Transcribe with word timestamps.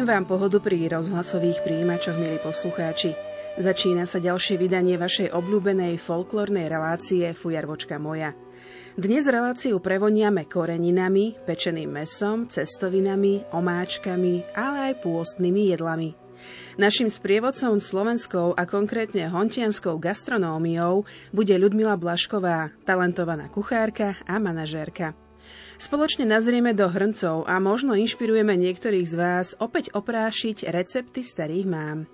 Prajem 0.00 0.16
vám 0.16 0.32
pohodu 0.32 0.64
pri 0.64 0.88
rozhlasových 0.96 1.60
príjimačoch, 1.60 2.16
milí 2.16 2.40
poslucháči. 2.40 3.12
Začína 3.60 4.08
sa 4.08 4.16
ďalšie 4.16 4.56
vydanie 4.56 4.96
vašej 4.96 5.28
obľúbenej 5.28 6.00
folklórnej 6.00 6.72
relácie 6.72 7.36
Fujarvočka 7.36 8.00
moja. 8.00 8.32
Dnes 8.96 9.28
reláciu 9.28 9.76
prevoniame 9.76 10.48
koreninami, 10.48 11.36
pečeným 11.44 11.92
mesom, 11.92 12.48
cestovinami, 12.48 13.44
omáčkami, 13.52 14.56
ale 14.56 14.76
aj 14.88 15.04
pôstnymi 15.04 15.76
jedlami. 15.76 16.16
Našim 16.80 17.12
sprievodcom 17.12 17.76
slovenskou 17.76 18.56
a 18.56 18.64
konkrétne 18.64 19.28
hontianskou 19.28 20.00
gastronómiou 20.00 21.04
bude 21.28 21.52
Ľudmila 21.52 22.00
Blašková, 22.00 22.72
talentovaná 22.88 23.52
kuchárka 23.52 24.16
a 24.24 24.40
manažérka. 24.40 25.12
Spoločne 25.80 26.28
nazrieme 26.28 26.76
do 26.76 26.86
hrncov 26.90 27.48
a 27.48 27.56
možno 27.56 27.96
inšpirujeme 27.96 28.52
niektorých 28.56 29.06
z 29.08 29.14
vás 29.16 29.46
opäť 29.56 29.94
oprášiť 29.96 30.68
recepty 30.68 31.24
starých 31.24 31.66
mám. 31.66 32.10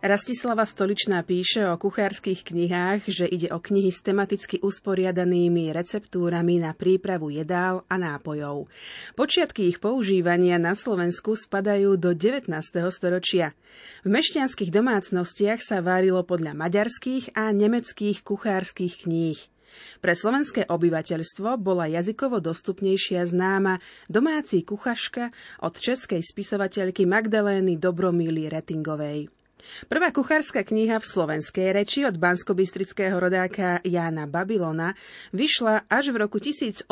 Rastislava 0.00 0.64
Stoličná 0.64 1.20
píše 1.26 1.66
o 1.66 1.76
kuchárskych 1.76 2.46
knihách, 2.46 3.04
že 3.10 3.26
ide 3.28 3.52
o 3.52 3.60
knihy 3.60 3.90
s 3.92 4.00
tematicky 4.00 4.62
usporiadanými 4.62 5.74
receptúrami 5.74 6.62
na 6.62 6.72
prípravu 6.72 7.28
jedál 7.28 7.84
a 7.90 8.00
nápojov. 8.00 8.70
Počiatky 9.18 9.68
ich 9.68 9.78
používania 9.82 10.56
na 10.56 10.72
Slovensku 10.72 11.36
spadajú 11.36 11.98
do 12.00 12.14
19. 12.14 12.48
storočia. 12.88 13.52
V 14.06 14.08
mešťanských 14.08 14.70
domácnostiach 14.72 15.60
sa 15.60 15.84
várilo 15.84 16.22
podľa 16.24 16.56
maďarských 16.56 17.36
a 17.36 17.50
nemeckých 17.52 18.24
kuchárskych 18.24 19.04
kníh. 19.04 19.57
Pre 19.98 20.12
slovenské 20.14 20.66
obyvateľstvo 20.68 21.58
bola 21.58 21.90
jazykovo 21.90 22.38
dostupnejšia 22.38 23.26
známa 23.26 23.82
domáci 24.06 24.62
kuchaška 24.62 25.30
od 25.64 25.74
českej 25.76 26.22
spisovateľky 26.22 27.08
Magdalény 27.08 27.76
Dobromíly 27.80 28.46
Retingovej. 28.52 29.28
Prvá 29.90 30.08
kuchárska 30.14 30.64
kniha 30.64 30.96
v 31.02 31.06
slovenskej 31.06 31.74
reči 31.74 32.00
od 32.06 32.16
banskobistrického 32.16 33.18
rodáka 33.20 33.82
Jána 33.84 34.24
Babylona 34.24 34.96
vyšla 35.34 35.84
až 35.90 36.14
v 36.14 36.24
roku 36.24 36.40
1870. 36.40 36.88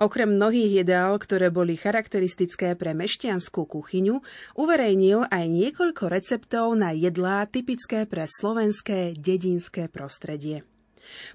Okrem 0.00 0.40
mnohých 0.40 0.84
jedál, 0.84 1.20
ktoré 1.20 1.52
boli 1.52 1.76
charakteristické 1.76 2.72
pre 2.78 2.96
mešťanskú 2.96 3.68
kuchyňu, 3.68 4.24
uverejnil 4.56 5.28
aj 5.28 5.44
niekoľko 5.44 6.04
receptov 6.08 6.72
na 6.80 6.96
jedlá 6.96 7.44
typické 7.44 8.08
pre 8.08 8.24
slovenské 8.24 9.12
dedinské 9.20 9.92
prostredie. 9.92 10.64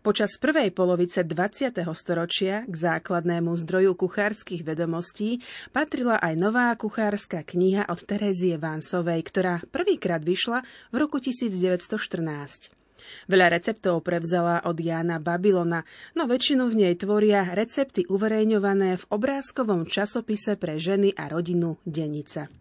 Počas 0.02 0.36
prvej 0.38 0.72
polovice 0.72 1.23
20. 1.25 1.75
storočia 1.94 2.64
k 2.66 2.73
základnému 2.73 3.53
zdroju 3.61 3.97
kuchárskych 3.97 4.64
vedomostí 4.64 5.44
patrila 5.75 6.17
aj 6.22 6.33
nová 6.38 6.72
kuchárska 6.77 7.44
kniha 7.44 7.89
od 7.89 7.99
Terezie 8.05 8.55
Vánsovej, 8.55 9.22
ktorá 9.25 9.64
prvýkrát 9.69 10.22
vyšla 10.22 10.64
v 10.92 10.95
roku 10.95 11.19
1914. 11.19 12.82
Veľa 13.26 13.58
receptov 13.58 14.05
prevzala 14.05 14.61
od 14.65 14.77
Jána 14.77 15.17
Babylona, 15.17 15.82
no 16.14 16.30
väčšinu 16.30 16.70
v 16.70 16.76
nej 16.86 16.93
tvoria 16.95 17.49
recepty 17.58 18.05
uverejňované 18.05 19.02
v 19.02 19.08
obrázkovom 19.09 19.89
časopise 19.89 20.53
pre 20.55 20.77
ženy 20.77 21.17
a 21.17 21.26
rodinu 21.27 21.82
Denica. 21.82 22.61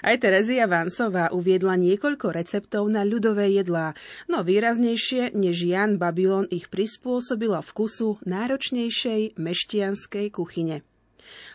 Aj 0.00 0.16
Terezia 0.16 0.64
Vansová 0.70 1.32
uviedla 1.34 1.76
niekoľko 1.76 2.32
receptov 2.32 2.88
na 2.88 3.04
ľudové 3.04 3.52
jedlá, 3.52 3.92
no 4.26 4.40
výraznejšie 4.46 5.36
než 5.36 5.66
Jan 5.66 6.00
Babylon 6.00 6.48
ich 6.48 6.72
prispôsobila 6.72 7.60
vkusu 7.60 8.22
náročnejšej 8.24 9.36
meštianskej 9.36 10.26
kuchyne. 10.32 10.86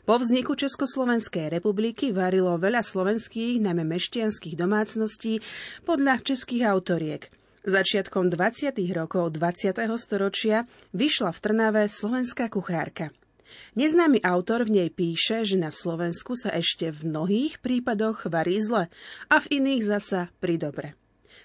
Po 0.05 0.15
vzniku 0.21 0.53
Československej 0.55 1.51
republiky 1.51 2.13
varilo 2.13 2.55
veľa 2.55 2.85
slovenských, 2.85 3.59
najmä 3.59 3.83
meštianských 3.83 4.55
domácností 4.55 5.41
podľa 5.83 6.21
českých 6.21 6.69
autoriek. 6.69 7.27
Začiatkom 7.65 8.29
20. 8.29 8.77
rokov 8.93 9.33
20. 9.33 9.73
storočia 9.97 10.69
vyšla 10.93 11.33
v 11.33 11.39
Trnave 11.41 11.83
slovenská 11.89 12.53
kuchárka– 12.53 13.09
Neznámy 13.78 14.23
autor 14.25 14.66
v 14.66 14.81
nej 14.81 14.89
píše, 14.89 15.45
že 15.45 15.57
na 15.59 15.69
Slovensku 15.69 16.33
sa 16.38 16.53
ešte 16.53 16.91
v 16.91 17.11
mnohých 17.11 17.61
prípadoch 17.61 18.28
varí 18.28 18.57
zle 18.59 18.89
a 19.31 19.35
v 19.38 19.45
iných 19.61 19.83
zasa 19.85 20.33
pri 20.41 20.57
dobre. 20.57 20.88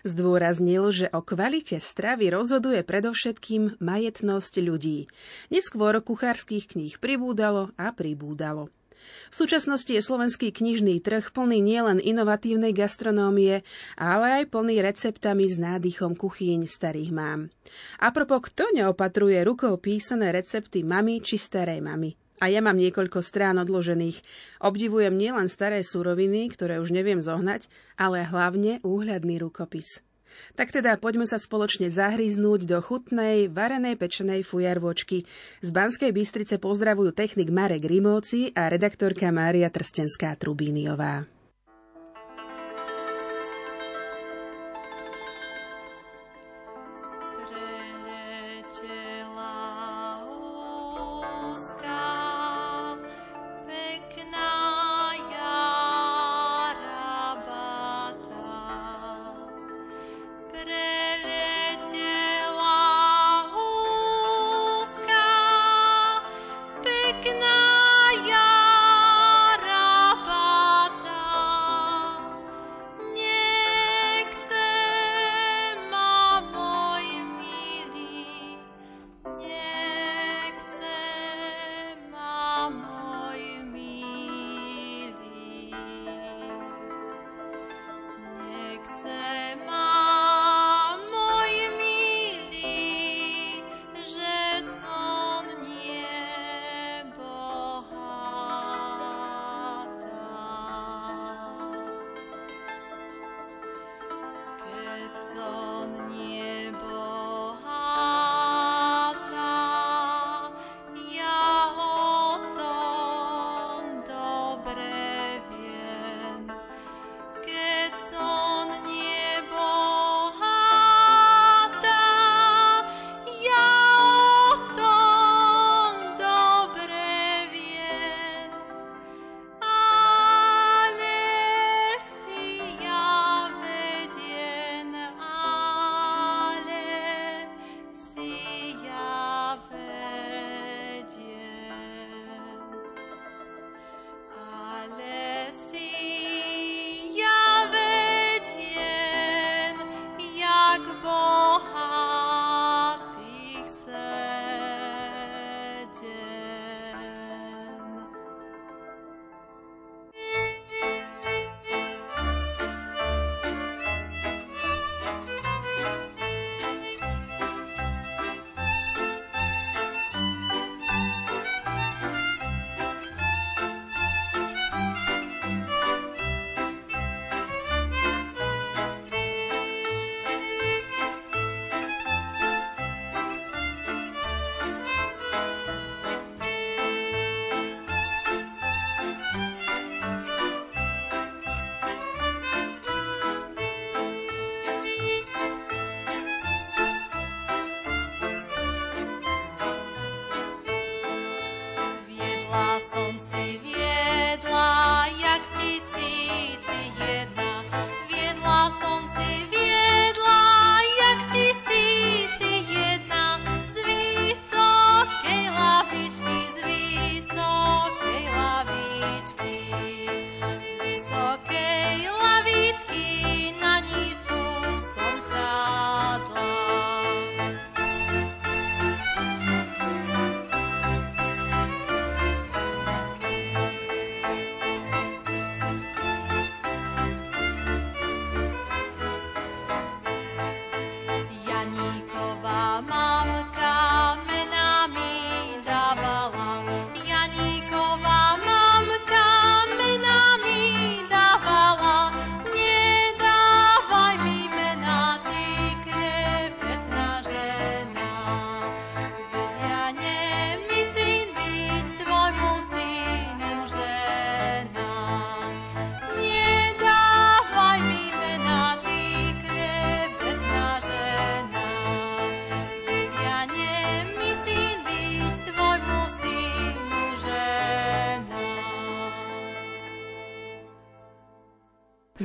Zdôraznil, 0.01 0.85
že 0.97 1.07
o 1.13 1.21
kvalite 1.21 1.77
stravy 1.77 2.33
rozhoduje 2.33 2.81
predovšetkým 2.81 3.85
majetnosť 3.85 4.55
ľudí. 4.65 5.13
Neskôr 5.53 6.01
kuchárskych 6.01 6.73
kníh 6.73 6.97
pribúdalo 6.97 7.77
a 7.77 7.93
pribúdalo. 7.93 8.73
V 9.31 9.35
súčasnosti 9.35 9.91
je 9.91 10.03
slovenský 10.03 10.51
knižný 10.51 10.99
trh 11.01 11.31
plný 11.31 11.63
nielen 11.63 12.03
inovatívnej 12.03 12.75
gastronómie, 12.75 13.63
ale 13.95 14.43
aj 14.43 14.51
plný 14.51 14.83
receptami 14.83 15.47
s 15.47 15.57
nádychom 15.61 16.19
kuchýň 16.19 16.67
starých 16.67 17.11
mám. 17.15 17.53
A 18.03 18.11
propo, 18.11 18.43
kto 18.43 18.71
neopatruje 18.75 19.41
rukou 19.47 19.77
písané 19.79 20.35
recepty 20.35 20.83
mamy 20.83 21.23
či 21.23 21.39
starej 21.39 21.79
mamy? 21.79 22.17
A 22.41 22.49
ja 22.49 22.65
mám 22.65 22.81
niekoľko 22.81 23.21
strán 23.21 23.61
odložených. 23.61 24.25
Obdivujem 24.65 25.13
nielen 25.13 25.53
staré 25.53 25.85
suroviny, 25.85 26.49
ktoré 26.49 26.81
už 26.81 26.89
neviem 26.89 27.21
zohnať, 27.21 27.69
ale 28.01 28.25
hlavne 28.25 28.81
úhľadný 28.81 29.37
rukopis. 29.45 30.01
Tak 30.55 30.71
teda 30.77 31.01
poďme 31.01 31.25
sa 31.25 31.41
spoločne 31.41 31.89
zahryznúť 31.89 32.69
do 32.69 32.79
chutnej, 32.85 33.49
varenej 33.49 33.97
pečenej 33.97 34.45
fujarvočky. 34.45 35.25
Z 35.65 35.69
Banskej 35.73 36.13
Bystrice 36.13 36.61
pozdravujú 36.61 37.17
technik 37.17 37.49
Marek 37.49 37.89
Rimóci 37.89 38.53
a 38.53 38.69
redaktorka 38.69 39.33
Mária 39.33 39.73
Trstenská-Trubíniová. 39.73 41.40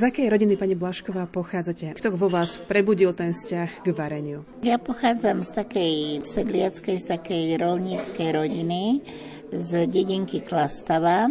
Z 0.06 0.14
akej 0.14 0.30
rodiny, 0.30 0.54
pani 0.54 0.78
Blašková, 0.78 1.26
pochádzate? 1.26 1.90
Kto 1.98 2.14
vo 2.14 2.30
vás 2.30 2.62
prebudil 2.62 3.10
ten 3.10 3.34
vzťah 3.34 3.82
k 3.82 3.90
vareniu? 3.90 4.46
Ja 4.62 4.78
pochádzam 4.78 5.42
z 5.42 5.50
takej 5.50 5.94
sedliackej, 6.22 6.96
z 7.02 7.06
takej 7.10 7.58
rolníckej 7.58 8.28
rodiny, 8.30 9.02
z 9.50 9.70
dedinky 9.90 10.46
Klastava. 10.46 11.26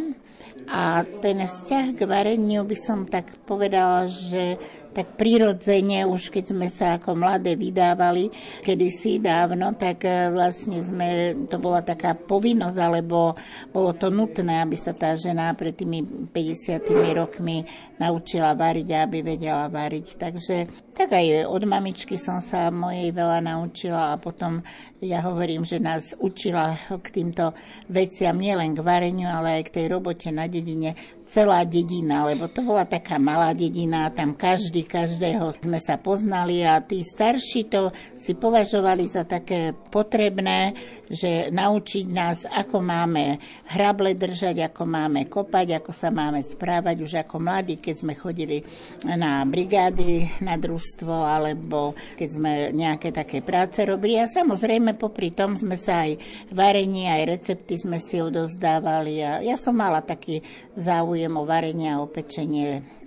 A 0.68 1.08
ten 1.24 1.40
vzťah 1.40 1.96
k 1.96 2.04
vareniu 2.04 2.68
by 2.68 2.76
som 2.76 3.08
tak 3.08 3.40
povedala, 3.48 4.12
že 4.12 4.60
tak 4.96 5.20
prirodzene, 5.20 6.08
už 6.08 6.32
keď 6.32 6.56
sme 6.56 6.72
sa 6.72 6.96
ako 6.96 7.20
mladé 7.20 7.60
vydávali 7.60 8.32
kedysi 8.64 9.20
dávno, 9.20 9.76
tak 9.76 10.08
e, 10.08 10.32
vlastne 10.32 10.80
sme, 10.80 11.36
to 11.52 11.60
bola 11.60 11.84
taká 11.84 12.16
povinnosť, 12.16 12.80
alebo 12.80 13.36
bolo 13.76 13.92
to 14.00 14.08
nutné, 14.08 14.64
aby 14.64 14.80
sa 14.80 14.96
tá 14.96 15.12
žena 15.20 15.52
pred 15.52 15.76
tými 15.76 16.32
50 16.32 16.88
rokmi 17.12 17.68
naučila 18.00 18.56
variť 18.56 18.88
a 18.96 19.04
aby 19.04 19.20
vedela 19.20 19.68
variť. 19.68 20.16
Takže 20.16 20.56
tak 20.96 21.12
aj 21.12 21.52
od 21.52 21.64
mamičky 21.68 22.16
som 22.16 22.40
sa 22.40 22.72
mojej 22.72 23.12
veľa 23.12 23.44
naučila 23.44 24.16
a 24.16 24.20
potom 24.20 24.64
ja 25.04 25.20
hovorím, 25.28 25.68
že 25.68 25.84
nás 25.84 26.16
učila 26.16 26.72
k 27.04 27.08
týmto 27.12 27.52
veciam 27.92 28.40
nielen 28.40 28.72
k 28.72 28.80
vareniu, 28.80 29.28
ale 29.28 29.60
aj 29.60 29.64
k 29.68 29.74
tej 29.76 29.86
robote 29.92 30.32
na 30.32 30.48
dedine 30.48 30.96
celá 31.26 31.66
dedina, 31.66 32.26
lebo 32.30 32.48
to 32.48 32.62
bola 32.62 32.86
taká 32.86 33.18
malá 33.18 33.52
dedina, 33.52 34.14
tam 34.14 34.38
každý, 34.38 34.86
každého 34.86 35.58
sme 35.58 35.82
sa 35.82 35.98
poznali 35.98 36.62
a 36.62 36.80
tí 36.80 37.02
starší 37.02 37.68
to 37.68 37.90
si 38.16 38.38
považovali 38.38 39.10
za 39.10 39.26
také 39.26 39.74
potrebné, 39.74 40.78
že 41.10 41.50
naučiť 41.50 42.06
nás, 42.10 42.46
ako 42.46 42.82
máme 42.82 43.42
hrable 43.74 44.14
držať, 44.14 44.70
ako 44.72 44.84
máme 44.86 45.26
kopať, 45.26 45.82
ako 45.82 45.92
sa 45.92 46.14
máme 46.14 46.42
správať 46.42 46.98
už 47.02 47.14
ako 47.26 47.42
mladí, 47.42 47.82
keď 47.82 47.96
sme 48.06 48.14
chodili 48.14 48.62
na 49.04 49.42
brigády, 49.46 50.30
na 50.46 50.58
družstvo, 50.58 51.14
alebo 51.14 51.98
keď 52.18 52.30
sme 52.30 52.52
nejaké 52.74 53.10
také 53.10 53.42
práce 53.42 53.82
robili. 53.82 54.18
A 54.22 54.30
samozrejme 54.30 54.98
popri 54.98 55.34
tom 55.34 55.58
sme 55.58 55.76
sa 55.76 56.06
aj 56.06 56.22
varenie, 56.54 57.10
aj 57.10 57.24
recepty 57.38 57.76
sme 57.82 57.98
si 57.98 58.22
odovzdávali 58.22 59.14
a 59.26 59.32
ja 59.42 59.58
som 59.58 59.74
mala 59.74 60.06
taký 60.06 60.46
záujem 60.78 61.25
záujem 61.26 61.42
o 61.42 61.50
varenie 61.50 61.90
a 61.90 61.98
o 61.98 62.06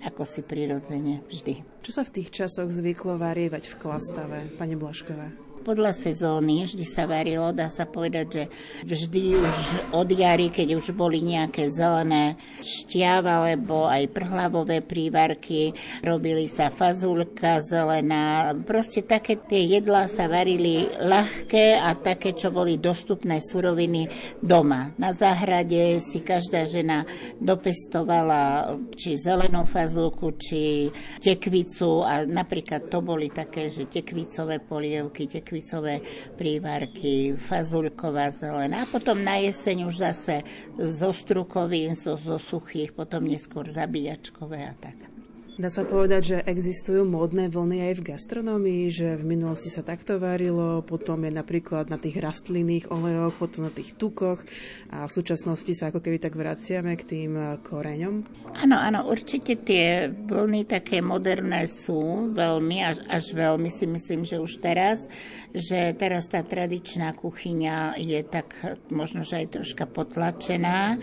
ako 0.03 0.27
si 0.27 0.43
prirodzene 0.43 1.23
vždy. 1.31 1.63
Čo 1.79 1.91
sa 1.95 2.03
v 2.03 2.19
tých 2.19 2.35
časoch 2.35 2.67
zvyklo 2.67 3.15
varievať 3.15 3.71
v 3.71 3.79
Klastave, 3.79 4.39
pani 4.59 4.75
Blašková? 4.75 5.48
Podľa 5.69 5.93
sezóny 5.93 6.65
vždy 6.65 6.81
sa 6.81 7.05
varilo, 7.05 7.53
dá 7.53 7.69
sa 7.69 7.85
povedať, 7.85 8.25
že 8.25 8.43
vždy 8.89 9.37
už 9.37 9.57
od 9.93 10.09
jary, 10.09 10.49
keď 10.49 10.73
už 10.81 10.97
boli 10.97 11.21
nejaké 11.21 11.69
zelené 11.69 12.41
šťav 12.57 13.21
alebo 13.21 13.85
aj 13.85 14.09
prhlavové 14.09 14.81
prívarky, 14.81 15.77
robili 16.01 16.49
sa 16.49 16.73
fazulka 16.73 17.61
zelená, 17.61 18.57
proste 18.65 19.05
také 19.05 19.37
tie 19.37 19.77
jedlá 19.77 20.09
sa 20.09 20.25
varili 20.25 20.89
ľahké 20.89 21.77
a 21.77 21.93
také, 21.93 22.33
čo 22.33 22.49
boli 22.49 22.81
dostupné 22.81 23.37
suroviny 23.37 24.09
doma. 24.41 24.89
Na 24.97 25.13
záhrade 25.13 26.01
si 26.01 26.25
každá 26.25 26.65
žena 26.65 27.05
dopestovala 27.37 28.73
či 28.97 29.21
zelenú 29.21 29.69
fazulku, 29.69 30.33
či 30.33 30.89
tekvicu 31.21 32.01
a 32.01 32.25
napríklad 32.25 32.89
to 32.89 33.05
boli 33.05 33.29
také, 33.29 33.69
že 33.69 33.85
tekvicové 33.85 34.57
polievky, 34.65 35.29
tekvicové 35.29 35.58
tekvicové 35.59 35.99
prívarky, 36.39 37.35
fazulková 37.35 38.31
zelená. 38.31 38.87
A 38.87 38.91
potom 38.91 39.19
na 39.19 39.35
jeseň 39.43 39.91
už 39.91 39.95
zase 39.99 40.47
zo 40.79 41.11
strukovín, 41.11 41.99
zo, 41.99 42.15
zo 42.15 42.39
suchých, 42.39 42.95
potom 42.95 43.27
neskôr 43.27 43.67
zabíjačkové 43.67 44.63
a 44.63 44.73
tak. 44.79 45.19
Dá 45.59 45.67
sa 45.67 45.83
povedať, 45.83 46.21
že 46.23 46.37
existujú 46.47 47.03
módne 47.03 47.51
vlny 47.51 47.91
aj 47.91 47.93
v 47.99 48.05
gastronomii, 48.15 48.95
že 48.95 49.19
v 49.19 49.27
minulosti 49.35 49.67
sa 49.67 49.83
takto 49.83 50.15
varilo, 50.15 50.79
potom 50.87 51.19
je 51.27 51.35
napríklad 51.35 51.91
na 51.91 51.99
tých 51.99 52.15
rastlinných 52.15 52.87
olejoch, 52.87 53.35
potom 53.35 53.67
na 53.67 53.73
tých 53.75 53.91
tukoch 53.99 54.39
a 54.87 55.03
v 55.03 55.11
súčasnosti 55.11 55.75
sa 55.75 55.91
ako 55.91 55.99
keby 55.99 56.15
tak 56.15 56.39
vraciame 56.39 56.95
k 56.95 57.03
tým 57.03 57.59
koreňom. 57.59 58.23
Áno, 58.55 58.79
áno, 58.79 59.11
určite 59.11 59.59
tie 59.59 60.07
vlny 60.07 60.63
také 60.63 61.03
moderné 61.03 61.67
sú 61.67 62.31
veľmi, 62.31 62.79
až, 62.79 63.03
až 63.11 63.35
veľmi 63.35 63.67
si 63.67 63.83
myslím, 63.83 64.23
že 64.23 64.39
už 64.39 64.63
teraz, 64.63 65.11
že 65.49 65.97
teraz 65.97 66.29
tá 66.29 66.45
tradičná 66.45 67.17
kuchyňa 67.17 67.97
je 67.97 68.19
tak 68.25 68.53
možno, 68.93 69.25
že 69.25 69.45
aj 69.45 69.59
troška 69.59 69.85
potlačená 69.89 71.01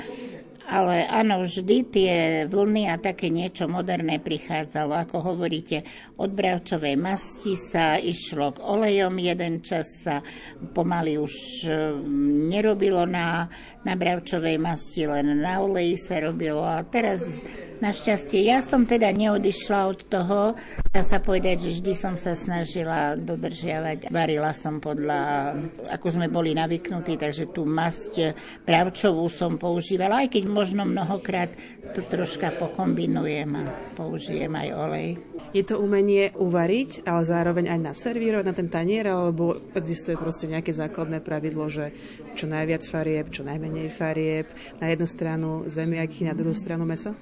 ale 0.67 1.07
áno, 1.07 1.47
vždy 1.47 1.77
tie 1.87 2.15
vlny 2.51 2.91
a 2.91 2.99
také 2.99 3.31
niečo 3.31 3.71
moderné 3.71 4.19
prichádzalo. 4.19 4.99
Ako 5.07 5.23
hovoríte, 5.23 5.87
od 6.17 6.31
bravčovej 6.33 6.97
masti 6.97 7.53
sa 7.53 8.01
išlo 8.01 8.57
k 8.57 8.65
olejom, 8.65 9.21
jeden 9.21 9.61
čas 9.61 9.85
sa 10.01 10.25
pomaly 10.73 11.21
už 11.21 11.35
mm, 11.69 12.49
nerobilo 12.49 13.05
na, 13.05 13.45
na 13.85 13.95
bravčovej 13.95 14.57
masti, 14.57 15.05
len 15.05 15.45
na 15.45 15.61
oleji 15.61 16.01
sa 16.01 16.17
robilo. 16.25 16.65
A 16.65 16.81
teraz 16.89 17.45
Našťastie, 17.77 18.49
ja 18.49 18.65
som 18.65 18.89
teda 18.89 19.13
neodišla 19.13 19.81
od 19.85 20.09
toho, 20.09 20.57
dá 20.97 21.05
sa 21.05 21.21
povedať, 21.21 21.69
že 21.69 21.71
vždy 21.77 21.93
som 21.93 22.17
sa 22.17 22.33
snažila 22.33 23.21
dodržiavať. 23.21 24.09
Varila 24.09 24.57
som 24.57 24.81
podľa, 24.81 25.53
ako 25.93 26.07
sme 26.09 26.33
boli 26.33 26.57
navyknutí, 26.57 27.21
takže 27.21 27.53
tú 27.53 27.69
masť 27.69 28.33
pravčovú 28.65 29.29
som 29.29 29.61
používala, 29.61 30.25
aj 30.25 30.33
keď 30.33 30.45
možno 30.49 30.89
mnohokrát 30.89 31.53
to 31.93 32.01
troška 32.01 32.57
pokombinujem 32.57 33.53
a 33.61 33.65
použijem 33.93 34.57
aj 34.57 34.69
olej. 34.73 35.09
Je 35.53 35.61
to 35.61 35.77
umenie 35.77 36.06
uvariť, 36.37 37.03
ale 37.09 37.23
zároveň 37.27 37.65
aj 37.75 37.81
naservírovať 37.93 38.45
na 38.47 38.55
ten 38.55 38.69
tanier, 38.71 39.11
alebo 39.11 39.59
existuje 39.75 40.15
proste 40.15 40.47
nejaké 40.47 40.71
základné 40.71 41.25
pravidlo, 41.25 41.67
že 41.67 41.91
čo 42.39 42.47
najviac 42.47 42.87
farieb, 42.87 43.33
čo 43.35 43.43
najmenej 43.43 43.91
farieb, 43.91 44.47
na 44.79 44.93
jednu 44.93 45.07
stranu 45.11 45.49
zemiaky, 45.67 46.31
na 46.31 46.35
druhú 46.39 46.55
stranu 46.55 46.87
mesa? 46.87 47.17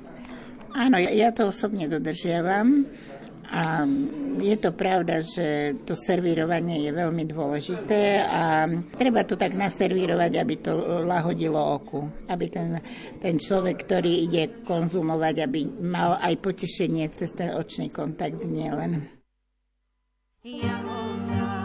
Áno, 0.75 0.99
ja 0.99 1.31
to 1.31 1.55
osobne 1.55 1.87
dodržiavam. 1.87 2.83
A 3.51 3.85
je 4.41 4.57
to 4.57 4.73
pravda, 4.73 5.21
že 5.21 5.79
to 5.85 5.93
servírovanie 5.93 6.85
je 6.85 6.91
veľmi 6.93 7.25
dôležité 7.29 8.25
a 8.25 8.67
treba 8.97 9.25
to 9.25 9.37
tak 9.37 9.53
naservírovať, 9.53 10.33
aby 10.41 10.55
to 10.61 10.73
lahodilo 11.05 11.61
oku. 11.61 12.09
Aby 12.29 12.49
ten, 12.49 12.69
ten 13.21 13.37
človek, 13.37 13.85
ktorý 13.85 14.13
ide 14.29 14.43
konzumovať, 14.65 15.35
aby 15.45 15.61
mal 15.81 16.17
aj 16.21 16.35
potešenie 16.41 17.09
cez 17.13 17.33
ten 17.33 17.53
očný 17.53 17.93
kontakt 17.93 18.41
nielen. 18.45 19.05
Ja 20.45 21.64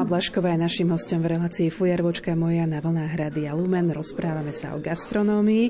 Ľudmila 0.00 0.16
Blašková 0.16 0.56
je 0.56 0.64
našim 0.64 0.88
hostom 0.96 1.20
v 1.20 1.36
relácii 1.36 1.68
Fujarvočka 1.68 2.32
moja 2.32 2.64
na 2.64 2.80
vlnách 2.80 3.20
Hrady 3.20 3.44
a 3.44 3.52
Lumen. 3.52 3.92
Rozprávame 3.92 4.48
sa 4.48 4.72
o 4.72 4.80
gastronómii. 4.80 5.68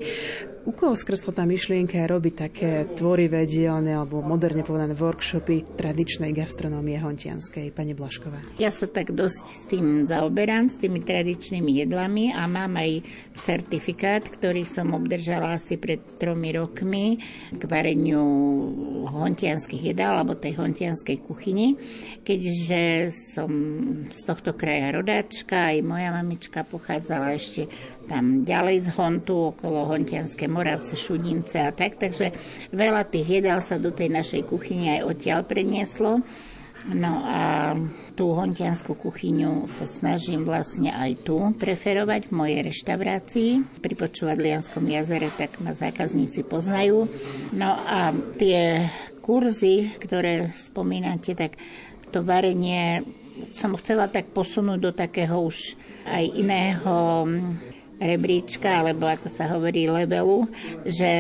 U 0.61 0.77
koho 0.77 0.93
skrsla 0.93 1.33
tá 1.33 1.49
myšlienka 1.49 2.05
robiť 2.05 2.35
také 2.37 2.85
tvorivé 2.93 3.49
dielne 3.49 3.97
alebo 3.97 4.21
moderne 4.21 4.61
povedané 4.61 4.93
workshopy 4.93 5.65
tradičnej 5.81 6.37
gastronómie 6.37 7.01
hontianskej, 7.01 7.73
pani 7.73 7.97
Blašková? 7.97 8.61
Ja 8.61 8.69
sa 8.69 8.85
tak 8.85 9.17
dosť 9.17 9.45
s 9.49 9.61
tým 9.73 10.05
zaoberám, 10.05 10.69
s 10.69 10.77
tými 10.77 11.01
tradičnými 11.01 11.81
jedlami 11.81 12.37
a 12.37 12.45
mám 12.45 12.77
aj 12.77 13.01
certifikát, 13.41 14.21
ktorý 14.21 14.69
som 14.69 14.93
obdržala 14.93 15.57
asi 15.57 15.81
pred 15.81 16.05
tromi 16.21 16.53
rokmi 16.53 17.17
k 17.57 17.63
vareniu 17.65 18.21
hontianských 19.09 19.97
jedál 19.97 20.21
alebo 20.21 20.37
tej 20.37 20.61
hontianskej 20.61 21.25
kuchyni, 21.25 21.81
keďže 22.21 23.09
som 23.33 23.51
z 24.13 24.21
tohto 24.29 24.53
kraja 24.53 24.93
rodáčka, 24.93 25.73
aj 25.73 25.81
moja 25.81 26.13
mamička 26.13 26.69
pochádzala 26.69 27.33
ešte 27.33 27.65
tam 28.09 28.47
ďalej 28.47 28.87
z 28.87 28.89
Hontu, 28.97 29.57
okolo 29.57 29.89
Hontianské 29.91 30.49
Moravce, 30.49 30.97
Šudince 30.97 31.61
a 31.61 31.71
tak. 31.75 32.01
Takže 32.01 32.33
veľa 32.73 33.05
tých 33.09 33.41
jedál 33.41 33.61
sa 33.61 33.77
do 33.77 33.93
tej 33.93 34.09
našej 34.09 34.49
kuchyne 34.49 35.01
aj 35.01 35.07
odtiaľ 35.09 35.41
prenieslo. 35.45 36.25
No 36.89 37.21
a 37.29 37.77
tú 38.17 38.33
hontianskú 38.33 38.97
kuchyňu 38.97 39.69
sa 39.69 39.85
snažím 39.85 40.49
vlastne 40.49 40.89
aj 40.89 41.29
tu 41.29 41.37
preferovať 41.61 42.33
v 42.33 42.37
mojej 42.37 42.61
reštaurácii. 42.73 43.51
Pri 43.85 43.95
počúvadlianskom 44.01 44.89
jazere 44.89 45.29
tak 45.37 45.61
ma 45.61 45.77
zákazníci 45.77 46.41
poznajú. 46.49 47.05
No 47.53 47.77
a 47.85 48.17
tie 48.41 48.89
kurzy, 49.21 49.93
ktoré 50.01 50.49
spomínate, 50.49 51.37
tak 51.37 51.61
to 52.09 52.25
varenie 52.25 53.05
som 53.53 53.77
chcela 53.77 54.09
tak 54.09 54.33
posunúť 54.33 54.79
do 54.81 54.93
takého 54.97 55.37
už 55.37 55.77
aj 56.09 56.25
iného 56.33 57.29
rebríčka, 58.01 58.81
alebo 58.81 59.05
ako 59.05 59.29
sa 59.29 59.45
hovorí 59.53 59.85
levelu, 59.85 60.49
že 60.89 61.11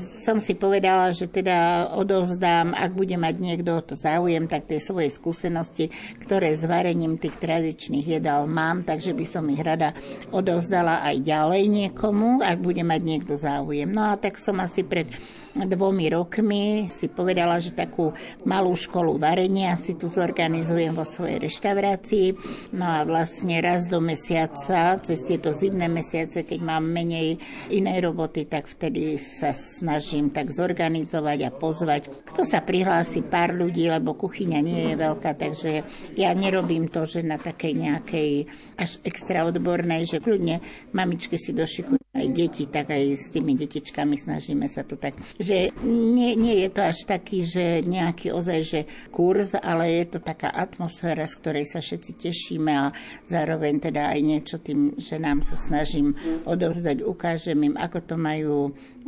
som 0.00 0.40
si 0.40 0.56
povedala, 0.56 1.12
že 1.12 1.28
teda 1.28 1.92
odovzdám, 1.92 2.72
ak 2.72 2.96
bude 2.96 3.14
mať 3.20 3.34
niekto 3.36 3.84
to 3.84 3.94
záujem, 3.94 4.48
tak 4.48 4.64
tie 4.64 4.80
svoje 4.80 5.12
skúsenosti, 5.12 5.92
ktoré 6.24 6.56
s 6.56 6.64
varením 6.64 7.20
tých 7.20 7.36
tradičných 7.36 8.18
jedál 8.18 8.48
mám, 8.48 8.82
takže 8.82 9.12
by 9.12 9.24
som 9.28 9.44
ich 9.52 9.60
rada 9.60 9.92
odovzdala 10.32 11.04
aj 11.12 11.20
ďalej 11.20 11.62
niekomu, 11.68 12.40
ak 12.40 12.58
bude 12.64 12.80
mať 12.80 13.00
niekto 13.04 13.36
záujem. 13.36 13.92
No 13.92 14.08
a 14.08 14.16
tak 14.16 14.40
som 14.40 14.56
asi 14.64 14.80
pred 14.80 15.12
dvomi 15.54 16.06
rokmi 16.10 16.86
si 16.86 17.10
povedala, 17.10 17.58
že 17.58 17.74
takú 17.74 18.14
malú 18.46 18.74
školu 18.74 19.18
varenia 19.18 19.74
si 19.74 19.98
tu 19.98 20.06
zorganizujem 20.06 20.94
vo 20.94 21.02
svojej 21.02 21.42
reštaurácii. 21.42 22.26
No 22.74 22.86
a 22.86 22.98
vlastne 23.02 23.58
raz 23.58 23.90
do 23.90 23.98
mesiaca, 23.98 24.98
cez 25.02 25.26
tieto 25.26 25.50
zimné 25.50 25.90
mesiace, 25.90 26.46
keď 26.46 26.60
mám 26.62 26.86
menej 26.86 27.38
inej 27.70 28.10
roboty, 28.10 28.46
tak 28.46 28.70
vtedy 28.70 29.18
sa 29.18 29.50
snažím 29.50 30.30
tak 30.30 30.54
zorganizovať 30.54 31.38
a 31.46 31.50
pozvať. 31.50 32.08
Kto 32.30 32.46
sa 32.46 32.62
prihlási 32.62 33.26
pár 33.26 33.52
ľudí, 33.54 33.90
lebo 33.90 34.14
kuchyňa 34.14 34.60
nie 34.62 34.92
je 34.92 34.94
veľká, 34.94 35.34
takže 35.34 35.82
ja 36.14 36.30
nerobím 36.32 36.86
to, 36.88 37.02
že 37.04 37.26
na 37.26 37.36
takej 37.36 37.72
nejakej 37.74 38.30
až 38.78 38.96
extra 39.04 39.44
odbornej, 39.44 40.06
že 40.06 40.22
kľudne 40.22 40.62
mamičky 40.94 41.36
si 41.36 41.52
došikujú 41.52 41.99
aj 42.20 42.28
deti, 42.28 42.68
tak 42.68 42.92
aj 42.92 43.16
s 43.16 43.32
tými 43.32 43.56
detičkami 43.56 44.14
snažíme 44.20 44.68
sa 44.68 44.84
to 44.84 45.00
tak 45.00 45.16
že 45.40 45.72
nie, 45.88 46.36
nie 46.36 46.66
je 46.66 46.68
to 46.68 46.80
až 46.84 47.08
taký, 47.08 47.40
že 47.40 47.80
nejaký 47.88 48.28
ozaj, 48.28 48.60
že 48.60 48.80
kurz, 49.08 49.56
ale 49.56 50.04
je 50.04 50.16
to 50.16 50.18
taká 50.20 50.52
atmosféra, 50.52 51.24
z 51.24 51.34
ktorej 51.40 51.64
sa 51.64 51.80
všetci 51.80 52.12
tešíme 52.20 52.72
a 52.72 52.92
zároveň 53.24 53.80
teda 53.80 54.12
aj 54.12 54.20
niečo 54.20 54.56
tým 54.60 55.00
ženám 55.00 55.40
sa 55.40 55.56
snažím 55.56 56.12
odovzdať, 56.44 57.00
ukážem 57.00 57.56
im, 57.64 57.74
ako 57.80 57.98
to 58.04 58.14
majú 58.20 58.56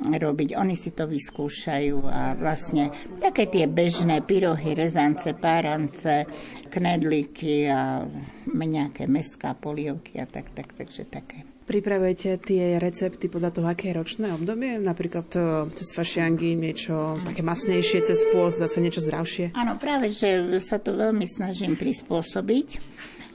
robiť. 0.01 0.57
Oni 0.57 0.73
si 0.73 0.97
to 0.97 1.05
vyskúšajú 1.05 1.97
a 2.09 2.33
vlastne 2.33 2.89
také 3.21 3.47
tie 3.53 3.69
bežné 3.69 4.25
pyrohy, 4.25 4.73
rezance, 4.73 5.37
párance, 5.37 6.25
knedlíky 6.73 7.69
a 7.69 8.09
nejaké 8.49 9.05
meská 9.05 9.53
polievky 9.53 10.17
a 10.17 10.25
tak, 10.25 10.49
tak, 10.57 10.73
takže 10.73 11.05
také. 11.13 11.52
Pripravujete 11.73 12.37
tie 12.37 12.77
recepty 12.77 13.33
podľa 13.33 13.49
toho, 13.49 13.65
aké 13.65 13.89
je 13.89 13.97
ročné 13.97 14.29
obdobie? 14.37 14.77
Napríklad 14.77 15.25
e, 15.33 15.41
cez 15.73 15.97
fašiangy 15.97 16.53
niečo 16.53 17.17
také 17.25 17.41
masnejšie, 17.41 18.05
cez 18.05 18.29
pôst, 18.29 18.61
zase 18.61 18.85
niečo 18.85 19.01
zdravšie? 19.01 19.57
Áno, 19.57 19.81
práve, 19.81 20.13
že 20.13 20.53
sa 20.61 20.77
to 20.77 20.93
veľmi 20.93 21.25
snažím 21.25 21.73
prispôsobiť 21.81 22.77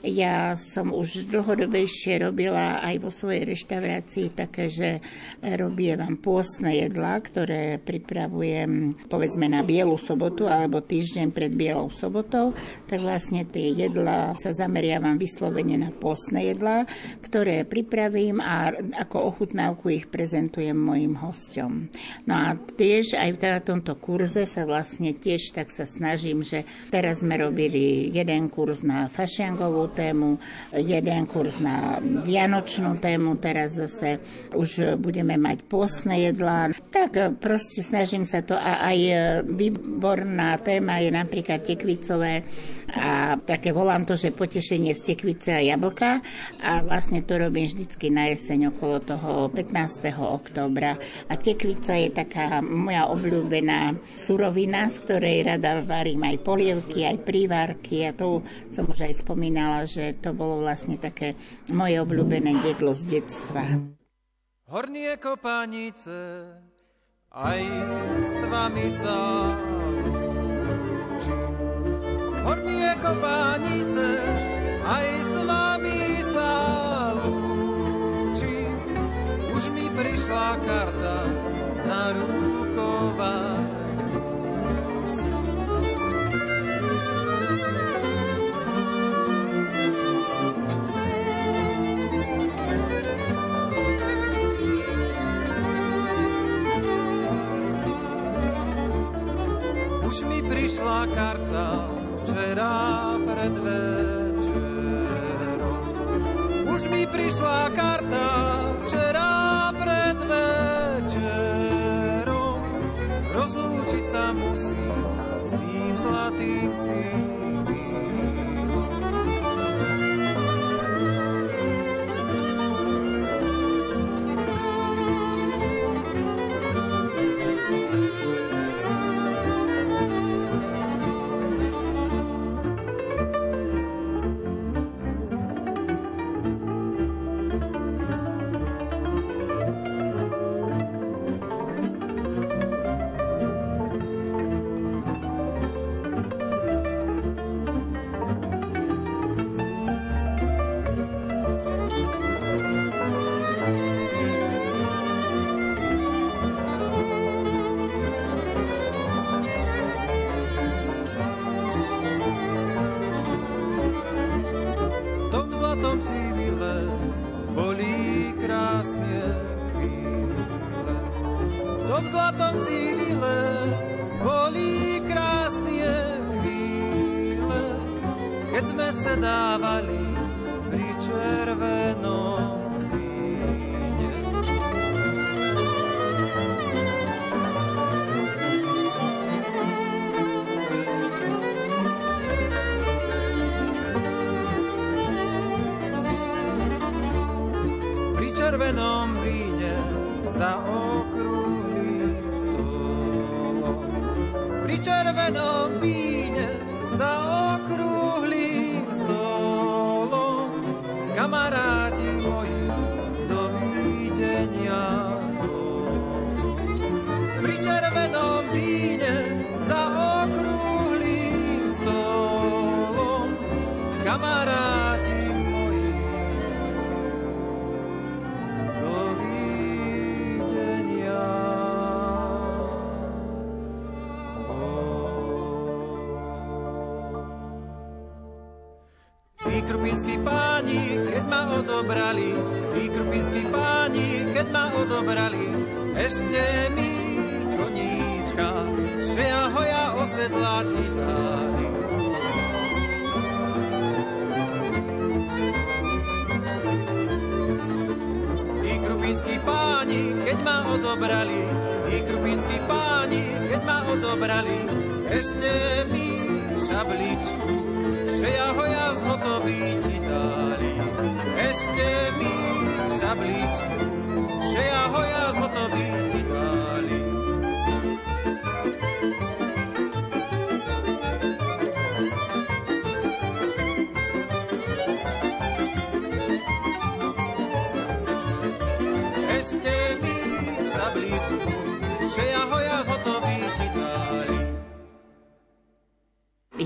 ja 0.06 0.54
som 0.54 0.94
už 0.94 1.26
dlhodobejšie 1.26 2.22
robila 2.22 2.78
aj 2.86 3.02
vo 3.02 3.10
svojej 3.10 3.50
reštaurácii 3.50 4.30
také, 4.30 4.70
že 4.70 5.02
robievam 5.42 6.14
pôstne 6.14 6.70
jedlá, 6.86 7.18
ktoré 7.18 7.82
pripravujem 7.82 8.94
povedzme 9.10 9.50
na 9.50 9.66
bielu 9.66 9.98
sobotu 9.98 10.46
alebo 10.46 10.78
týždeň 10.78 11.34
pred 11.34 11.50
bielou 11.50 11.90
sobotou, 11.90 12.54
tak 12.86 13.02
vlastne 13.02 13.42
tie 13.42 13.74
jedlá 13.74 14.38
sa 14.38 14.54
zameriavam 14.54 15.18
vyslovene 15.18 15.74
na 15.74 15.90
pôstne 15.90 16.46
jedlá, 16.46 16.86
ktoré 17.26 17.66
pripravím 17.66 18.38
a 18.38 18.70
ako 19.02 19.34
ochutnávku 19.34 19.90
ich 19.90 20.06
prezentujem 20.06 20.78
mojim 20.78 21.18
hosťom. 21.18 21.72
No 22.30 22.34
a 22.38 22.54
tiež 22.54 23.18
aj 23.18 23.30
na 23.42 23.58
tomto 23.58 23.98
kurze 23.98 24.46
sa 24.46 24.62
vlastne 24.62 25.10
tiež 25.10 25.58
tak 25.58 25.74
sa 25.74 25.82
snažím, 25.82 26.46
že 26.46 26.62
teraz 26.94 27.20
sme 27.26 27.34
robili 27.34 28.14
jeden 28.14 28.46
kurz 28.46 28.86
na 28.86 29.10
fašiangovú 29.10 29.87
tému, 29.92 30.38
jeden 30.72 31.26
kurz 31.26 31.60
na 31.60 32.00
vianočnú 32.00 32.96
tému, 33.00 33.36
teraz 33.40 33.76
zase 33.76 34.20
už 34.54 35.00
budeme 35.00 35.36
mať 35.36 35.64
postné 35.66 36.30
jedlá. 36.30 36.72
Tak 36.92 37.40
proste 37.42 37.84
snažím 37.84 38.24
sa 38.24 38.40
to 38.44 38.56
a 38.56 38.88
aj 38.88 38.98
výborná 39.48 40.58
téma 40.60 41.00
je 41.00 41.10
napríklad 41.12 41.64
tekvicové 41.64 42.44
a 42.88 43.36
také 43.36 43.76
volám 43.76 44.08
to, 44.08 44.16
že 44.16 44.32
potešenie 44.32 44.96
z 44.96 45.12
tekvice 45.12 45.52
a 45.52 45.60
jablka 45.60 46.24
a 46.64 46.80
vlastne 46.80 47.20
to 47.20 47.36
robím 47.36 47.68
vždycky 47.68 48.08
na 48.08 48.32
jeseň 48.32 48.72
okolo 48.72 49.04
toho 49.04 49.30
15. 49.52 50.08
októbra 50.16 50.96
a 51.28 51.34
tekvica 51.36 52.00
je 52.00 52.08
taká 52.08 52.64
moja 52.64 53.12
obľúbená 53.12 53.92
surovina, 54.16 54.88
z 54.88 54.96
ktorej 55.04 55.36
rada 55.44 55.84
varím 55.84 56.24
aj 56.24 56.36
polievky, 56.40 57.04
aj 57.04 57.28
prívárky 57.28 58.08
a 58.08 58.16
to 58.16 58.40
som 58.72 58.88
už 58.88 59.04
aj 59.04 59.20
spomínala, 59.20 59.77
že 59.84 60.16
to 60.18 60.32
bolo 60.32 60.64
vlastne 60.64 60.96
také 60.96 61.36
moje 61.70 62.00
obľúbené 62.00 62.56
jedlo 62.64 62.96
z 62.96 63.20
detstva. 63.20 63.62
Hornie 64.68 65.16
kopanice, 65.20 66.48
aj 67.32 67.62
s 68.24 68.40
vami 68.48 68.86
sa 68.98 69.18
hornie 72.48 72.92
kopánice, 73.04 74.06
aj 74.80 75.08
s 75.28 75.34
vami 75.44 76.00
sa 76.32 76.52
lúči. 77.20 78.56
Už 79.52 79.64
mi 79.76 79.86
prišla 79.92 80.56
karta 80.64 81.18
na 81.84 82.16
rukovách. 82.16 83.67
Už 100.18 100.26
mi 100.26 100.42
prišla 100.42 101.14
karta 101.14 101.86
včera 102.26 102.74
pred 103.22 103.54
večerom. 103.54 104.42
Už 106.74 106.90
mi 106.90 107.06
prišla 107.06 107.70
karta 107.70 108.26
včera 108.82 109.27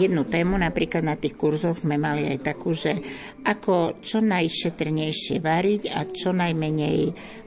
jednu 0.07 0.27
tému, 0.27 0.59
napríklad 0.59 1.05
na 1.07 1.17
tých 1.19 1.39
kurzoch 1.39 1.79
sme 1.79 1.99
mali 1.99 2.27
aj 2.27 2.39
takú, 2.43 2.75
že 2.75 2.99
ako 3.47 4.03
čo 4.03 4.19
najšetrnejšie 4.23 5.39
variť 5.39 5.83
a 5.93 6.07
čo 6.07 6.35
najmenej 6.35 6.99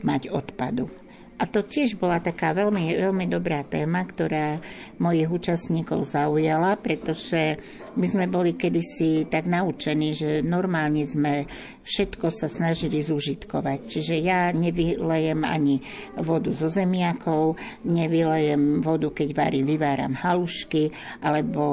mať 0.04 0.22
odpadu. 0.32 1.06
A 1.36 1.44
to 1.52 1.68
tiež 1.68 2.00
bola 2.00 2.24
taká 2.24 2.56
veľmi, 2.56 2.96
veľmi 2.96 3.28
dobrá 3.28 3.60
téma, 3.68 4.08
ktorá 4.08 4.64
mojich 5.04 5.28
účastníkov 5.28 6.08
zaujala, 6.08 6.80
pretože 6.80 7.60
my 8.00 8.08
sme 8.08 8.26
boli 8.32 8.56
kedysi 8.56 9.28
tak 9.28 9.44
naučení, 9.44 10.16
že 10.16 10.40
normálne 10.40 11.04
sme 11.04 11.44
všetko 11.86 12.34
sa 12.34 12.50
snažili 12.50 13.00
zúžitkovať. 13.00 13.80
Čiže 13.86 14.16
ja 14.18 14.50
nevylejem 14.50 15.46
ani 15.46 15.80
vodu 16.18 16.50
zo 16.50 16.68
zemiakov, 16.68 17.56
nevylejem 17.86 18.82
vodu, 18.82 19.14
keď 19.14 19.30
varím, 19.38 19.70
vyváram 19.70 20.18
halušky, 20.18 20.90
alebo 21.22 21.64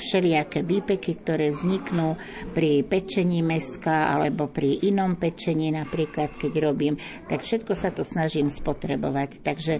všelijaké 0.00 0.64
výpeky, 0.64 1.20
ktoré 1.20 1.52
vzniknú 1.52 2.16
pri 2.56 2.82
pečení 2.88 3.44
meska, 3.44 4.16
alebo 4.16 4.48
pri 4.48 4.88
inom 4.88 5.20
pečení, 5.20 5.68
napríklad 5.70 6.32
keď 6.40 6.52
robím, 6.64 6.96
tak 7.28 7.44
všetko 7.44 7.72
sa 7.76 7.92
to 7.92 8.02
snažím 8.02 8.48
spotrebovať. 8.48 9.44
Takže 9.44 9.74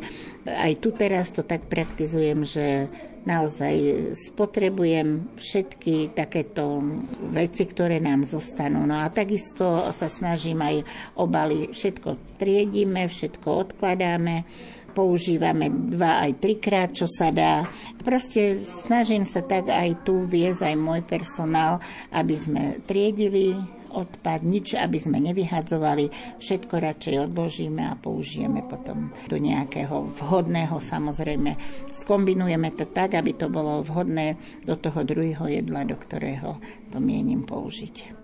aj 0.44 0.72
tu 0.78 0.92
teraz 0.92 1.32
to 1.32 1.40
tak 1.40 1.64
praktizujem, 1.72 2.44
že 2.44 2.92
naozaj 3.28 3.74
spotrebujem 4.16 5.36
všetky 5.36 6.16
takéto 6.16 6.80
veci, 7.28 7.68
ktoré 7.68 8.00
nám 8.00 8.24
zostanú. 8.24 8.88
No 8.88 9.04
a 9.04 9.12
takisto 9.12 9.92
sa 9.92 10.08
snažím 10.08 10.64
aj 10.64 10.76
obaly, 11.20 11.68
všetko 11.76 12.40
triedíme, 12.40 13.04
všetko 13.04 13.68
odkladáme, 13.68 14.48
používame 14.96 15.68
dva 15.92 16.24
aj 16.24 16.40
trikrát, 16.40 16.90
čo 16.96 17.04
sa 17.04 17.28
dá. 17.28 17.68
Proste 18.00 18.56
snažím 18.56 19.28
sa 19.28 19.44
tak 19.44 19.68
aj 19.68 20.08
tu 20.08 20.24
viesť 20.24 20.72
aj 20.72 20.76
môj 20.80 21.00
personál, 21.04 21.78
aby 22.10 22.34
sme 22.34 22.62
triedili 22.88 23.54
odpad, 23.92 24.44
nič, 24.44 24.76
aby 24.76 24.98
sme 25.00 25.22
nevyhadzovali, 25.22 26.10
všetko 26.42 26.74
radšej 26.76 27.16
odložíme 27.30 27.82
a 27.86 27.96
použijeme 27.96 28.64
potom 28.66 29.14
do 29.30 29.36
nejakého 29.40 30.12
vhodného, 30.18 30.76
samozrejme. 30.76 31.56
Skombinujeme 31.94 32.74
to 32.74 32.84
tak, 32.90 33.16
aby 33.16 33.32
to 33.34 33.48
bolo 33.48 33.80
vhodné 33.86 34.36
do 34.66 34.76
toho 34.76 35.04
druhého 35.06 35.48
jedla, 35.48 35.86
do 35.88 35.96
ktorého 35.96 36.60
to 36.92 36.98
mienim 37.00 37.46
použiť. 37.46 38.17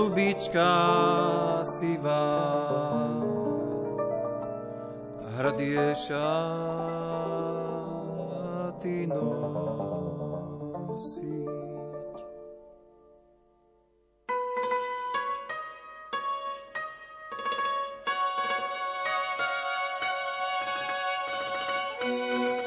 Holubička 0.00 1.60
sivá, 1.76 2.32
hrdie 5.36 5.92
šaty 5.92 6.16
nosiť. 9.12 10.40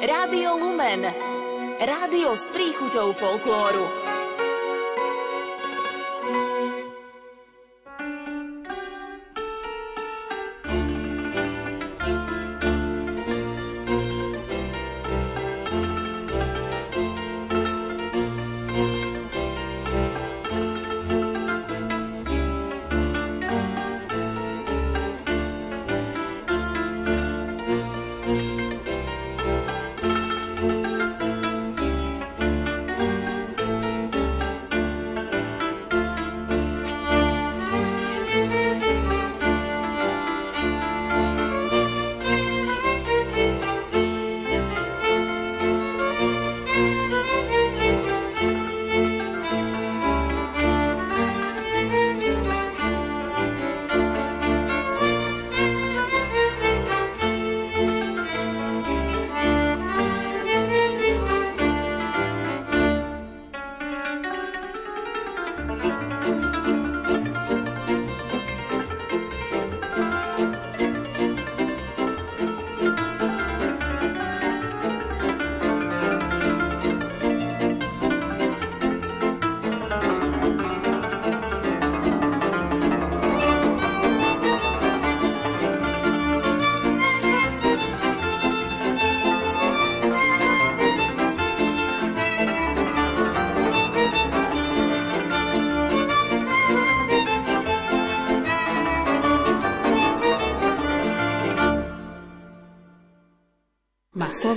Rádio 0.06 0.62
Lumen. 0.62 1.02
Rádio 1.82 2.38
s 2.38 2.46
príchuťou 2.54 3.10
folklóru. 3.18 4.03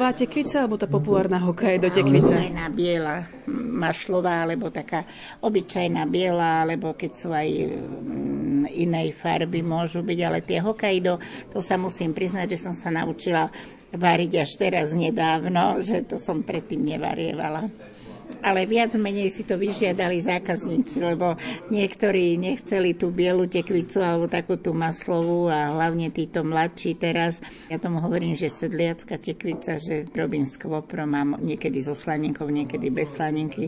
Maslová 0.06 0.22
tekvica 0.22 0.62
alebo 0.62 0.78
tá 0.78 0.86
populárna 0.86 1.42
hokaj 1.42 1.82
do 1.82 1.90
tekvice? 1.90 2.30
Obyčajná 2.30 2.70
biela 2.70 3.26
maslová, 3.50 4.46
alebo 4.46 4.70
taká 4.70 5.02
obyčajná 5.42 6.06
biela, 6.06 6.62
alebo 6.62 6.94
keď 6.94 7.10
sú 7.10 7.34
aj 7.34 7.48
mm, 7.50 8.70
inej 8.70 9.18
farby 9.18 9.66
môžu 9.66 10.06
byť, 10.06 10.18
ale 10.22 10.46
tie 10.46 10.62
Hokkaido, 10.62 11.18
to 11.50 11.58
sa 11.58 11.74
musím 11.74 12.14
priznať, 12.14 12.54
že 12.54 12.70
som 12.70 12.74
sa 12.78 12.94
naučila 12.94 13.50
variť 13.90 14.46
až 14.46 14.50
teraz 14.54 14.94
nedávno, 14.94 15.82
že 15.82 16.06
to 16.06 16.22
som 16.22 16.46
predtým 16.46 16.86
nevarievala. 16.86 17.66
Ale 18.46 18.62
viac 18.62 18.94
menej 18.94 19.34
si 19.34 19.42
to 19.42 19.58
vyžiadali 19.58 20.22
zákazníci, 20.22 21.02
lebo 21.02 21.34
niektorí 21.66 22.38
nechceli 22.38 22.94
tú 22.94 23.10
bielu 23.10 23.50
tekvicu 23.50 23.98
alebo 23.98 24.30
takú 24.30 24.54
tú 24.54 24.70
maslovú 24.70 25.50
a 25.50 25.74
hlavne 25.74 26.14
títo 26.14 26.46
mladší 26.46 26.94
teraz. 26.94 27.42
Ja 27.66 27.82
tomu 27.82 27.98
hovorím, 27.98 28.38
že 28.38 28.46
sedliacká 28.46 29.18
tekvica, 29.18 29.82
že 29.82 30.06
robím 30.14 30.46
s 30.46 30.54
kvoprom 30.62 31.10
a 31.18 31.26
niekedy 31.42 31.82
so 31.82 31.98
slaninkou, 31.98 32.46
niekedy 32.46 32.86
bez 32.86 33.18
slaninky. 33.18 33.66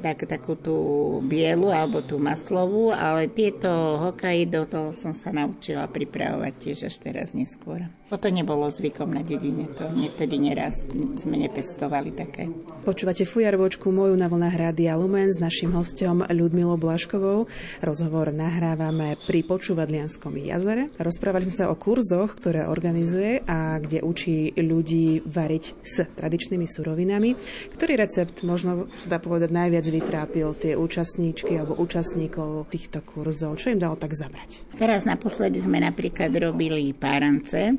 Tak, 0.00 0.24
takú 0.24 0.56
tú 0.56 0.76
bielu 1.22 1.68
alebo 1.68 2.00
tú 2.00 2.16
maslovú, 2.16 2.90
ale 2.90 3.28
tieto 3.28 3.68
Hokkaido, 4.00 4.66
to 4.66 4.96
som 4.96 5.12
sa 5.12 5.30
naučila 5.30 5.86
pripravovať 5.86 6.52
tiež 6.56 6.78
až 6.88 6.96
teraz 6.98 7.36
neskôr. 7.36 7.84
O 8.10 8.18
to 8.18 8.26
nebolo 8.26 8.66
zvykom 8.66 9.14
na 9.14 9.22
dedine, 9.22 9.70
to 9.70 9.86
vtedy 10.18 10.42
neraz 10.42 10.82
sme 11.14 11.46
nepestovali 11.46 12.10
také. 12.10 12.50
Počúvate 12.82 13.22
fujarvočku 13.22 13.86
moju 13.86 14.18
na 14.18 14.26
vlnách 14.26 14.56
Rádia 14.58 14.98
Lumen 14.98 15.30
s 15.30 15.38
našim 15.38 15.70
hostom 15.78 16.26
Ľudmilou 16.26 16.74
Blaškovou. 16.74 17.46
Rozhovor 17.78 18.34
nahrávame 18.34 19.14
pri 19.30 19.46
Počúvadlianskom 19.46 20.34
jazere. 20.42 20.90
Rozprávali 20.98 21.46
sme 21.46 21.54
sa 21.54 21.70
o 21.70 21.78
kurzoch, 21.78 22.34
ktoré 22.34 22.66
organizuje 22.66 23.46
a 23.46 23.78
kde 23.78 24.02
učí 24.02 24.58
ľudí 24.58 25.22
variť 25.22 25.64
s 25.86 26.02
tradičnými 26.02 26.66
surovinami. 26.66 27.38
Ktorý 27.78 27.94
recept 27.94 28.42
možno 28.42 28.90
sa 28.90 29.06
dá 29.06 29.18
povedať 29.22 29.54
najviac 29.54 29.86
vytrápil 29.90 30.48
tie 30.54 30.72
účastníčky 30.78 31.58
alebo 31.58 31.76
účastníkov 31.76 32.70
týchto 32.70 33.02
kurzov? 33.02 33.58
Čo 33.58 33.74
im 33.74 33.82
dalo 33.82 33.98
tak 33.98 34.14
zabrať? 34.14 34.62
Teraz 34.78 35.02
naposledy 35.02 35.58
sme 35.58 35.82
napríklad 35.82 36.30
robili 36.32 36.94
párance, 36.94 37.76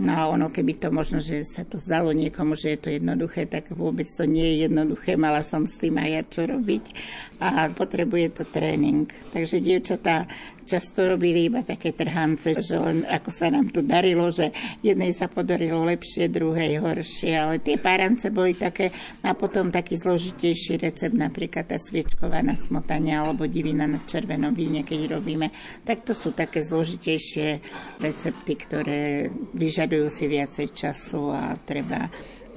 No 0.00 0.16
a 0.16 0.32
ono, 0.32 0.48
keby 0.48 0.80
to 0.80 0.88
možno, 0.88 1.20
že 1.20 1.44
sa 1.44 1.60
to 1.60 1.76
zdalo 1.76 2.16
niekomu, 2.16 2.56
že 2.56 2.72
je 2.72 2.78
to 2.80 2.88
jednoduché, 2.88 3.44
tak 3.44 3.68
vôbec 3.76 4.08
to 4.08 4.24
nie 4.24 4.56
je 4.56 4.64
jednoduché. 4.64 5.20
Mala 5.20 5.44
som 5.44 5.68
s 5.68 5.76
tým 5.76 6.00
aj 6.00 6.08
ja 6.08 6.22
čo 6.24 6.42
robiť 6.48 6.84
a 7.36 7.68
potrebuje 7.68 8.40
to 8.40 8.48
tréning. 8.48 9.12
Takže 9.36 9.60
dievčatá 9.60 10.24
často 10.70 11.02
robili 11.02 11.50
iba 11.50 11.66
také 11.66 11.90
trhance, 11.90 12.54
že 12.54 12.78
len 12.78 13.02
ako 13.02 13.30
sa 13.34 13.50
nám 13.50 13.74
to 13.74 13.82
darilo, 13.82 14.30
že 14.30 14.54
jednej 14.86 15.10
sa 15.10 15.26
podarilo 15.26 15.82
lepšie, 15.82 16.30
druhej 16.30 16.78
horšie, 16.78 17.34
ale 17.34 17.58
tie 17.58 17.74
párance 17.74 18.30
boli 18.30 18.54
také 18.54 18.94
a 19.26 19.34
potom 19.34 19.74
taký 19.74 19.98
zložitejší 19.98 20.78
recept, 20.78 21.18
napríklad 21.18 21.66
tá 21.66 21.74
sviečková 21.74 22.38
na 22.46 22.54
smotanie 22.54 23.18
alebo 23.18 23.50
divina 23.50 23.90
na 23.90 23.98
červenom 24.06 24.54
víne, 24.54 24.86
keď 24.86 25.18
robíme, 25.18 25.50
tak 25.82 26.06
to 26.06 26.14
sú 26.14 26.30
také 26.30 26.62
zložitejšie 26.62 27.58
recepty, 27.98 28.52
ktoré 28.54 29.26
vyžadujú 29.58 30.06
si 30.06 30.30
viacej 30.30 30.70
času 30.70 31.34
a 31.34 31.58
treba 31.66 32.06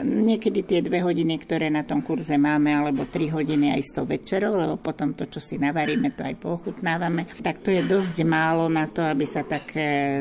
Niekedy 0.04 0.68
tie 0.68 0.80
dve 0.84 1.00
hodiny, 1.00 1.40
ktoré 1.40 1.72
na 1.72 1.88
tom 1.88 2.04
kurze 2.04 2.36
máme, 2.36 2.76
alebo 2.76 3.08
tri 3.08 3.32
hodiny 3.32 3.72
aj 3.72 3.82
s 3.82 3.92
tou 3.96 4.04
večerou, 4.04 4.54
lebo 4.60 4.76
potom 4.76 5.16
to, 5.16 5.26
čo 5.26 5.40
si 5.40 5.56
navaríme, 5.56 6.12
to 6.12 6.28
aj 6.28 6.36
pochutnávame, 6.44 7.26
tak 7.40 7.64
to 7.64 7.72
je 7.72 7.82
dosť 7.88 8.28
málo 8.28 8.68
na 8.68 8.86
to, 8.92 9.00
aby 9.00 9.24
sa 9.24 9.48
také 9.48 10.20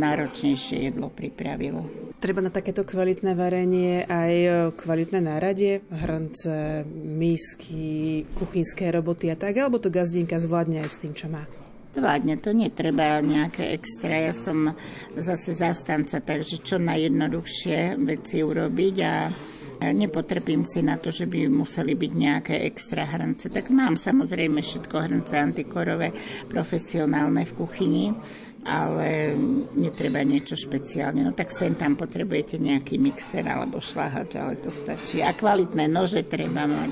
náročnejšie 0.00 0.88
jedlo 0.90 1.12
pripravilo. 1.12 1.84
Treba 2.18 2.42
na 2.42 2.50
takéto 2.50 2.82
kvalitné 2.82 3.38
varenie 3.38 4.02
aj 4.08 4.32
kvalitné 4.74 5.22
náradie, 5.22 5.86
hrnce, 5.86 6.82
misky, 6.90 8.26
kuchynské 8.34 8.90
roboty 8.90 9.30
a 9.30 9.38
tak, 9.38 9.54
alebo 9.54 9.78
to 9.78 9.92
gazdinka 9.92 10.40
zvládne 10.42 10.82
aj 10.82 10.90
s 10.90 10.98
tým, 10.98 11.14
čo 11.14 11.30
má? 11.30 11.46
Zvládne 11.88 12.38
to, 12.38 12.54
netreba 12.54 13.18
nejaké 13.18 13.74
extra. 13.74 14.30
Ja 14.30 14.34
som 14.36 14.76
zase 15.18 15.56
zastanca, 15.56 16.22
takže 16.22 16.62
čo 16.62 16.78
najjednoduchšie 16.78 17.98
veci 17.98 18.44
urobiť 18.44 18.96
a 19.02 19.14
nepotrpím 19.94 20.62
si 20.62 20.82
na 20.82 20.98
to, 20.98 21.10
že 21.10 21.26
by 21.26 21.50
museli 21.50 21.98
byť 21.98 22.12
nejaké 22.14 22.54
extra 22.66 23.02
hrnce. 23.02 23.50
Tak 23.50 23.70
mám 23.74 23.98
samozrejme 23.98 24.62
všetko 24.62 24.94
hrnce 24.94 25.34
antikorové, 25.38 26.14
profesionálne 26.46 27.46
v 27.46 27.56
kuchyni, 27.56 28.14
ale 28.68 29.32
netreba 29.78 30.20
niečo 30.26 30.58
špeciálne. 30.58 31.24
No 31.24 31.32
tak 31.32 31.48
sem 31.50 31.72
tam 31.78 31.96
potrebujete 31.96 32.60
nejaký 32.60 33.00
mixer 33.00 33.46
alebo 33.46 33.80
šláhač, 33.80 34.36
ale 34.36 34.60
to 34.60 34.68
stačí. 34.68 35.24
A 35.24 35.32
kvalitné 35.34 35.88
nože 35.88 36.26
treba 36.26 36.68
mať 36.68 36.90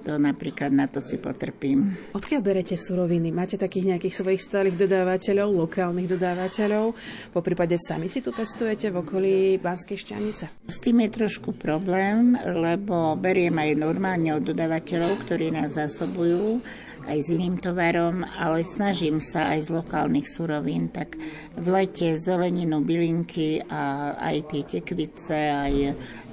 to 0.00 0.16
napríklad 0.16 0.70
na 0.70 0.86
to 0.86 1.02
si 1.02 1.18
potrpím. 1.18 1.92
Odkiaľ 2.14 2.40
berete 2.40 2.78
suroviny? 2.78 3.34
Máte 3.34 3.60
takých 3.60 3.94
nejakých 3.94 4.14
svojich 4.14 4.42
stálych 4.42 4.76
dodávateľov, 4.78 5.68
lokálnych 5.68 6.08
dodávateľov? 6.08 6.96
Po 7.34 7.40
prípade 7.42 7.76
sami 7.76 8.06
si 8.06 8.22
tu 8.22 8.30
pestujete 8.30 8.88
v 8.88 9.02
okolí 9.02 9.36
Banskej 9.58 9.98
šťanice? 9.98 10.44
S 10.70 10.78
tým 10.78 11.04
je 11.04 11.10
trošku 11.10 11.52
problém, 11.58 12.38
lebo 12.38 13.18
beriem 13.18 13.58
aj 13.58 13.70
normálne 13.76 14.32
od 14.38 14.46
dodávateľov, 14.46 15.26
ktorí 15.26 15.52
nás 15.52 15.76
zásobujú 15.76 16.62
aj 17.08 17.18
s 17.24 17.28
iným 17.32 17.56
tovarom, 17.56 18.20
ale 18.20 18.60
snažím 18.68 19.16
sa 19.16 19.56
aj 19.56 19.66
z 19.66 19.68
lokálnych 19.72 20.28
surovín, 20.28 20.92
tak 20.92 21.16
v 21.56 21.66
lete 21.66 22.20
zeleninu, 22.20 22.84
bylinky 22.84 23.64
a 23.64 24.12
aj 24.20 24.36
tie 24.52 24.62
tekvice, 24.68 25.32
aj 25.34 25.74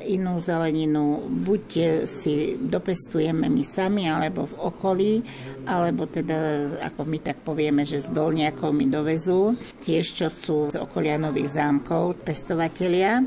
inú 0.05 0.37
zeleninu 0.43 1.23
buď 1.47 1.65
si 2.03 2.59
dopestujeme 2.59 3.47
my 3.47 3.63
sami, 3.63 4.11
alebo 4.11 4.45
v 4.45 4.55
okolí, 4.59 5.13
alebo 5.65 6.05
teda, 6.05 6.69
ako 6.91 7.07
my 7.07 7.17
tak 7.23 7.41
povieme, 7.41 7.87
že 7.87 8.03
z 8.03 8.11
dolniakov 8.11 8.75
mi 8.75 8.85
dovezú, 8.91 9.55
tiež 9.81 10.05
čo 10.11 10.27
sú 10.27 10.69
z 10.69 10.77
okolia 10.77 11.15
nových 11.15 11.55
zámkov, 11.55 12.21
pestovatelia. 12.21 13.23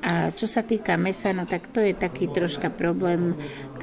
A 0.00 0.32
čo 0.32 0.48
sa 0.48 0.64
týka 0.64 0.96
mesa, 0.96 1.28
no 1.36 1.44
tak 1.44 1.68
to 1.76 1.84
je 1.84 1.92
taký 1.92 2.32
troška 2.32 2.72
problém 2.72 3.36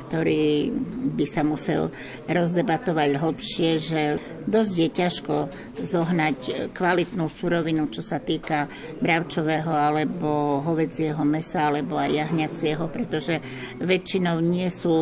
ktorý 0.08 0.72
by 1.20 1.26
sa 1.28 1.44
musel 1.44 1.92
rozdebatovať 2.26 3.10
hlbšie, 3.20 3.70
že 3.78 4.02
dosť 4.48 4.74
je 4.80 4.90
ťažko 4.90 5.36
zohnať 5.78 6.72
kvalitnú 6.72 7.28
surovinu, 7.28 7.92
čo 7.92 8.00
sa 8.00 8.24
týka 8.24 8.72
bravčového 9.04 9.70
alebo 9.70 10.64
hovedzieho 10.64 11.20
mesa 11.28 11.68
alebo 11.68 12.00
aj 12.00 12.16
jahňacieho, 12.16 12.88
pretože 12.88 13.44
väčšinou 13.84 14.40
nie 14.40 14.72
sú 14.72 14.96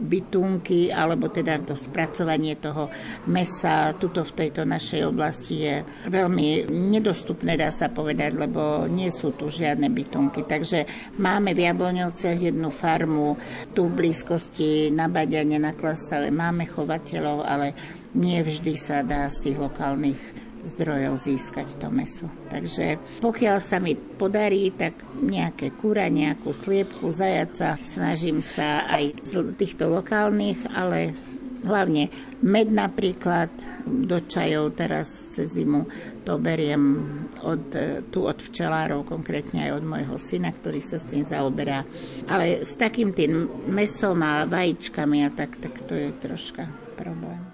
bytunky 0.00 0.88
alebo 0.88 1.28
teda 1.28 1.60
to 1.62 1.76
spracovanie 1.76 2.56
toho 2.56 2.88
mesa 3.28 3.92
tuto 3.96 4.24
v 4.24 4.32
tejto 4.32 4.64
našej 4.64 5.02
oblasti 5.06 5.54
je 5.60 5.74
veľmi 6.08 6.70
nedostupné, 6.70 7.58
dá 7.58 7.68
sa 7.74 7.92
povedať, 7.92 8.32
lebo 8.38 8.86
nie 8.86 9.12
sú 9.12 9.34
tu 9.34 9.52
žiadne 9.52 9.90
bytunky. 9.90 10.46
Takže 10.46 10.86
máme 11.20 11.52
v 11.52 11.66
Jabloňovciach 11.68 12.38
jednu 12.38 12.70
farmu 12.72 13.36
tu 13.74 13.90
blízko 13.90 14.29
blízkosti 14.30 14.94
na 14.94 15.10
Badiane, 15.10 15.58
na 15.58 15.74
Klastave 15.74 16.30
máme 16.30 16.62
chovateľov, 16.62 17.42
ale 17.42 17.74
nie 18.14 18.38
vždy 18.38 18.78
sa 18.78 19.02
dá 19.02 19.26
z 19.26 19.50
tých 19.50 19.58
lokálnych 19.58 20.22
zdrojov 20.62 21.18
získať 21.18 21.66
to 21.82 21.90
meso. 21.90 22.30
Takže 22.46 23.18
pokiaľ 23.26 23.58
sa 23.58 23.82
mi 23.82 23.98
podarí, 23.98 24.70
tak 24.70 24.94
nejaké 25.18 25.74
kúra, 25.74 26.06
nejakú 26.06 26.54
sliepku, 26.54 27.10
zajaca, 27.10 27.74
snažím 27.82 28.38
sa 28.38 28.86
aj 28.86 29.18
z 29.18 29.50
týchto 29.58 29.90
lokálnych, 29.90 30.62
ale 30.70 31.10
hlavne 31.66 32.06
med 32.38 32.70
napríklad 32.70 33.50
do 33.82 34.22
čajov 34.22 34.78
teraz 34.78 35.34
cez 35.34 35.58
zimu 35.58 35.90
to 36.30 36.38
beriem 36.38 36.94
od, 37.42 37.74
tu 38.14 38.22
od 38.22 38.38
včelárov, 38.38 39.02
konkrétne 39.02 39.66
aj 39.66 39.82
od 39.82 39.84
môjho 39.90 40.14
syna, 40.14 40.54
ktorý 40.54 40.78
sa 40.78 41.02
s 41.02 41.10
tým 41.10 41.26
zaoberá. 41.26 41.82
Ale 42.30 42.62
s 42.62 42.78
takým 42.78 43.10
tým 43.10 43.50
mesom 43.66 44.22
a 44.22 44.46
vajíčkami 44.46 45.26
a 45.26 45.34
tak, 45.34 45.58
tak 45.58 45.74
to 45.90 45.98
je 45.98 46.14
troška 46.22 46.70
problém. 46.94 47.49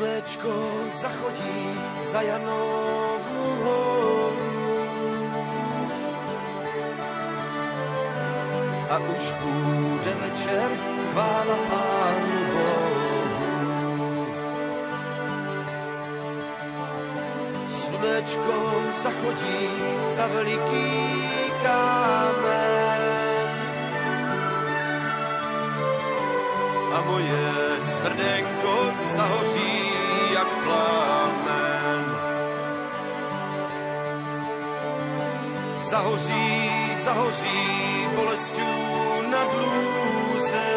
Slunečko 0.00 0.56
zachodí 0.90 1.76
za 2.02 2.20
Janovu 2.20 3.44
horu 3.64 4.56
a 8.88 8.96
už 8.98 9.24
bude 9.44 10.12
večer, 10.24 10.68
chvála 11.12 11.56
Pánu 11.68 12.40
Bohu. 12.52 13.44
Slunečko 17.68 18.56
zachodí 19.04 19.68
za 20.08 20.26
veliký 20.26 20.88
kámen 21.62 23.10
a 26.92 27.00
moje 27.00 27.52
srdenko 27.80 28.92
zahoří 29.16 29.69
jak 30.32 30.48
plámen. 30.64 32.02
Zahoří, 35.78 36.92
zahoří 36.96 38.08
bolestí 38.16 38.72
na 39.30 39.42
blúze. 39.44 40.70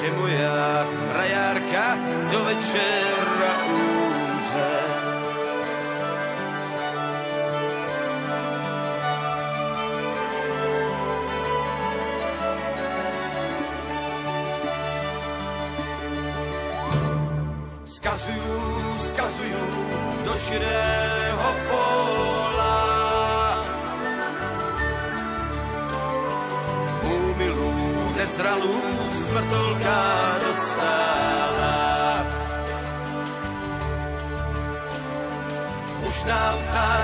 Že 0.00 0.10
moja 0.10 0.86
frajárka 0.86 1.86
do 2.30 2.38
večera 2.44 3.52
úže. 3.70 4.83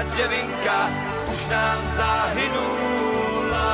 Nám 0.00 0.08
tá 0.08 0.16
devinka, 0.16 0.80
už 1.28 1.40
nám 1.52 1.80
zahynula. 1.84 3.72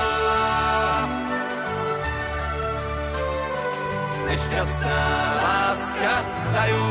Nešťastná 4.27 5.03
láska 5.39 6.15
dajú 6.51 6.87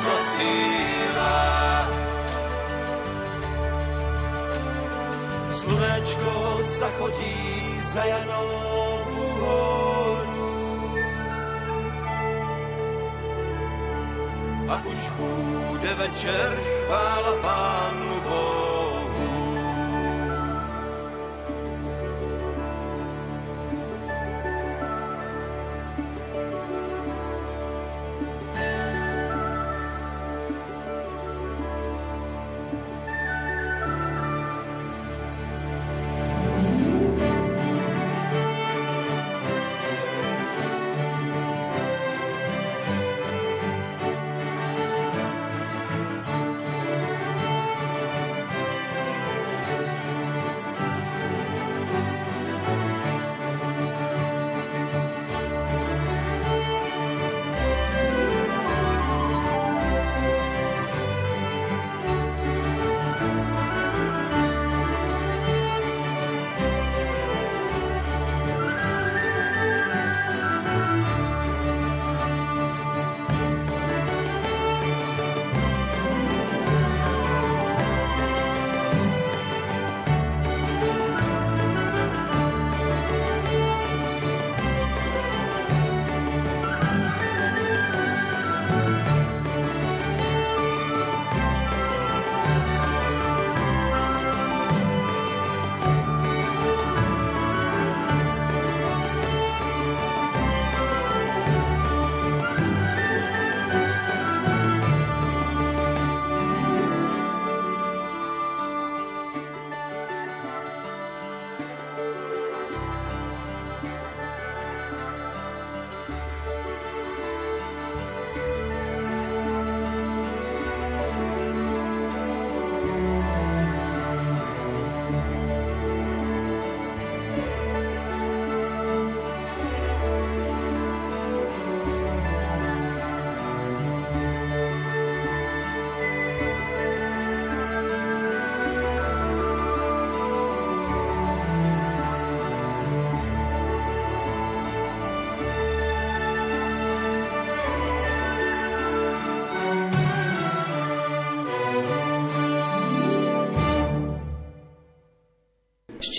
nosila. 0.00 1.40
Slunečko 5.52 6.32
zachodí 6.64 7.36
za 7.84 8.02
Janovu 8.04 9.28
horu. 9.44 9.83
A 14.74 14.82
už 14.86 15.10
bude 15.10 15.94
večer, 15.94 16.58
chvála 16.86 17.32
Pánu 17.42 18.20
Bohu. 18.20 18.63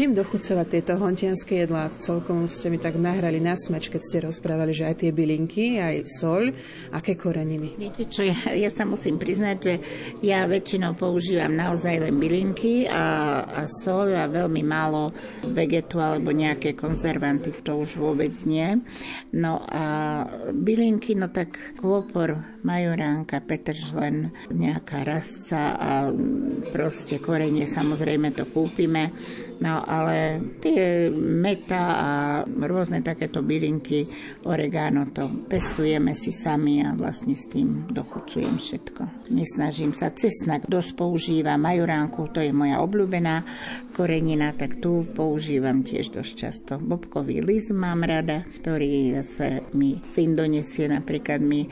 Čím 0.06 0.14
dochucovať 0.14 0.68
tieto 0.70 1.02
hontianské 1.02 1.66
jedlá? 1.66 1.90
Celkom 1.98 2.46
ste 2.46 2.70
mi 2.70 2.78
tak 2.78 2.94
nahrali 2.94 3.42
na 3.42 3.58
smeč, 3.58 3.90
keď 3.90 4.02
ste 4.06 4.18
rozprávali, 4.22 4.70
že 4.70 4.86
aj 4.86 5.02
tie 5.02 5.10
bylinky, 5.10 5.82
aj 5.82 6.06
soľ, 6.06 6.54
aké 6.94 7.18
koreniny. 7.18 7.74
Viete 7.74 8.06
čo, 8.06 8.22
ja, 8.22 8.38
ja 8.54 8.70
sa 8.70 8.86
musím 8.86 9.18
priznať, 9.18 9.58
že 9.58 9.74
ja 10.22 10.46
väčšinou 10.46 10.94
používam 10.94 11.58
naozaj 11.58 12.06
len 12.06 12.22
bylinky 12.22 12.86
a, 12.86 13.42
a 13.50 13.62
sol 13.66 14.14
a 14.14 14.30
veľmi 14.30 14.62
málo 14.62 15.10
vegetu 15.42 15.98
alebo 15.98 16.30
nejaké 16.30 16.78
konzervanty, 16.78 17.50
to 17.66 17.74
už 17.74 17.98
vôbec 17.98 18.38
nie. 18.46 18.78
No 19.34 19.58
a 19.66 20.22
bylinky, 20.54 21.18
no 21.18 21.34
tak 21.34 21.82
kôpor, 21.82 22.62
majoránka, 22.62 23.42
petržlen, 23.42 24.30
nejaká 24.54 25.02
rasca 25.02 25.74
a 25.74 26.14
proste 26.70 27.18
korenie 27.18 27.66
samozrejme 27.66 28.38
to 28.38 28.46
kúpime 28.46 29.10
No 29.64 29.80
ale 29.80 30.44
tie 30.60 31.08
meta 31.16 31.84
a 31.96 32.10
rôzne 32.44 33.00
takéto 33.00 33.40
bylinky, 33.40 34.04
oregano, 34.44 35.08
to 35.16 35.32
pestujeme 35.48 36.12
si 36.12 36.36
sami 36.36 36.84
a 36.84 36.92
vlastne 36.92 37.32
s 37.34 37.48
tým 37.48 37.88
dochucujem 37.88 38.60
všetko. 38.60 39.32
Nesnažím 39.32 39.96
sa. 39.96 40.12
Cesnak 40.12 40.68
dosť 40.68 41.00
používam, 41.00 41.62
majoránku, 41.64 42.28
to 42.36 42.44
je 42.44 42.52
moja 42.52 42.84
obľúbená 42.84 43.48
korenina, 43.96 44.52
tak 44.52 44.84
tu 44.84 45.08
používam 45.16 45.88
tiež 45.88 46.12
dosť 46.12 46.32
často. 46.36 46.74
Bobkový 46.76 47.40
list 47.40 47.72
mám 47.72 48.04
rada, 48.04 48.44
ktorý 48.60 49.24
zase 49.24 49.64
mi 49.72 50.04
syn 50.04 50.36
donesie 50.36 50.92
napríklad 50.92 51.40
mi 51.40 51.64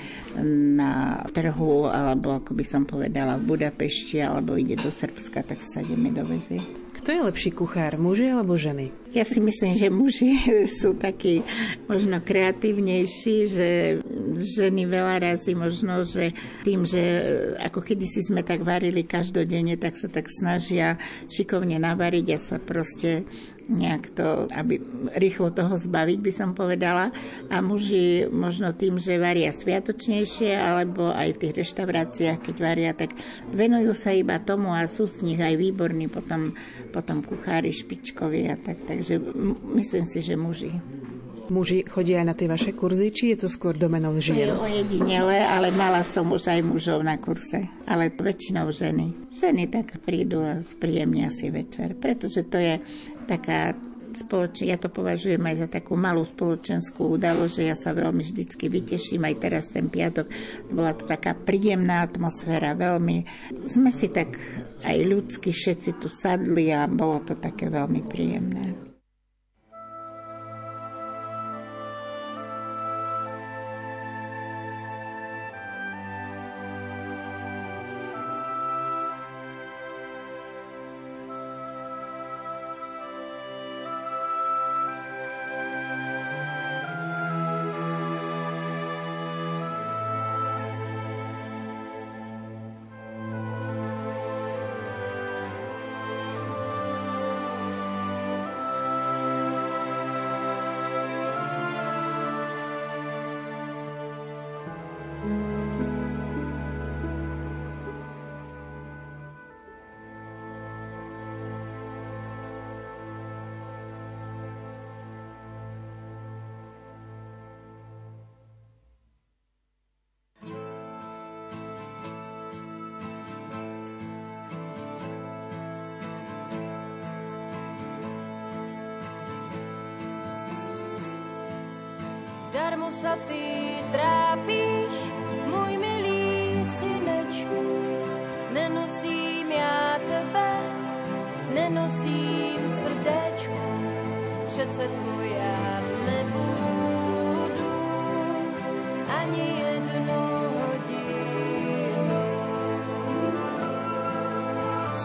na 0.73 1.19
trhu, 1.35 1.91
alebo 1.91 2.39
ako 2.39 2.55
by 2.55 2.65
som 2.65 2.87
povedala 2.87 3.35
v 3.35 3.53
Budapešti, 3.53 4.23
alebo 4.23 4.55
ide 4.55 4.79
do 4.79 4.87
Srbska, 4.87 5.43
tak 5.43 5.59
sa 5.59 5.83
ideme 5.83 6.15
dovezie. 6.15 6.82
Kto 7.03 7.11
je 7.11 7.27
lepší 7.27 7.51
kuchár, 7.51 7.99
muži 7.99 8.31
alebo 8.31 8.55
ženy? 8.55 8.95
Ja 9.11 9.27
si 9.27 9.43
myslím, 9.43 9.75
že 9.75 9.91
muži 9.91 10.39
sú 10.79 10.95
takí 10.95 11.43
možno 11.91 12.23
kreatívnejší, 12.23 13.37
že 13.43 13.69
ženy 14.39 14.87
veľa 14.87 15.19
razy 15.19 15.51
možno, 15.51 16.07
že 16.07 16.31
tým, 16.63 16.87
že 16.87 17.03
ako 17.59 17.83
kedysi 17.83 18.23
sme 18.23 18.39
tak 18.39 18.63
varili 18.63 19.03
každodenne, 19.03 19.75
tak 19.75 19.99
sa 19.99 20.07
tak 20.07 20.31
snažia 20.31 20.95
šikovne 21.27 21.75
navariť 21.75 22.25
a 22.31 22.37
sa 22.39 22.55
proste 22.63 23.27
nejak 23.67 24.11
to, 24.11 24.47
aby 24.51 24.79
rýchlo 25.15 25.51
toho 25.51 25.79
zbaviť, 25.79 26.19
by 26.19 26.31
som 26.31 26.51
povedala. 26.51 27.15
A 27.47 27.63
muži 27.63 28.27
možno 28.27 28.75
tým, 28.75 28.99
že 28.99 29.19
varia 29.19 29.55
sviatočnejšie, 29.55 30.51
alebo 30.55 31.07
aj 31.11 31.35
v 31.35 31.41
tých 31.47 31.53
reštauráciách, 31.63 32.39
keď 32.43 32.55
varia, 32.59 32.91
tak 32.91 33.15
venujú 33.51 33.95
sa 33.95 34.11
iba 34.11 34.39
tomu 34.43 34.75
a 34.75 34.83
sú 34.89 35.07
z 35.07 35.23
nich 35.23 35.39
aj 35.39 35.55
výborní 35.55 36.11
potom, 36.11 36.51
potom 36.93 37.25
kuchári 37.25 37.73
špičkoví 37.73 38.45
a 38.47 38.55
tak. 38.55 38.85
Takže 38.85 39.17
myslím 39.73 40.05
si, 40.05 40.21
že 40.21 40.37
muži. 40.37 40.69
Muži 41.51 41.83
chodia 41.83 42.23
aj 42.23 42.27
na 42.29 42.35
tie 42.37 42.47
vaše 42.47 42.71
kurzy, 42.71 43.11
či 43.11 43.35
je 43.35 43.43
to 43.43 43.47
skôr 43.51 43.75
domenou 43.75 44.15
To 44.15 44.23
žien? 44.23 44.47
je 44.47 44.55
ojedinele, 44.55 45.43
ale 45.43 45.75
mala 45.75 45.99
som 45.99 46.31
už 46.31 46.47
aj 46.47 46.61
mužov 46.63 47.03
na 47.03 47.19
kurse. 47.19 47.67
Ale 47.83 48.07
väčšinou 48.15 48.71
ženy. 48.71 49.11
Ženy 49.27 49.67
tak 49.67 49.99
prídu 50.07 50.39
a 50.39 50.63
spríjemnia 50.63 51.27
si 51.27 51.51
večer, 51.51 51.99
pretože 51.99 52.47
to 52.47 52.55
je 52.55 52.79
taká 53.27 53.75
spoločne, 54.15 54.71
ja 54.71 54.77
to 54.77 54.93
považujem 54.93 55.41
aj 55.41 55.55
za 55.65 55.67
takú 55.67 55.97
malú 55.97 56.21
spoločenskú 56.21 57.17
udalosť, 57.17 57.53
že 57.57 57.63
ja 57.67 57.75
sa 57.75 57.91
veľmi 57.91 58.21
vždycky 58.21 58.69
vyteším, 58.69 59.25
aj 59.25 59.35
teraz 59.41 59.73
ten 59.73 59.89
piatok 59.89 60.29
bola 60.69 60.93
to 60.93 61.09
taká 61.09 61.33
príjemná 61.33 62.05
atmosféra, 62.05 62.77
veľmi, 62.77 63.25
sme 63.65 63.89
si 63.89 64.13
tak 64.13 64.37
aj 64.85 64.97
ľudsky 65.03 65.49
všetci 65.49 65.97
tu 65.97 66.07
sadli 66.07 66.69
a 66.69 66.85
bolo 66.85 67.25
to 67.25 67.33
také 67.33 67.67
veľmi 67.71 68.05
príjemné. 68.05 68.92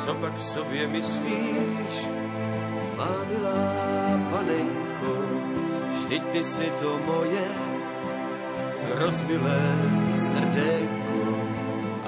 Co 0.08 0.14
pak 0.14 0.38
sobě 0.38 0.88
myslíš, 0.88 2.08
má 2.96 3.24
milá 3.28 3.76
panenko, 4.32 5.12
vždyť 5.92 6.22
ty 6.32 6.40
si 6.44 6.64
to 6.80 6.96
moje 7.04 7.48
rozbilé 8.96 9.64
srdéko 10.16 11.24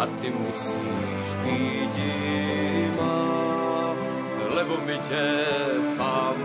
a 0.01 0.09
ty 0.17 0.33
musíš 0.33 1.27
být 1.45 1.97
má, 2.97 3.93
lebo 4.49 4.81
mi 4.81 4.97
tě 5.05 5.27
pán 6.01 6.41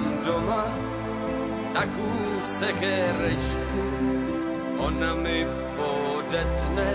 chovám 0.00 0.24
doma 0.24 0.64
takú 1.76 2.10
sekerečku, 2.42 3.84
ona 4.80 5.12
mi 5.14 5.46
podetne 5.76 6.90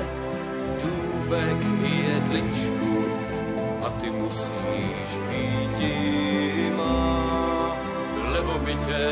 dúbek 0.82 1.60
i 1.86 1.94
jedličku 2.10 2.96
a 3.86 3.88
ty 4.02 4.10
musíš 4.10 5.10
být 5.30 5.80
má, 6.76 7.72
lebo 8.34 8.54
by 8.66 8.74
tě 8.76 9.06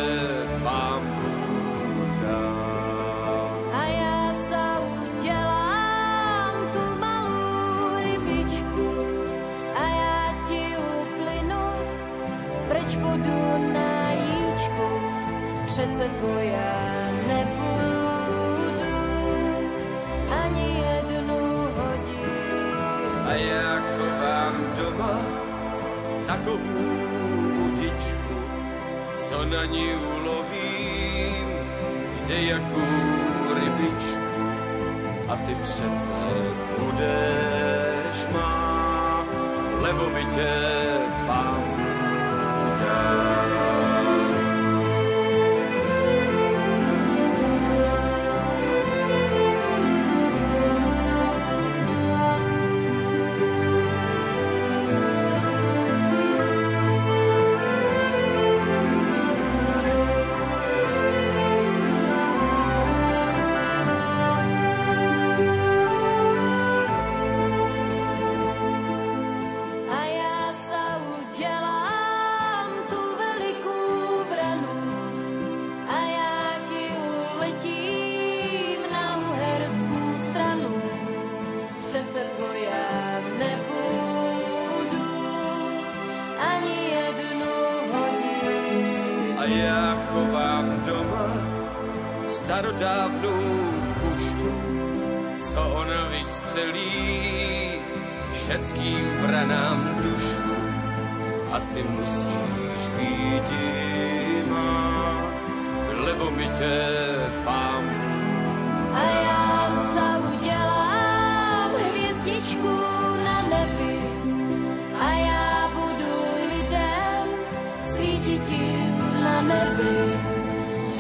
pán 0.64 1.13
Přece 15.74 16.10
tvoja 16.10 16.74
nebudu 17.28 18.96
ani 20.30 20.84
jednu 20.86 21.68
hodinu. 21.78 22.78
A 23.26 23.34
já 23.34 23.82
chovám 23.82 24.54
doma 24.78 25.18
takovú 26.28 26.78
udičku, 27.66 28.38
co 29.16 29.46
na 29.46 29.66
ní 29.66 29.98
ulovím, 29.98 31.48
jde 32.28 32.42
jakou 32.42 32.94
rybičku. 33.54 34.46
A 35.28 35.36
ty 35.36 35.56
přece 35.56 36.10
budeš 36.80 38.28
má, 38.34 39.26
lebo 39.82 40.10
by 40.10 40.26
tě 40.26 40.93
a 89.44 89.46
já 89.46 89.98
chovám 90.08 90.84
doma 90.86 91.28
starodávnou 92.24 93.72
pušku, 94.02 94.52
co 95.40 95.62
on 95.62 95.88
vystřelí 96.12 97.72
všeckým 98.34 99.18
branám 99.22 100.00
dušu 100.04 100.54
a 101.52 101.60
ty 101.60 101.84
musíš 101.84 102.88
být 102.98 103.50
má, 104.50 105.26
lebo 105.94 106.32
mi 106.32 106.48
tě 106.48 106.96
pám. 107.46 107.84
A 108.94 109.02
já 109.02 109.53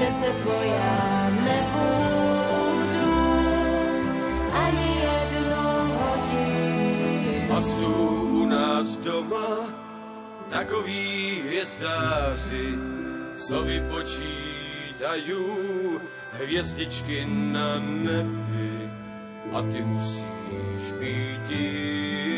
Přece 0.04 0.34
tvoja 0.34 1.30
nebudu 1.30 3.16
ani 4.51 4.89
jednu 4.99 5.64
hodinu. 5.95 7.56
A 7.56 7.58
sú 7.64 7.88
u 8.43 8.45
nás 8.45 8.99
doma 8.99 9.72
takoví 10.51 11.47
hvězdáři, 11.47 12.76
co 13.32 13.64
vypočítajú 13.64 15.43
hvězdičky 16.36 17.24
na 17.24 17.80
nebi. 17.80 18.91
A 19.56 19.64
ty 19.72 19.88
musíš 19.88 20.84
být 20.99 21.47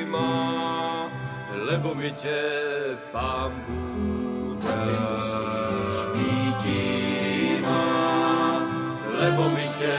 má, 0.05 1.09
lebo 1.65 1.95
mi 1.97 2.11
tě 2.11 2.41
pán 3.11 3.51
Bůh 3.65 4.61
dá. 4.61 4.69
A 4.69 4.85
ty 4.85 4.93
musíš 5.01 5.84
lebo 9.17 9.49
mi 9.49 9.71
tě 9.79 9.95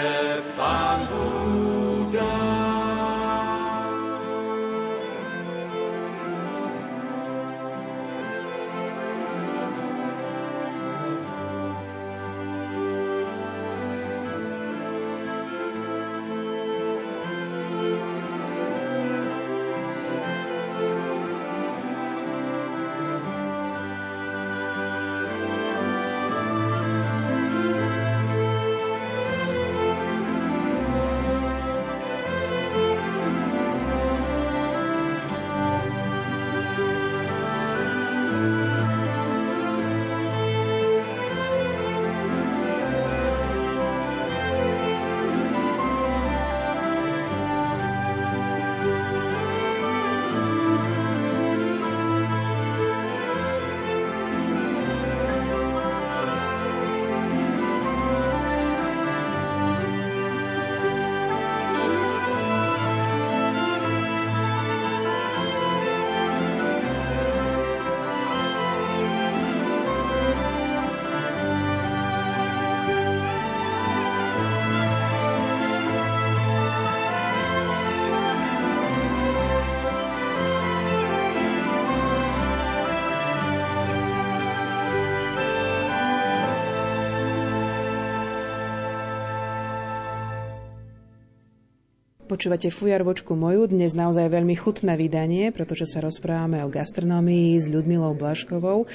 Počúvate 92.47 92.70
fujarvočku 92.70 93.34
moju, 93.34 93.66
dnes 93.66 93.90
naozaj 93.90 94.30
veľmi 94.30 94.55
chutné 94.55 94.94
vydanie, 94.94 95.51
pretože 95.51 95.82
sa 95.90 95.99
rozprávame 95.99 96.62
o 96.62 96.70
gastronómii 96.70 97.59
s 97.59 97.66
Ľudmilou 97.66 98.14
Blaškovou. 98.14 98.86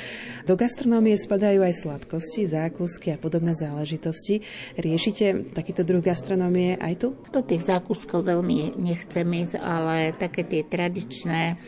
Do 0.48 0.56
gastronómie 0.56 1.20
spadajú 1.20 1.60
aj 1.60 1.84
sladkosti, 1.84 2.48
zákusky 2.48 3.12
a 3.12 3.20
podobné 3.20 3.52
záležitosti. 3.52 4.40
Riešite 4.80 5.52
takýto 5.52 5.84
druh 5.84 6.00
gastronómie 6.00 6.80
aj 6.80 7.04
tu? 7.04 7.08
Do 7.28 7.44
tých 7.44 7.68
zákuskov 7.68 8.24
veľmi 8.24 8.80
nechcem 8.80 9.28
ísť, 9.28 9.60
ale 9.60 10.16
také 10.16 10.48
tie 10.48 10.64
tradičné 10.64 11.60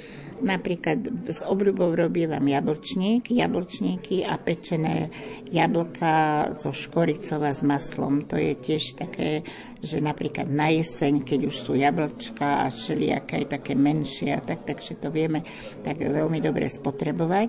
Napríklad 0.44 1.32
s 1.32 1.40
obľubou 1.48 1.96
robievam 1.96 2.44
jablčník, 2.44 3.32
jablčníky 3.32 4.28
a 4.28 4.36
pečené 4.36 5.08
jablka 5.48 6.52
zo 6.60 6.76
škoricov 6.76 7.48
a 7.48 7.56
s 7.56 7.64
maslom. 7.64 8.28
To 8.28 8.36
je 8.36 8.52
tiež 8.52 9.00
také, 9.00 9.48
že 9.80 10.04
napríklad 10.04 10.52
na 10.52 10.68
jeseň, 10.68 11.24
keď 11.24 11.40
už 11.48 11.56
sú 11.56 11.72
jablčka 11.80 12.68
a 12.68 12.72
všelijaké 12.72 13.48
také 13.48 13.72
menšie, 13.72 14.44
tak, 14.44 14.68
takže 14.68 15.00
to 15.00 15.08
vieme 15.16 15.48
tak 15.88 16.04
veľmi 16.04 16.44
dobre 16.44 16.68
spotrebovať. 16.68 17.48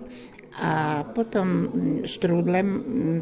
A 0.54 1.02
potom 1.02 1.66
štrúdle, 2.06 2.62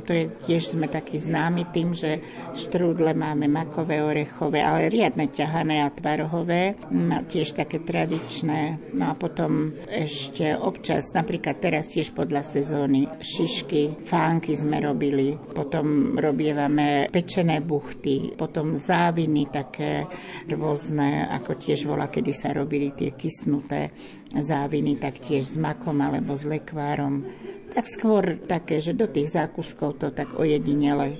to 0.04 0.12
je 0.12 0.24
tiež 0.44 0.76
sme 0.76 0.84
takí 0.84 1.16
známi 1.16 1.64
tým, 1.72 1.96
že 1.96 2.20
štrúdle 2.52 3.16
máme 3.16 3.48
makové, 3.48 4.04
orechové, 4.04 4.60
ale 4.60 4.92
riadne 4.92 5.32
ťahané 5.32 5.80
a 5.80 5.88
tvarohové, 5.88 6.76
tiež 7.32 7.56
také 7.56 7.80
tradičné. 7.80 8.92
No 8.92 9.08
a 9.08 9.14
potom 9.16 9.72
ešte 9.88 10.52
občas, 10.52 11.08
napríklad 11.16 11.56
teraz 11.56 11.88
tiež 11.88 12.12
podľa 12.12 12.44
sezóny, 12.44 13.08
šišky, 13.16 14.04
fánky 14.04 14.52
sme 14.52 14.84
robili, 14.84 15.32
potom 15.32 16.20
robievame 16.20 17.08
pečené 17.08 17.64
buchty, 17.64 18.36
potom 18.36 18.76
záviny 18.76 19.48
také 19.48 20.04
rôzne, 20.52 21.32
ako 21.32 21.56
tiež 21.56 21.88
bola, 21.88 22.12
kedy 22.12 22.32
sa 22.36 22.52
robili 22.52 22.92
tie 22.92 23.16
kysnuté 23.16 23.88
záviny 24.36 24.96
taktiež 24.96 25.52
s 25.52 25.56
makom 25.60 26.00
alebo 26.00 26.32
s 26.32 26.44
lekvárom. 26.48 27.24
Tak 27.72 27.88
skôr 27.88 28.36
také, 28.44 28.80
že 28.80 28.92
do 28.92 29.08
tých 29.08 29.32
zákuskov 29.32 29.96
to 29.96 30.08
tak 30.12 30.36
ojedinele, 30.36 31.16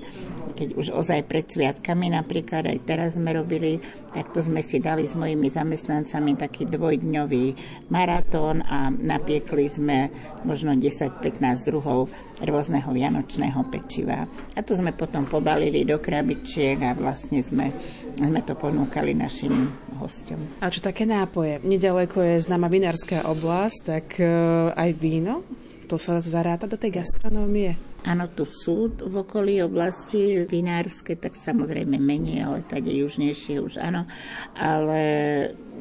keď 0.53 0.77
už 0.77 0.93
ozaj 0.93 1.25
pred 1.25 1.49
sviatkami 1.49 2.13
napríklad 2.13 2.69
aj 2.69 2.77
teraz 2.85 3.17
sme 3.17 3.33
robili, 3.33 3.81
tak 4.13 4.29
to 4.29 4.45
sme 4.45 4.61
si 4.61 4.77
dali 4.77 5.09
s 5.09 5.17
mojimi 5.17 5.49
zamestnancami 5.49 6.37
taký 6.37 6.69
dvojdňový 6.69 7.45
maratón 7.89 8.61
a 8.61 8.93
napiekli 8.93 9.65
sme 9.65 10.13
možno 10.45 10.77
10-15 10.77 11.41
druhov 11.65 12.13
rôzneho 12.45 12.93
vianočného 12.93 13.57
pečiva. 13.73 14.29
A 14.53 14.59
to 14.61 14.77
sme 14.77 14.93
potom 14.93 15.25
pobalili 15.25 15.81
do 15.81 15.97
krabičiek 15.97 16.77
a 16.85 16.93
vlastne 16.93 17.41
sme, 17.41 17.73
sme 18.13 18.41
to 18.45 18.53
ponúkali 18.53 19.17
našim 19.17 19.51
hosťom. 19.97 20.61
A 20.61 20.69
čo 20.69 20.85
také 20.85 21.09
nápoje? 21.09 21.57
Nedaleko 21.65 22.21
je 22.21 22.45
známa 22.45 22.69
vinárska 22.69 23.25
oblasť, 23.25 23.79
tak 23.81 24.05
e, 24.21 24.25
aj 24.77 24.89
víno? 24.93 25.41
To 25.89 25.97
sa 25.97 26.21
zaráta 26.21 26.69
do 26.69 26.77
tej 26.77 27.01
gastronómie? 27.01 27.92
Áno, 28.03 28.27
tu 28.35 28.43
sú 28.43 28.91
v 28.91 29.15
okolí 29.23 29.63
oblasti 29.63 30.43
vinárske, 30.43 31.15
tak 31.15 31.39
samozrejme 31.39 31.95
menej, 31.95 32.43
ale 32.43 32.59
tady 32.67 32.99
južnejšie 32.99 33.63
už 33.63 33.79
áno. 33.79 34.03
Ale 34.59 35.01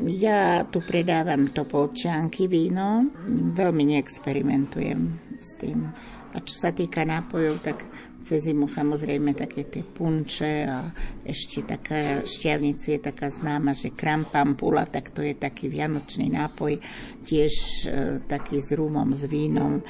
ja 0.06 0.62
tu 0.70 0.78
predávam 0.78 1.50
topolčianky 1.50 2.46
víno, 2.46 3.10
veľmi 3.58 3.98
neexperimentujem 3.98 5.00
s 5.34 5.58
tým. 5.58 5.90
A 6.32 6.38
čo 6.40 6.54
sa 6.54 6.70
týka 6.70 7.02
nápojov, 7.02 7.58
tak 7.58 7.82
cez 8.22 8.46
zimu 8.46 8.70
samozrejme 8.70 9.34
také 9.34 9.66
tie 9.66 9.82
punče 9.82 10.52
a 10.70 10.78
ešte 11.26 11.66
taká 11.66 12.22
šťavnici 12.22 12.96
je 12.96 13.00
taká 13.02 13.28
známa, 13.28 13.74
že 13.74 13.90
krampampula, 13.90 14.86
tak 14.86 15.10
to 15.10 15.26
je 15.26 15.34
taký 15.34 15.66
vianočný 15.66 16.30
nápoj, 16.30 16.78
tiež 17.26 17.54
e, 17.54 17.86
taký 18.24 18.62
s 18.62 18.70
rumom, 18.78 19.10
s 19.10 19.26
vínom 19.26 19.82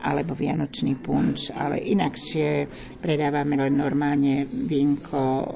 alebo 0.00 0.32
vianočný 0.34 0.98
punč, 0.98 1.50
ale 1.52 1.82
inakšie 1.82 2.66
predávame 3.02 3.58
len 3.58 3.74
normálne 3.76 4.46
vínko 4.46 5.20
e, 5.20 5.46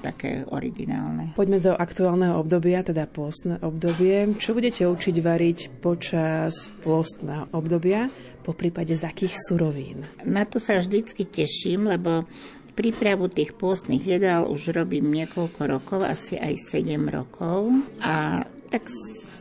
také 0.00 0.46
originálne. 0.48 1.36
Poďme 1.36 1.58
do 1.60 1.72
aktuálneho 1.74 2.38
obdobia, 2.38 2.82
teda 2.86 3.06
pôstne 3.10 3.58
obdobie. 3.60 4.34
Čo 4.38 4.56
budete 4.56 4.86
učiť 4.86 5.16
variť 5.20 5.58
počas 5.82 6.72
pôstneho 6.82 7.50
obdobia? 7.52 8.08
po 8.40 8.56
prípade 8.56 8.96
z 8.96 9.04
akých 9.04 9.36
surovín? 9.46 10.08
Na 10.24 10.48
to 10.48 10.56
sa 10.56 10.80
vždycky 10.80 11.28
teším, 11.28 11.92
lebo 11.92 12.24
prípravu 12.72 13.28
tých 13.28 13.52
pôstnych 13.54 14.00
jedál 14.00 14.48
už 14.48 14.72
robím 14.72 15.12
niekoľko 15.12 15.60
rokov, 15.68 16.00
asi 16.02 16.40
aj 16.40 16.56
7 16.56 16.96
rokov. 17.12 17.70
A 18.00 18.42
tak 18.72 18.88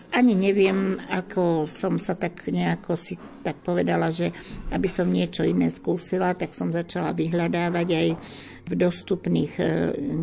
ani 0.09 0.33
neviem, 0.33 0.97
ako 1.09 1.69
som 1.69 2.01
sa 2.01 2.17
tak 2.17 2.49
nejako 2.49 2.97
si 2.97 3.15
tak 3.45 3.61
povedala, 3.61 4.09
že 4.09 4.33
aby 4.73 4.89
som 4.89 5.07
niečo 5.07 5.45
iné 5.45 5.69
skúsila, 5.69 6.35
tak 6.35 6.51
som 6.51 6.73
začala 6.73 7.13
vyhľadávať 7.13 7.87
aj 7.87 8.07
v 8.69 8.73
dostupných 8.77 9.53
e, 9.57 9.65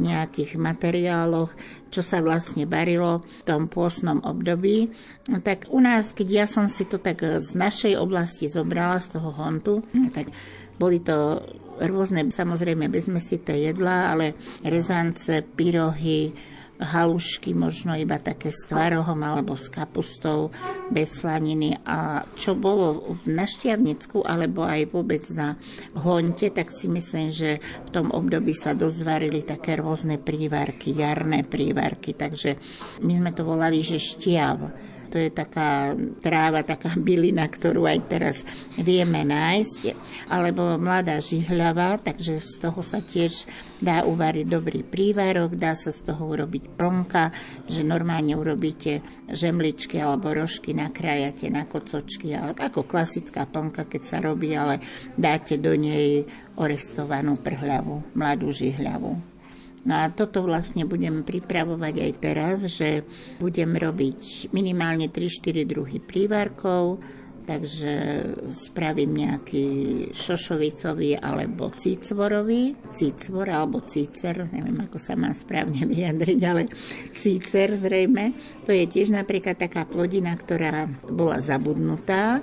nejakých 0.06 0.58
materiáloch, 0.58 1.50
čo 1.90 2.02
sa 2.04 2.22
vlastne 2.22 2.66
varilo 2.68 3.26
v 3.26 3.42
tom 3.42 3.66
pôsnom 3.66 4.22
období. 4.22 4.90
Tak 5.26 5.72
u 5.74 5.82
nás, 5.82 6.14
keď 6.14 6.28
ja 6.28 6.46
som 6.46 6.70
si 6.70 6.86
to 6.86 7.02
tak 7.02 7.22
z 7.22 7.50
našej 7.58 7.98
oblasti 7.98 8.46
zobrala, 8.46 9.02
z 9.02 9.18
toho 9.18 9.34
hontu, 9.34 9.82
tak 10.14 10.30
boli 10.78 11.00
to 11.02 11.42
rôzne, 11.80 12.28
samozrejme 12.28 12.88
bezmesité 12.88 13.56
jedlá, 13.72 14.12
ale 14.12 14.36
rezance, 14.64 15.44
pyrohy, 15.44 16.32
halušky, 16.80 17.56
možno 17.56 17.96
iba 17.96 18.20
také 18.20 18.52
s 18.52 18.68
tvarohom 18.68 19.20
alebo 19.24 19.56
s 19.56 19.68
kapustou, 19.72 20.52
bez 20.92 21.20
slaniny. 21.20 21.80
A 21.84 22.28
čo 22.36 22.54
bolo 22.54 23.12
v 23.12 23.32
Našťavnicku 23.32 24.22
alebo 24.24 24.64
aj 24.64 24.92
vôbec 24.92 25.24
na 25.32 25.56
Honte, 25.96 26.52
tak 26.52 26.72
si 26.72 26.86
myslím, 26.86 27.32
že 27.32 27.58
v 27.60 27.90
tom 27.90 28.12
období 28.12 28.52
sa 28.52 28.76
dozvarili 28.76 29.42
také 29.42 29.80
rôzne 29.80 30.20
prívarky, 30.20 30.92
jarné 30.92 31.42
prívarky. 31.44 32.12
Takže 32.12 32.60
my 33.02 33.12
sme 33.16 33.30
to 33.32 33.42
volali, 33.42 33.80
že 33.80 34.00
štiav 34.00 34.70
to 35.16 35.24
je 35.24 35.32
taká 35.32 35.96
tráva, 36.20 36.60
taká 36.60 36.92
bylina, 36.92 37.48
ktorú 37.48 37.88
aj 37.88 38.00
teraz 38.04 38.36
vieme 38.76 39.24
nájsť, 39.24 39.96
alebo 40.28 40.76
mladá 40.76 41.24
žihľava, 41.24 42.04
takže 42.04 42.36
z 42.36 42.60
toho 42.60 42.84
sa 42.84 43.00
tiež 43.00 43.48
dá 43.80 44.04
uvariť 44.04 44.44
dobrý 44.44 44.84
prívarok, 44.84 45.56
dá 45.56 45.72
sa 45.72 45.88
z 45.88 46.12
toho 46.12 46.36
urobiť 46.36 46.76
plnka, 46.76 47.32
že 47.64 47.80
normálne 47.80 48.36
urobíte 48.36 49.00
žemličky 49.32 50.04
alebo 50.04 50.36
rožky, 50.36 50.76
nakrájate 50.76 51.48
na 51.48 51.64
kocočky, 51.64 52.36
ale 52.36 52.52
ako 52.52 52.84
klasická 52.84 53.48
plnka, 53.48 53.88
keď 53.88 54.02
sa 54.04 54.20
robí, 54.20 54.52
ale 54.52 54.84
dáte 55.16 55.56
do 55.56 55.72
nej 55.72 56.28
orestovanú 56.60 57.40
prhľavu, 57.40 58.12
mladú 58.12 58.52
žihľavu. 58.52 59.35
No 59.86 60.02
a 60.02 60.10
toto 60.10 60.42
vlastne 60.42 60.82
budem 60.82 61.22
pripravovať 61.22 61.94
aj 62.02 62.12
teraz, 62.18 62.66
že 62.66 63.06
budem 63.38 63.78
robiť 63.78 64.50
minimálne 64.50 65.06
3-4 65.06 65.62
druhy 65.62 66.02
prívarkov, 66.02 66.98
takže 67.46 67.94
spravím 68.50 69.22
nejaký 69.22 69.66
šošovicový 70.10 71.22
alebo 71.22 71.70
cícvorový, 71.70 72.74
cícvor 72.90 73.46
alebo 73.46 73.86
cícer, 73.86 74.42
neviem 74.50 74.74
ako 74.82 74.98
sa 74.98 75.14
má 75.14 75.30
správne 75.30 75.86
vyjadriť, 75.94 76.40
ale 76.42 76.66
cícer 77.14 77.78
zrejme. 77.78 78.34
To 78.66 78.74
je 78.74 78.90
tiež 78.90 79.14
napríklad 79.14 79.54
taká 79.54 79.86
plodina, 79.86 80.34
ktorá 80.34 80.90
bola 81.06 81.38
zabudnutá, 81.38 82.42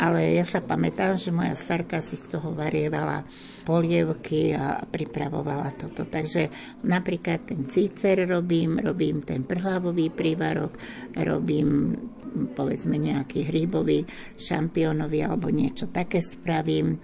ale 0.00 0.40
ja 0.40 0.48
sa 0.48 0.64
pamätám, 0.64 1.20
že 1.20 1.28
moja 1.28 1.52
starka 1.52 2.00
si 2.00 2.16
z 2.16 2.32
toho 2.32 2.56
varievala 2.56 3.28
polievky 3.68 4.56
a 4.56 4.80
pripravovala 4.80 5.76
toto. 5.76 6.08
Takže 6.08 6.48
napríklad 6.88 7.44
ten 7.44 7.68
cícer 7.68 8.24
robím, 8.24 8.80
robím 8.80 9.20
ten 9.20 9.44
prhlavový 9.44 10.08
prívarok, 10.08 10.80
robím 11.12 11.92
povedzme 12.56 12.96
nejaký 12.96 13.44
hríbový, 13.44 14.08
šampiónový 14.40 15.28
alebo 15.28 15.52
niečo 15.52 15.92
také 15.92 16.24
spravím. 16.24 16.96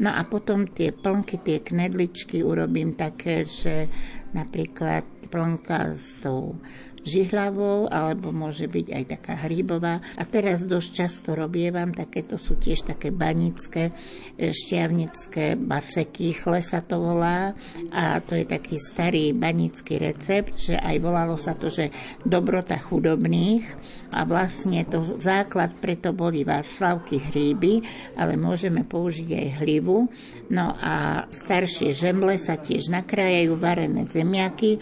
No 0.00 0.12
a 0.12 0.20
potom 0.28 0.68
tie 0.68 0.92
plnky, 0.92 1.40
tie 1.40 1.58
knedličky 1.64 2.44
urobím 2.44 2.92
také, 2.92 3.48
že 3.48 3.88
napríklad 4.36 5.04
plnka 5.32 5.96
s 5.96 6.20
tou 6.20 6.56
žihlavou, 7.02 7.90
alebo 7.90 8.30
môže 8.30 8.66
byť 8.70 8.86
aj 8.94 9.04
taká 9.18 9.34
hríbová. 9.46 10.02
A 10.18 10.22
teraz 10.26 10.66
dosť 10.66 10.90
často 10.94 11.34
robievam, 11.34 11.90
takéto 11.90 12.38
sú 12.38 12.58
tiež 12.58 12.94
také 12.94 13.10
banické, 13.10 13.90
e, 14.38 14.50
šťavnické 14.50 15.58
baceky, 15.58 16.34
chle 16.38 16.62
sa 16.62 16.80
to 16.82 17.02
volá. 17.02 17.54
A 17.90 18.22
to 18.22 18.38
je 18.38 18.46
taký 18.46 18.78
starý 18.78 19.34
banický 19.34 19.98
recept, 19.98 20.54
že 20.58 20.78
aj 20.78 20.96
volalo 21.02 21.34
sa 21.34 21.58
to, 21.58 21.68
že 21.68 21.90
dobrota 22.22 22.78
chudobných. 22.78 23.64
A 24.12 24.28
vlastne 24.28 24.84
to 24.84 25.00
základ 25.18 25.72
preto 25.80 26.12
boli 26.12 26.44
Václavky 26.44 27.18
hríby, 27.18 27.80
ale 28.14 28.36
môžeme 28.36 28.84
použiť 28.84 29.28
aj 29.32 29.48
hlivu. 29.64 30.06
No 30.52 30.76
a 30.76 31.24
staršie 31.32 31.96
žemle 31.96 32.36
sa 32.36 32.60
tiež 32.60 32.92
nakrájajú, 32.92 33.56
varené 33.56 34.04
zemiaky 34.04 34.78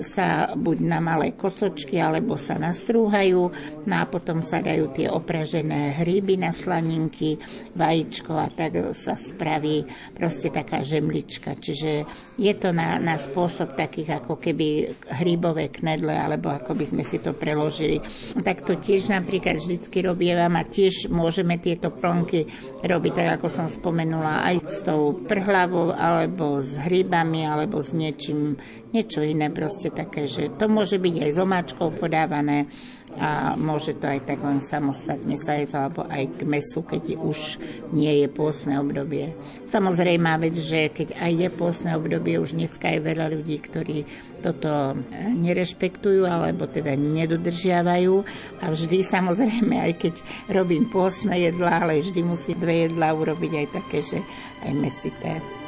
sa 0.00 0.56
buď 0.56 0.76
na 0.80 0.98
malé 1.04 1.36
kocočky 1.36 2.00
alebo 2.00 2.40
sa 2.40 2.56
nastrúhajú 2.56 3.52
no 3.84 3.94
a 4.00 4.08
potom 4.08 4.40
sa 4.40 4.64
dajú 4.64 4.96
tie 4.96 5.12
opražené 5.12 6.00
hríby 6.00 6.40
na 6.40 6.54
slaninky, 6.54 7.36
vajíčko 7.76 8.32
a 8.32 8.48
tak 8.48 8.96
sa 8.96 9.12
spraví 9.12 9.84
proste 10.16 10.48
taká 10.48 10.80
žemlička. 10.80 11.52
Čiže 11.52 12.08
je 12.40 12.52
to 12.56 12.72
na, 12.72 12.96
na 12.96 13.20
spôsob 13.20 13.76
takých 13.76 14.24
ako 14.24 14.40
keby 14.40 14.96
hríbové 15.20 15.68
knedle 15.68 16.16
alebo 16.16 16.48
ako 16.48 16.72
by 16.72 16.84
sme 16.88 17.04
si 17.04 17.20
to 17.20 17.36
preložili. 17.36 18.00
Tak 18.40 18.64
to 18.70 18.78
tiež 18.78 19.10
napríklad 19.10 19.58
vždycky 19.58 20.06
robievam 20.06 20.54
a 20.54 20.62
tiež 20.62 21.10
môžeme 21.10 21.58
tieto 21.58 21.90
plnky 21.90 22.46
robiť, 22.86 23.12
tak 23.18 23.28
ako 23.42 23.50
som 23.50 23.66
spomenula, 23.66 24.46
aj 24.46 24.56
s 24.70 24.86
tou 24.86 25.18
prhlavou 25.26 25.90
alebo 25.90 26.62
s 26.62 26.78
hríbami 26.78 27.50
alebo 27.50 27.82
s 27.82 27.90
niečím 27.90 28.62
niečo 28.94 29.26
iné 29.26 29.50
proste 29.50 29.90
také, 29.90 30.30
že 30.30 30.54
to 30.54 30.70
môže 30.70 31.02
byť 31.02 31.14
aj 31.18 31.30
s 31.34 31.38
omáčkou 31.42 31.98
podávané 31.98 32.70
a 33.18 33.58
môže 33.58 33.98
to 33.98 34.06
aj 34.06 34.22
tak 34.22 34.38
len 34.40 34.62
samostatne 34.62 35.34
sa 35.34 35.58
jesť, 35.58 35.74
alebo 35.76 36.06
aj 36.06 36.24
k 36.38 36.40
mesu, 36.46 36.80
keď 36.86 37.18
už 37.18 37.58
nie 37.90 38.22
je 38.22 38.28
pôsne 38.30 38.78
obdobie. 38.78 39.34
Samozrejme 39.66 40.30
vec, 40.38 40.54
že 40.54 40.94
keď 40.94 41.18
aj 41.18 41.32
je 41.34 41.48
pôsne 41.50 41.90
obdobie, 41.98 42.38
už 42.38 42.54
dneska 42.54 42.86
je 42.94 43.00
veľa 43.02 43.26
ľudí, 43.34 43.56
ktorí 43.58 43.98
toto 44.40 44.96
nerešpektujú 45.36 46.24
alebo 46.24 46.64
teda 46.70 46.96
nedodržiavajú 46.96 48.14
a 48.62 48.64
vždy 48.72 48.98
samozrejme, 49.04 49.74
aj 49.90 49.92
keď 49.98 50.14
robím 50.48 50.86
pôsne 50.88 51.34
jedlá, 51.34 51.82
ale 51.84 52.00
vždy 52.00 52.20
musí 52.24 52.54
dve 52.56 52.88
jedlá 52.88 53.12
urobiť 53.12 53.52
aj 53.52 53.66
také, 53.74 53.98
že 54.00 54.18
aj 54.64 54.72
mesité. 54.78 55.59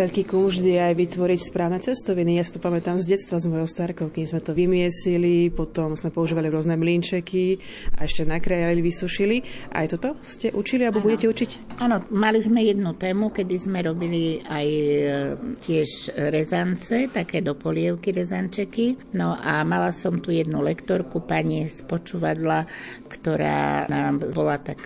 Veľký 0.00 0.32
kúšť 0.32 0.64
je 0.64 0.80
aj 0.80 0.96
vytvoriť 0.96 1.40
správne 1.52 1.76
cestoviny. 1.76 2.40
Ja 2.40 2.44
si 2.48 2.56
to 2.56 2.64
pamätám 2.64 2.96
z 2.96 3.04
detstva 3.04 3.36
s 3.36 3.44
mojou 3.44 3.68
starkou, 3.68 4.08
keď 4.08 4.32
sme 4.32 4.40
to 4.40 4.56
vymiesili, 4.56 5.52
potom 5.52 5.92
sme 5.92 6.08
používali 6.08 6.48
rôzne 6.48 6.72
mlínčeky 6.80 7.60
a 8.00 8.08
ešte 8.08 8.24
nakrajali, 8.24 8.80
vysušili. 8.80 9.44
Aj 9.68 9.84
toto 9.92 10.16
ste 10.24 10.56
učili 10.56 10.88
alebo 10.88 11.04
ano. 11.04 11.06
budete 11.12 11.28
učiť? 11.28 11.50
Áno, 11.84 12.00
mali 12.16 12.40
sme 12.40 12.64
jednu 12.64 12.96
tému, 12.96 13.28
kedy 13.28 13.54
sme 13.60 13.84
robili 13.84 14.40
aj 14.48 14.68
e, 14.72 14.96
tiež 15.68 16.16
rezance, 16.32 17.12
také 17.12 17.44
do 17.44 17.52
polievky 17.52 18.16
rezančeky. 18.16 19.12
No 19.20 19.36
a 19.36 19.60
mala 19.68 19.92
som 19.92 20.16
tu 20.16 20.32
jednu 20.32 20.64
lektorku, 20.64 21.28
pani 21.28 21.68
z 21.68 21.84
počúvadla, 21.84 22.64
ktorá 23.04 23.84
nám 23.92 24.32
bola 24.32 24.56
tak 24.56 24.80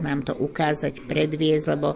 nám 0.00 0.24
to 0.24 0.32
ukázať, 0.32 1.04
predviesť, 1.04 1.76
lebo 1.76 1.94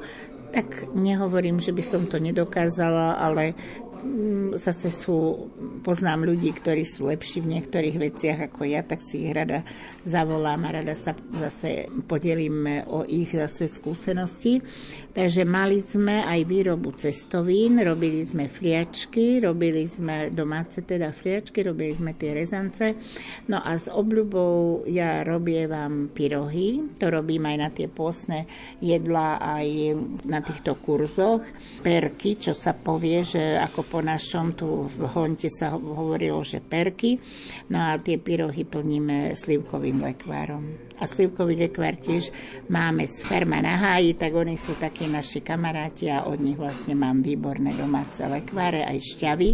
tak 0.55 0.95
nehovorím, 0.95 1.59
že 1.59 1.75
by 1.75 1.83
som 1.83 2.07
to 2.07 2.23
nedokázala, 2.23 3.19
ale 3.19 3.59
mm, 4.07 4.55
zase 4.55 4.87
sú, 4.95 5.51
poznám 5.83 6.31
ľudí, 6.31 6.55
ktorí 6.55 6.87
sú 6.87 7.11
lepší 7.11 7.43
v 7.43 7.59
niektorých 7.59 7.97
veciach 7.99 8.39
ako 8.55 8.63
ja, 8.71 8.87
tak 8.87 9.03
si 9.03 9.27
ich 9.27 9.35
rada 9.35 9.67
zavolám 10.07 10.63
a 10.71 10.79
rada 10.79 10.95
sa 10.95 11.19
zase 11.43 11.91
podelím 12.07 12.87
o 12.87 13.03
ich 13.03 13.35
zase 13.35 13.67
skúsenosti. 13.67 14.63
Takže 15.15 15.47
mali 15.47 15.79
sme 15.79 16.27
aj 16.27 16.43
výrobu 16.43 16.91
cestovín, 16.99 17.79
robili 17.79 18.27
sme 18.27 18.51
fliačky, 18.51 19.39
robili 19.39 19.87
sme 19.87 20.35
domáce 20.35 20.83
teda 20.83 21.15
fliačky, 21.15 21.63
robili 21.63 21.95
sme 21.95 22.19
tie 22.19 22.35
rezance. 22.35 22.99
No 23.47 23.63
a 23.63 23.79
s 23.79 23.87
obľubou 23.87 24.83
ja 24.91 25.23
robievam 25.23 26.11
pyrohy, 26.11 26.99
to 26.99 27.15
robím 27.15 27.47
aj 27.47 27.57
na 27.63 27.71
tie 27.71 27.87
pôsne 27.87 28.51
jedla, 28.83 29.39
aj 29.39 29.95
na 30.27 30.43
týchto 30.43 30.75
kurzoch. 30.83 31.47
Perky, 31.87 32.35
čo 32.35 32.51
sa 32.51 32.75
povie, 32.75 33.23
že 33.23 33.55
ako 33.55 33.87
po 33.87 34.03
našom 34.03 34.59
tu 34.59 34.83
v 34.83 34.99
Honte 35.15 35.47
sa 35.47 35.79
hovorilo, 35.79 36.43
že 36.43 36.59
perky. 36.59 37.23
No 37.71 37.95
a 37.95 38.03
tie 38.03 38.19
pyrohy 38.19 38.67
plníme 38.67 39.39
slivkovým 39.39 40.03
lekvárom. 40.03 40.84
A 41.05 41.11
slivkový 41.13 41.69
lekvár 41.69 42.01
tiež 42.01 42.33
máme 42.73 43.05
z 43.05 43.29
Ferma 43.29 43.61
na 43.61 43.77
háji, 43.77 44.17
tak 44.17 44.33
oni 44.33 44.57
sú 44.57 44.73
takí 44.81 45.05
naši 45.05 45.45
kamaráti 45.45 46.09
a 46.09 46.25
od 46.25 46.41
nich 46.41 46.57
vlastne 46.57 46.97
mám 46.97 47.21
výborné 47.21 47.77
domáce 47.77 48.25
lekváre, 48.25 48.89
aj 48.89 49.05
šťavy. 49.05 49.51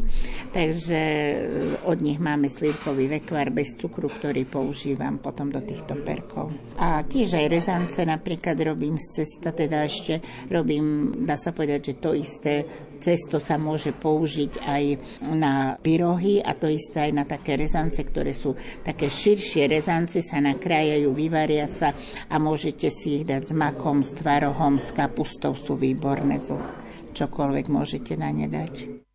Takže 0.55 1.01
eh, 1.03 1.90
od 1.90 1.98
nich 1.98 2.22
máme 2.22 2.46
slivkový 2.46 3.11
lekvár 3.11 3.51
bez 3.51 3.74
cukru, 3.74 4.07
ktorý 4.07 4.46
používam 4.46 5.18
potom 5.18 5.51
do 5.51 5.59
týchto 5.59 5.98
perkov. 6.07 6.55
A 6.78 7.03
tiež 7.03 7.34
aj 7.34 7.51
rezance 7.51 7.98
napríklad 8.07 8.55
robím 8.62 8.94
z 8.94 9.26
cesta, 9.26 9.51
teda 9.51 9.82
ešte 9.90 10.22
robím, 10.55 11.11
dá 11.26 11.34
sa 11.34 11.51
povedať, 11.51 11.80
že 11.82 11.94
to 11.98 12.14
isté 12.14 12.62
cesto 13.01 13.40
sa 13.40 13.57
môže 13.57 13.96
použiť 13.96 14.53
aj 14.62 14.84
na 15.32 15.74
pyrohy 15.80 16.44
a 16.44 16.53
to 16.55 16.68
isté 16.68 17.09
aj 17.09 17.12
na 17.16 17.24
také 17.24 17.57
rezance, 17.57 17.98
ktoré 17.98 18.36
sú 18.36 18.55
také 18.84 19.09
širšie 19.09 19.66
rezance, 19.66 20.20
sa 20.20 20.38
nakrájajú, 20.38 21.11
vyvaria 21.16 21.66
sa 21.66 21.96
a 22.28 22.36
môžete 22.36 22.92
si 22.92 23.20
ich 23.20 23.24
dať 23.26 23.51
s 23.51 23.53
makom, 23.57 24.05
s 24.05 24.14
tvarohom, 24.14 24.76
s 24.76 24.92
kapustou, 24.92 25.57
sú 25.57 25.74
výborné, 25.74 26.38
čokoľvek 27.16 27.66
môžete 27.66 28.14
na 28.14 28.30
ne 28.30 28.46
dať. 28.46 29.09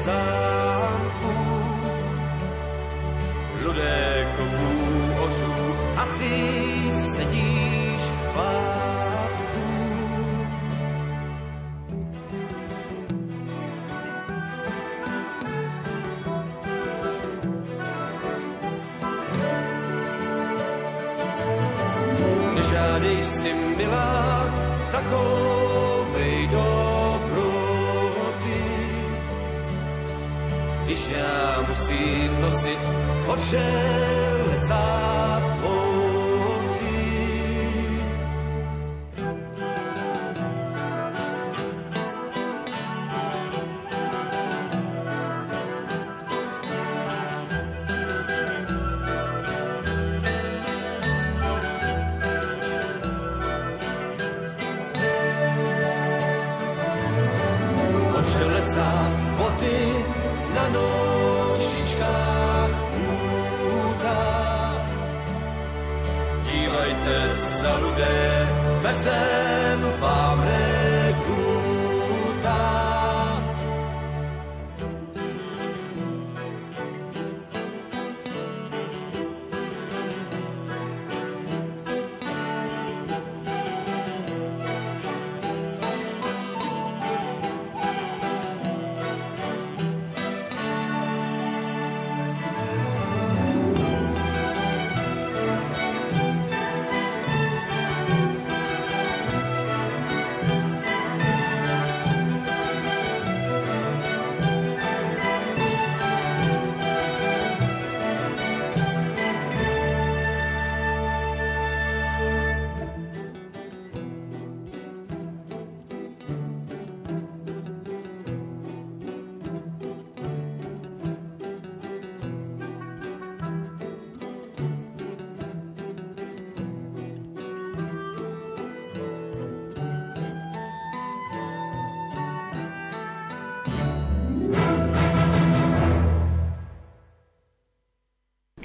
Nežádej 0.00 0.59
musím 31.90 32.40
nosit 32.40 32.88
od 33.26 33.38
železa 33.38 34.80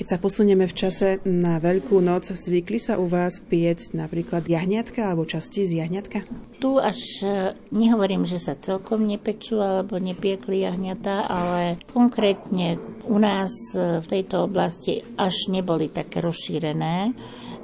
Keď 0.06 0.22
sa 0.22 0.22
posunieme 0.22 0.70
v 0.70 0.78
čase 0.78 1.18
na 1.26 1.58
Veľkú 1.58 1.98
noc, 1.98 2.30
zvykli 2.30 2.78
sa 2.78 3.02
u 3.02 3.10
vás 3.10 3.42
piecť 3.42 3.98
napríklad 3.98 4.46
jahňatka 4.46 5.02
alebo 5.02 5.26
časti 5.26 5.66
z 5.66 5.82
jahňatka? 5.82 6.30
Tu 6.62 6.78
až 6.78 7.26
e, 7.26 7.58
nehovorím, 7.74 8.22
že 8.22 8.38
sa 8.38 8.54
celkom 8.54 9.02
nepečú 9.02 9.58
alebo 9.58 9.98
nepiekli 9.98 10.62
jahňatá, 10.62 11.26
ale 11.26 11.82
konkrétne 11.90 12.78
u 13.10 13.18
nás 13.18 13.50
e, 13.74 13.98
v 13.98 14.06
tejto 14.06 14.46
oblasti 14.46 15.02
až 15.18 15.50
neboli 15.50 15.90
také 15.90 16.22
rozšírené 16.22 17.10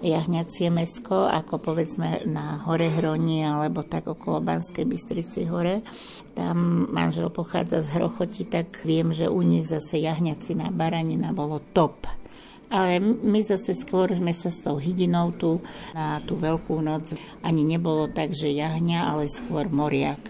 jahňacie 0.02 0.74
mesko, 0.74 1.30
ako 1.30 1.62
povedzme 1.62 2.26
na 2.26 2.58
Hore 2.66 2.90
Hroni 2.90 3.46
alebo 3.46 3.86
tak 3.86 4.10
okolo 4.10 4.42
Banskej 4.42 4.90
Bystrici 4.90 5.46
hore. 5.46 5.86
Tam 6.34 6.90
manžel 6.90 7.30
pochádza 7.30 7.86
z 7.86 8.02
Hrochoti, 8.02 8.50
tak 8.50 8.82
viem, 8.82 9.14
že 9.14 9.30
u 9.30 9.46
nich 9.46 9.70
zase 9.70 10.02
jahňacina 10.02 10.74
baranina 10.74 11.38
bolo 11.38 11.62
top 11.78 12.10
ale 12.72 13.04
my 13.04 13.44
zase 13.44 13.76
skôr 13.76 14.10
sme 14.16 14.32
sa 14.32 14.48
s 14.48 14.64
tou 14.64 14.80
hydinou 14.80 15.36
tu 15.36 15.60
na 15.92 16.24
tú 16.24 16.40
veľkú 16.40 16.80
noc 16.80 17.14
ani 17.44 17.68
nebolo 17.68 18.08
tak, 18.08 18.32
že 18.32 18.48
jahňa, 18.48 19.12
ale 19.12 19.28
skôr 19.28 19.68
moriak, 19.68 20.24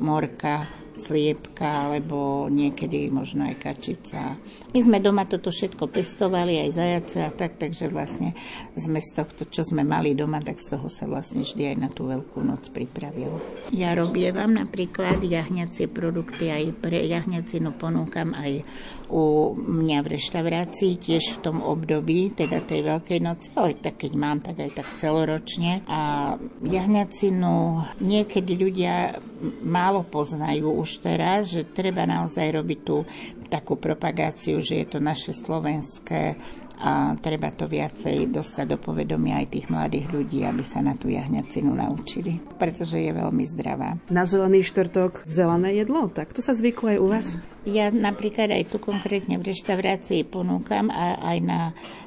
morka, 0.00 0.64
sliepka, 0.96 1.90
alebo 1.90 2.48
niekedy 2.48 3.12
možno 3.12 3.44
aj 3.50 3.60
kačica. 3.60 4.40
My 4.74 4.82
sme 4.82 4.98
doma 4.98 5.22
toto 5.22 5.54
všetko 5.54 5.86
pestovali, 5.86 6.58
aj 6.58 6.70
zajace 6.74 7.18
a 7.22 7.30
tak, 7.30 7.62
takže 7.62 7.86
vlastne 7.94 8.34
sme 8.74 8.98
z 8.98 9.22
tohto, 9.22 9.46
čo 9.46 9.62
sme 9.62 9.86
mali 9.86 10.18
doma, 10.18 10.42
tak 10.42 10.58
z 10.58 10.74
toho 10.74 10.90
sa 10.90 11.06
vlastne 11.06 11.46
vždy 11.46 11.62
aj 11.70 11.76
na 11.78 11.88
tú 11.94 12.10
veľkú 12.10 12.42
noc 12.42 12.74
pripravilo. 12.74 13.38
Ja 13.70 13.94
robievam 13.94 14.50
napríklad 14.50 15.22
jahňacie 15.22 15.86
produkty, 15.86 16.50
aj 16.50 16.74
pre 16.82 17.06
jahňacinu 17.06 17.70
ponúkam 17.78 18.34
aj 18.34 18.66
u 19.14 19.54
mňa 19.54 20.02
v 20.02 20.10
reštaurácii, 20.18 20.98
tiež 20.98 21.38
v 21.38 21.42
tom 21.46 21.62
období, 21.62 22.34
teda 22.34 22.58
tej 22.58 22.82
Veľkej 22.82 23.20
noci, 23.22 23.54
ale 23.54 23.78
tak 23.78 24.02
keď 24.02 24.12
mám, 24.18 24.42
tak 24.42 24.58
aj 24.58 24.74
tak 24.74 24.90
celoročne. 24.98 25.86
A 25.86 26.34
jahňacinu 26.66 27.78
niekedy 28.02 28.58
ľudia 28.58 29.22
málo 29.62 30.02
poznajú 30.02 30.72
už 30.82 31.04
teraz, 31.04 31.52
že 31.52 31.62
treba 31.62 32.08
naozaj 32.08 32.58
robiť 32.58 32.80
tú 32.82 33.06
takú 33.46 33.76
propagáciu, 33.76 34.60
že 34.60 34.82
je 34.82 34.86
to 34.86 34.98
naše 34.98 35.32
slovenské 35.32 36.36
a 36.74 37.14
treba 37.22 37.54
to 37.54 37.70
viacej 37.70 38.34
dostať 38.34 38.74
do 38.74 38.78
povedomia 38.82 39.38
aj 39.38 39.46
tých 39.46 39.66
mladých 39.70 40.10
ľudí, 40.10 40.42
aby 40.42 40.62
sa 40.66 40.82
na 40.82 40.98
tú 40.98 41.06
jahňacinu 41.06 41.70
naučili, 41.70 42.42
pretože 42.58 42.98
je 42.98 43.14
veľmi 43.14 43.46
zdravá. 43.46 43.94
Na 44.10 44.26
zelený 44.26 44.66
štvrtok 44.66 45.22
zelené 45.22 45.78
jedlo, 45.78 46.10
tak 46.10 46.34
to 46.34 46.42
sa 46.42 46.50
zvyklo 46.50 46.90
aj 46.90 46.98
u 46.98 47.06
vás? 47.06 47.26
Ja 47.64 47.88
napríklad 47.94 48.50
aj 48.50 48.74
tu 48.74 48.82
konkrétne 48.82 49.38
v 49.38 49.54
reštaurácii 49.54 50.26
ponúkam 50.26 50.90
a 50.90 51.16
aj 51.32 51.38
na 51.40 51.60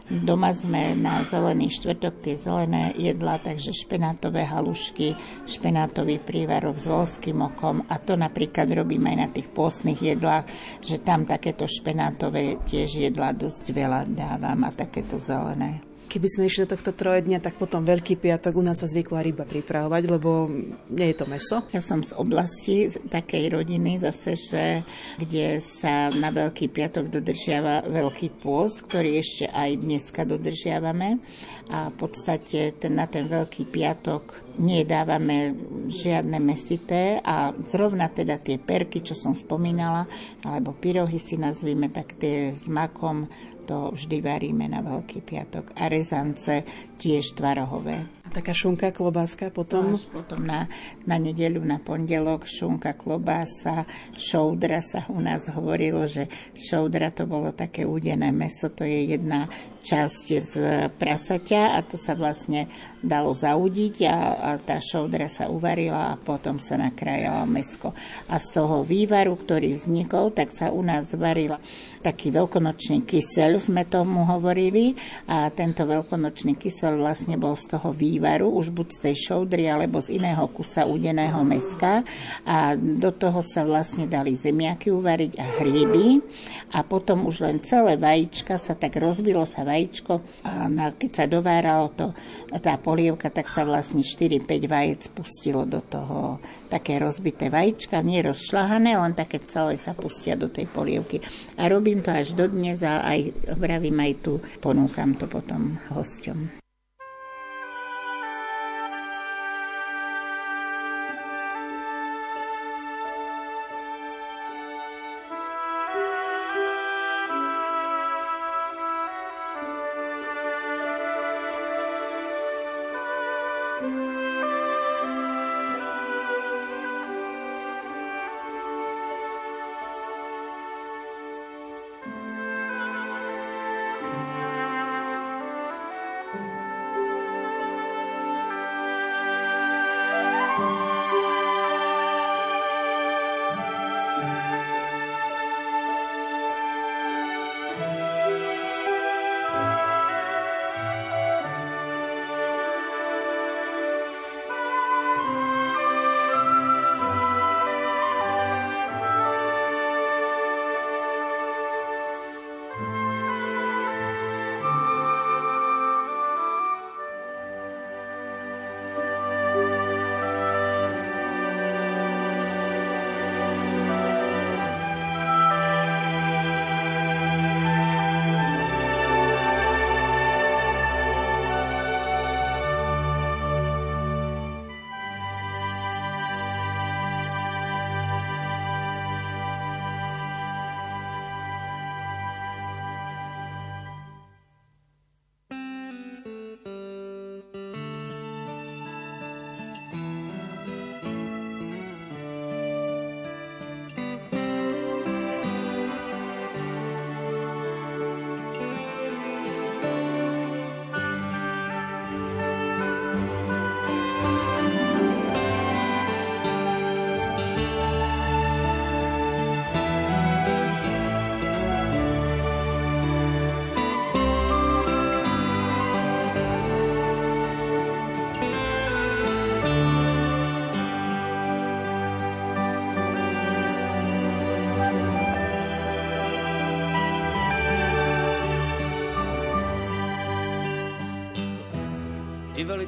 doma 0.09 0.55
sme 0.55 0.95
na 0.95 1.23
zelený 1.23 1.71
štvrtok 1.71 2.23
tie 2.23 2.35
zelené 2.35 2.95
jedlá, 2.95 3.39
takže 3.39 3.75
špenátové 3.75 4.43
halušky, 4.47 5.15
špenátový 5.47 6.19
prívarok 6.19 6.79
s 6.79 6.87
volským 6.87 7.43
okom 7.43 7.83
a 7.87 7.95
to 7.99 8.19
napríklad 8.19 8.67
robím 8.71 9.07
aj 9.07 9.17
na 9.17 9.27
tých 9.31 9.47
pôstnych 9.51 9.99
jedlách, 9.99 10.47
že 10.83 10.99
tam 10.99 11.23
takéto 11.23 11.67
špenátové 11.67 12.59
tiež 12.67 13.07
jedlá 13.07 13.31
dosť 13.31 13.63
veľa 13.71 14.07
dávam 14.11 14.63
a 14.67 14.71
takéto 14.75 15.19
zelené. 15.19 15.86
Keby 16.17 16.33
sme 16.33 16.49
išli 16.49 16.65
do 16.65 16.73
tohto 16.73 16.97
trojedňa, 16.97 17.37
tak 17.45 17.61
potom 17.61 17.85
Veľký 17.85 18.17
piatok 18.17 18.57
u 18.57 18.65
nás 18.65 18.81
sa 18.81 18.89
zvykla 18.89 19.21
ryba 19.21 19.45
pripravovať, 19.45 20.03
lebo 20.09 20.49
nie 20.89 21.13
je 21.13 21.17
to 21.21 21.29
meso. 21.29 21.61
Ja 21.69 21.77
som 21.77 22.01
z 22.01 22.17
oblasti 22.17 22.89
takej 22.89 23.53
rodiny 23.53 24.01
zase, 24.01 24.33
že 24.33 24.81
kde 25.21 25.61
sa 25.61 26.09
na 26.09 26.33
Veľký 26.33 26.73
piatok 26.73 27.13
dodržiava 27.13 27.85
Veľký 27.85 28.33
pôst, 28.33 28.89
ktorý 28.89 29.21
ešte 29.21 29.45
aj 29.45 29.77
dneska 29.77 30.25
dodržiavame. 30.25 31.21
A 31.69 31.93
v 31.93 31.95
podstate 32.01 32.73
ten, 32.81 32.97
na 32.97 33.05
ten 33.05 33.29
Veľký 33.29 33.69
piatok 33.69 34.57
nedávame 34.57 35.53
žiadne 35.85 36.41
mesité 36.41 37.21
a 37.21 37.53
zrovna 37.61 38.09
teda 38.09 38.41
tie 38.41 38.57
perky, 38.57 39.05
čo 39.05 39.13
som 39.13 39.37
spomínala, 39.37 40.09
alebo 40.41 40.73
pyrohy 40.73 41.21
si 41.21 41.37
nazvime, 41.37 41.93
tak 41.93 42.17
tie 42.17 42.49
s 42.49 42.65
makom 42.65 43.29
to 43.67 43.91
vždy 43.91 44.23
varíme 44.23 44.71
na 44.71 44.79
Veľký 44.79 45.19
piatok. 45.19 45.75
A 45.75 45.91
rezance 45.91 46.63
tiež 46.95 47.35
tvarohové. 47.35 48.07
A 48.23 48.27
taká 48.31 48.51
šunka, 48.51 48.95
klobáska 48.95 49.51
potom? 49.51 49.95
Až 49.95 50.07
potom 50.07 50.43
na, 50.43 50.71
na 51.03 51.15
nedeľu, 51.15 51.63
na 51.63 51.79
pondelok, 51.79 52.47
šunka, 52.47 52.95
klobása, 52.95 53.87
šoudra 54.15 54.79
sa 54.79 55.07
u 55.07 55.19
nás 55.19 55.47
hovorilo, 55.51 56.07
že 56.07 56.27
šoudra 56.55 57.11
to 57.11 57.23
bolo 57.23 57.51
také 57.55 57.87
údené 57.87 58.31
meso, 58.35 58.67
to 58.67 58.83
je 58.83 59.15
jedna 59.15 59.47
časť 59.87 60.27
z 60.43 60.53
prasaťa 60.99 61.79
a 61.79 61.79
to 61.79 61.95
sa 61.95 62.19
vlastne 62.19 62.67
dalo 62.99 63.31
zaudiť 63.31 63.95
a, 64.03 64.15
a 64.35 64.49
tá 64.59 64.83
šoudra 64.83 65.31
sa 65.31 65.47
uvarila 65.47 66.11
a 66.11 66.19
potom 66.19 66.59
sa 66.59 66.75
nakrájala 66.75 67.47
mesko. 67.47 67.95
A 68.27 68.35
z 68.35 68.59
toho 68.59 68.83
vývaru, 68.83 69.39
ktorý 69.39 69.79
vznikol, 69.79 70.35
tak 70.35 70.51
sa 70.51 70.75
u 70.75 70.83
nás 70.83 71.15
varila 71.15 71.63
taký 72.07 72.31
veľkonočný 72.31 73.03
kysel, 73.03 73.59
sme 73.59 73.83
tomu 73.83 74.23
hovorili 74.23 74.95
a 75.27 75.51
tento 75.51 75.83
veľkonočný 75.83 76.55
kysel 76.55 76.95
vlastne 77.03 77.35
bol 77.35 77.51
z 77.59 77.75
toho 77.75 77.91
vývaru, 77.91 78.47
už 78.47 78.71
buď 78.71 78.87
z 78.95 78.99
tej 79.11 79.15
šoudry 79.27 79.67
alebo 79.67 79.99
z 79.99 80.15
iného 80.15 80.47
kusa 80.47 80.87
udeného 80.87 81.43
meska. 81.43 82.07
A 82.47 82.79
do 82.79 83.11
toho 83.11 83.43
sa 83.43 83.67
vlastne 83.67 84.07
dali 84.07 84.39
zemiaky 84.39 84.87
uvariť 84.87 85.31
a 85.35 85.45
hríby. 85.59 86.23
A 86.71 86.87
potom 86.87 87.27
už 87.27 87.43
len 87.43 87.59
celé 87.59 87.99
vajíčka 87.99 88.55
sa 88.55 88.71
tak 88.71 88.95
rozbilo 88.95 89.43
sa 89.43 89.67
vajíčko 89.67 90.19
a 90.43 90.67
keď 90.95 91.11
sa 91.11 91.25
dováralo 91.27 91.91
to, 91.95 92.07
tá 92.63 92.79
polievka, 92.79 93.27
tak 93.27 93.51
sa 93.51 93.67
vlastne 93.67 94.03
4-5 94.03 94.47
vajec 94.67 95.01
pustilo 95.11 95.67
do 95.67 95.83
toho 95.83 96.39
také 96.67 96.99
rozbité 96.99 97.47
vajíčka, 97.47 98.03
nie 98.03 98.19
rozšľahané, 98.21 98.99
len 98.99 99.13
také 99.15 99.39
celé 99.41 99.79
sa 99.79 99.95
pustia 99.95 100.35
do 100.35 100.51
tej 100.51 100.67
polievky. 100.67 101.23
A 101.55 101.71
robím 101.71 102.03
to 102.03 102.11
až 102.11 102.35
do 102.35 102.45
dnes 102.45 102.83
a 102.83 103.01
aj 103.07 103.31
vravím 103.55 103.97
aj 104.03 104.13
tu, 104.19 104.33
ponúkam 104.59 105.15
to 105.15 105.25
potom 105.25 105.79
hosťom. 105.89 106.66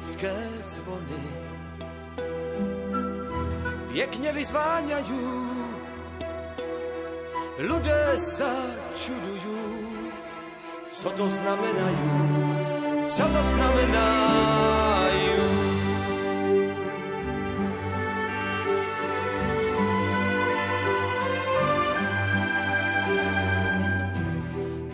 Ty 0.00 0.06
velické 0.06 0.32
zvony. 0.62 1.24
Pěkně 3.92 4.32
vyzváňajú, 4.32 5.50
ľudé 7.60 8.16
sa 8.16 8.48
čudujú, 8.96 9.60
co 10.88 11.10
to 11.10 11.26
znamenajú, 11.28 12.12
co 13.08 13.24
to 13.28 13.42
znamenajú. 13.42 14.60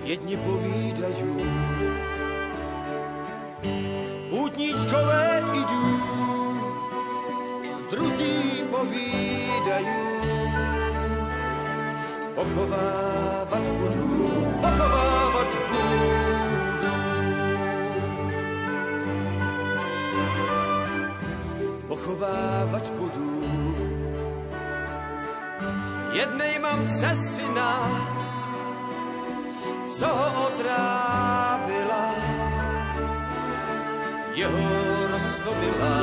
Jedni 0.06 0.36
povídajú, 0.38 1.55
pútničkové 4.86 5.26
idú, 5.58 5.84
druzí 7.90 8.62
povídajú, 8.70 10.02
pochovávat 12.38 13.64
budú, 13.66 14.10
pochovávat 14.62 15.50
budú. 15.66 16.04
Pochovávat 21.90 22.86
budú. 22.94 23.30
Jednej 26.14 26.54
mamce 26.62 27.10
syna, 27.34 27.72
co 29.90 30.06
ho 30.06 30.28
otrávila, 30.46 31.05
jeho 34.36 35.08
roztomila, 35.08 35.96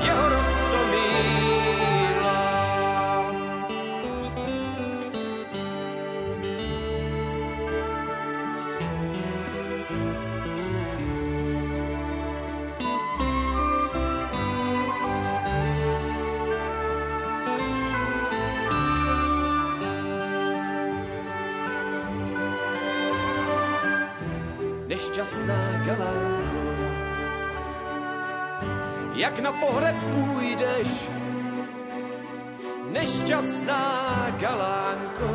jeho 0.00 0.26
roztomila. 0.32 0.76
Nešťastná 24.86 25.60
galánko, 25.84 26.35
jak 29.16 29.38
na 29.38 29.52
pohreb 29.52 29.96
půjdeš, 29.96 31.08
nešťastná 32.92 33.82
galánko, 34.40 35.30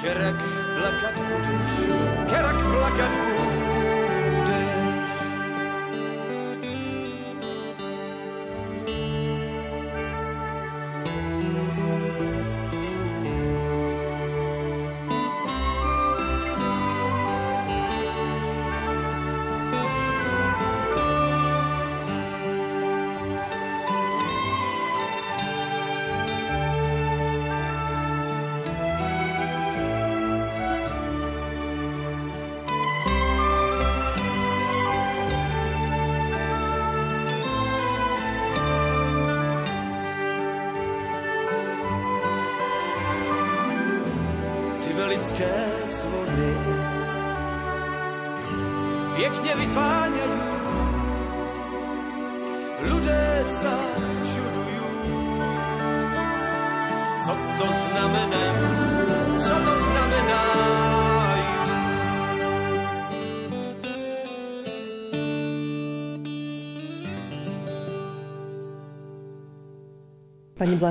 kerak 0.00 0.40
plakat 0.78 1.16
budeš, 1.18 1.74
kerak 2.30 2.56
plakat 2.56 3.10
budeš. 3.10 3.81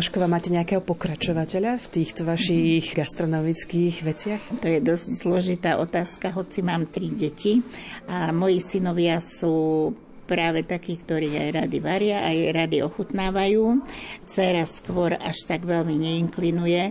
Blašková, 0.02 0.26
máte 0.26 0.50
nejakého 0.50 0.82
pokračovateľa 0.82 1.78
v 1.78 1.88
týchto 1.94 2.26
vašich 2.26 2.98
gastronomických 2.98 4.02
veciach? 4.02 4.42
To 4.58 4.66
je 4.66 4.82
dosť 4.82 5.08
zložitá 5.14 5.78
otázka, 5.78 6.34
hoci 6.34 6.66
mám 6.66 6.90
tri 6.90 7.14
deti 7.14 7.62
a 8.10 8.34
moji 8.34 8.66
synovia 8.66 9.22
sú 9.22 9.94
práve 10.26 10.66
takí, 10.66 10.98
ktorí 10.98 11.38
aj 11.38 11.50
rady 11.54 11.78
varia, 11.78 12.26
aj 12.26 12.38
rady 12.50 12.82
ochutnávajú. 12.82 13.86
Cera 14.26 14.66
skôr 14.66 15.14
až 15.22 15.38
tak 15.46 15.70
veľmi 15.70 15.94
neinklinuje, 15.94 16.84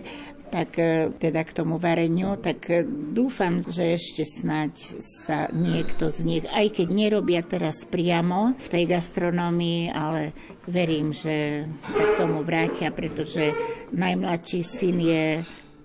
tak 0.51 0.75
e, 0.75 1.09
teda 1.15 1.47
k 1.47 1.55
tomu 1.55 1.79
vareniu, 1.79 2.35
tak 2.35 2.67
e, 2.67 2.83
dúfam, 2.85 3.63
že 3.63 3.95
ešte 3.95 4.27
snáď 4.27 4.75
sa 4.99 5.47
niekto 5.55 6.11
z 6.11 6.19
nich, 6.27 6.45
aj 6.51 6.75
keď 6.75 6.87
nerobia 6.91 7.41
teraz 7.41 7.87
priamo 7.87 8.59
v 8.59 8.67
tej 8.67 8.83
gastronómii, 8.91 9.95
ale 9.95 10.35
verím, 10.67 11.15
že 11.15 11.63
sa 11.87 12.03
k 12.03 12.17
tomu 12.19 12.43
vrátia, 12.43 12.91
pretože 12.91 13.55
najmladší 13.95 14.61
syn 14.61 14.97
je 14.99 15.25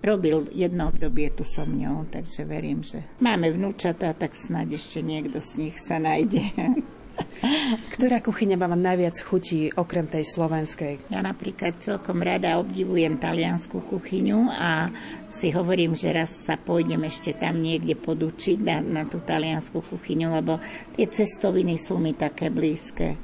robil 0.03 0.45
jedno 0.53 0.91
obdobie 0.91 1.31
tu 1.33 1.41
so 1.47 1.65
mňou, 1.65 2.11
takže 2.11 2.45
verím, 2.45 2.83
že 2.83 3.01
máme 3.23 3.49
vnúčata, 3.49 4.13
tak 4.13 4.35
snáď 4.35 4.77
ešte 4.77 4.99
niekto 5.01 5.41
z 5.41 5.67
nich 5.67 5.75
sa 5.79 5.97
nájde. 5.97 6.43
Ktorá 7.93 8.21
kuchyňa 8.21 8.57
vám 8.61 8.77
najviac 8.77 9.17
chutí 9.21 9.73
okrem 9.73 10.05
tej 10.05 10.25
slovenskej? 10.25 11.09
Ja 11.09 11.21
napríklad 11.25 11.81
celkom 11.81 12.21
rada 12.21 12.61
obdivujem 12.61 13.17
taliansku 13.17 13.81
kuchyňu 13.89 14.53
a 14.53 14.93
si 15.29 15.49
hovorím, 15.49 15.97
že 15.97 16.13
raz 16.13 16.29
sa 16.29 16.57
pôjdem 16.57 17.01
ešte 17.05 17.33
tam 17.33 17.57
niekde 17.57 17.97
podučiť 17.97 18.57
na, 18.61 18.77
na 18.81 19.03
tú 19.05 19.21
taliansku 19.21 19.81
kuchyňu, 19.81 20.29
lebo 20.29 20.61
tie 20.93 21.09
cestoviny 21.09 21.77
sú 21.81 21.97
mi 21.97 22.13
také 22.13 22.53
blízke. 22.53 23.17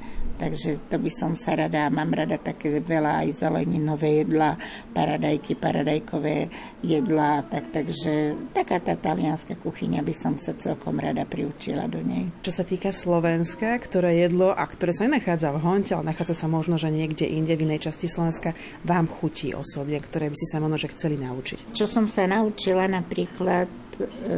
Takže 0.44 0.92
to 0.92 1.00
by 1.00 1.08
som 1.08 1.32
sa 1.32 1.56
rada, 1.56 1.88
mám 1.88 2.12
rada 2.12 2.36
také 2.36 2.68
veľa 2.84 3.24
aj 3.24 3.48
zeleninové 3.48 4.20
jedla, 4.20 4.60
paradajky, 4.92 5.56
paradajkové 5.56 6.52
jedla, 6.84 7.40
tak, 7.48 7.72
takže 7.72 8.36
taká 8.52 8.76
tá 8.76 8.92
talianská 8.92 9.56
kuchyňa 9.56 10.04
by 10.04 10.12
som 10.12 10.36
sa 10.36 10.52
celkom 10.52 11.00
rada 11.00 11.24
priučila 11.24 11.88
do 11.88 12.04
nej. 12.04 12.28
Čo 12.44 12.60
sa 12.60 12.64
týka 12.68 12.92
Slovenska, 12.92 13.72
ktoré 13.80 14.20
jedlo 14.20 14.52
a 14.52 14.68
ktoré 14.68 14.92
sa 14.92 15.08
nenachádza 15.08 15.48
v 15.56 15.64
Honte, 15.64 15.96
ale 15.96 16.12
nachádza 16.12 16.36
sa 16.36 16.44
možno, 16.44 16.76
že 16.76 16.92
niekde 16.92 17.24
inde 17.24 17.56
v 17.56 17.64
inej 17.64 17.88
časti 17.88 18.04
Slovenska, 18.04 18.52
vám 18.84 19.08
chutí 19.08 19.56
osobne, 19.56 19.96
ktoré 19.96 20.28
by 20.28 20.36
si 20.36 20.46
sa 20.52 20.60
možno 20.60 20.76
že 20.76 20.92
chceli 20.92 21.16
naučiť? 21.16 21.72
Čo 21.72 21.88
som 21.88 22.04
sa 22.04 22.28
naučila 22.28 22.84
napríklad 22.84 23.72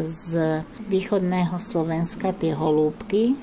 z 0.06 0.62
východného 0.86 1.56
Slovenska, 1.58 2.30
tie 2.30 2.54
holúbky, 2.54 3.34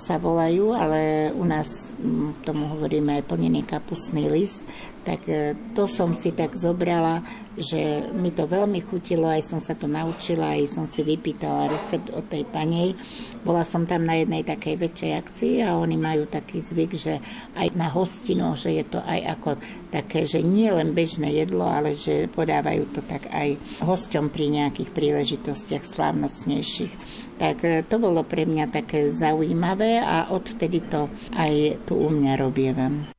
sa 0.00 0.16
volajú, 0.16 0.72
ale 0.72 1.30
u 1.36 1.44
nás 1.44 1.92
tomu 2.42 2.72
hovoríme 2.76 3.20
aj 3.20 3.28
plnený 3.28 3.68
kapusný 3.68 4.32
list, 4.32 4.64
tak 5.04 5.22
e, 5.28 5.54
to 5.76 5.84
som 5.84 6.16
si 6.16 6.32
tak 6.32 6.56
zobrala, 6.56 7.22
že 7.56 8.12
mi 8.12 8.30
to 8.36 8.44
veľmi 8.44 8.84
chutilo, 8.84 9.26
aj 9.32 9.42
som 9.48 9.60
sa 9.64 9.72
to 9.72 9.88
naučila, 9.88 10.52
aj 10.54 10.68
som 10.68 10.84
si 10.84 11.00
vypýtala 11.00 11.72
recept 11.72 12.12
od 12.12 12.28
tej 12.28 12.44
panej. 12.44 12.92
Bola 13.40 13.64
som 13.64 13.88
tam 13.88 14.04
na 14.04 14.20
jednej 14.20 14.44
takej 14.44 14.76
väčšej 14.76 15.12
akcii 15.16 15.54
a 15.64 15.80
oni 15.80 15.96
majú 15.96 16.28
taký 16.28 16.60
zvyk, 16.60 16.92
že 16.94 17.14
aj 17.56 17.68
na 17.72 17.88
hostinu, 17.88 18.52
že 18.52 18.76
je 18.76 18.84
to 18.84 19.00
aj 19.00 19.20
ako 19.40 19.50
také, 19.88 20.28
že 20.28 20.44
nie 20.44 20.68
len 20.68 20.92
bežné 20.92 21.32
jedlo, 21.32 21.64
ale 21.64 21.96
že 21.96 22.28
podávajú 22.28 22.92
to 22.92 23.00
tak 23.00 23.24
aj 23.32 23.56
hosťom 23.80 24.28
pri 24.28 24.46
nejakých 24.52 24.92
príležitostiach 24.92 25.80
slávnostnejších. 25.80 26.92
Tak 27.36 27.56
e, 27.64 27.84
to 27.84 27.96
bolo 27.96 28.24
pre 28.24 28.44
mňa 28.44 28.72
také 28.72 29.12
zaujímavé 29.12 30.00
a 30.00 30.32
odvtedy 30.32 30.84
to 30.88 31.08
aj 31.36 31.80
tu 31.88 31.96
u 31.96 32.08
mňa 32.12 32.32
robievam. 32.36 33.15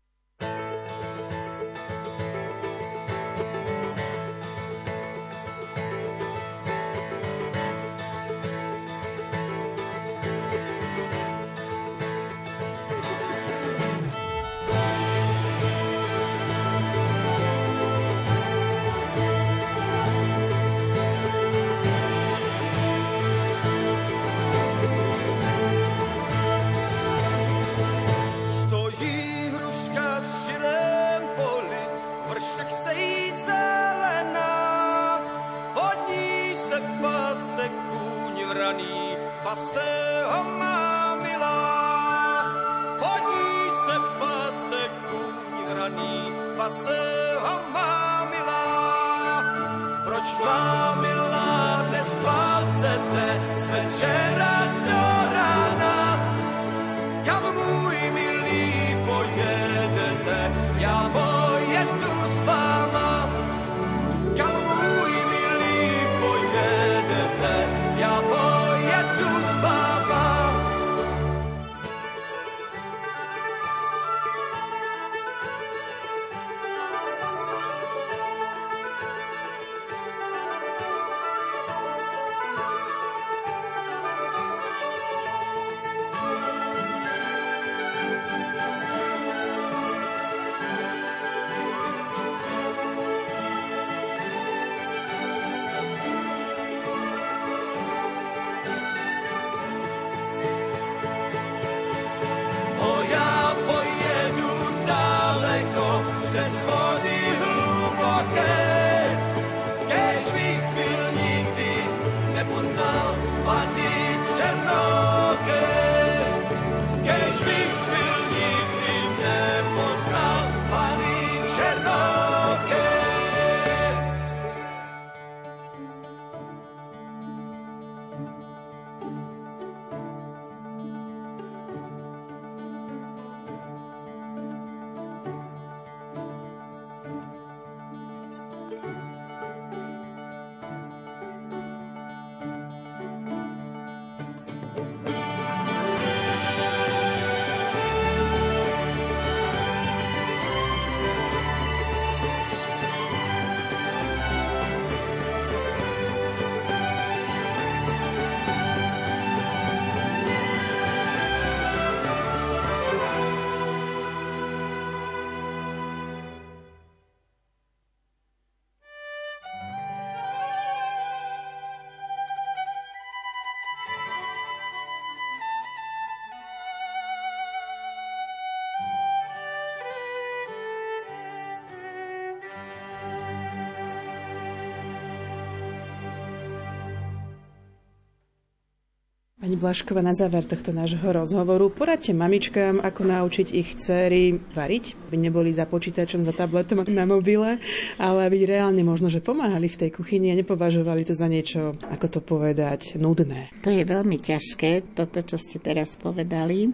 Pani 189.47 189.63
Blašková, 189.63 190.03
na 190.03 190.11
záver 190.11 190.43
tohto 190.43 190.75
nášho 190.75 191.07
rozhovoru 191.07 191.71
poradte 191.71 192.11
mamičkám, 192.11 192.83
ako 192.83 193.07
naučiť 193.07 193.55
ich 193.55 193.79
dcery 193.79 194.43
variť, 194.51 195.07
aby 195.07 195.15
neboli 195.15 195.55
za 195.55 195.63
počítačom, 195.63 196.19
za 196.19 196.35
tabletom 196.35 196.83
na 196.83 197.07
mobile, 197.07 197.55
ale 197.95 198.27
aby 198.27 198.43
reálne 198.43 198.83
možno, 198.83 199.07
že 199.07 199.23
pomáhali 199.23 199.71
v 199.71 199.87
tej 199.87 199.95
kuchyni 199.95 200.35
a 200.35 200.39
nepovažovali 200.43 201.07
to 201.07 201.15
za 201.15 201.31
niečo, 201.31 201.79
ako 201.79 202.07
to 202.11 202.19
povedať, 202.19 202.99
nudné. 202.99 203.47
To 203.63 203.71
je 203.71 203.87
veľmi 203.87 204.19
ťažké, 204.19 204.91
toto, 204.91 205.23
čo 205.23 205.39
ste 205.39 205.63
teraz 205.63 205.95
povedali. 205.95 206.67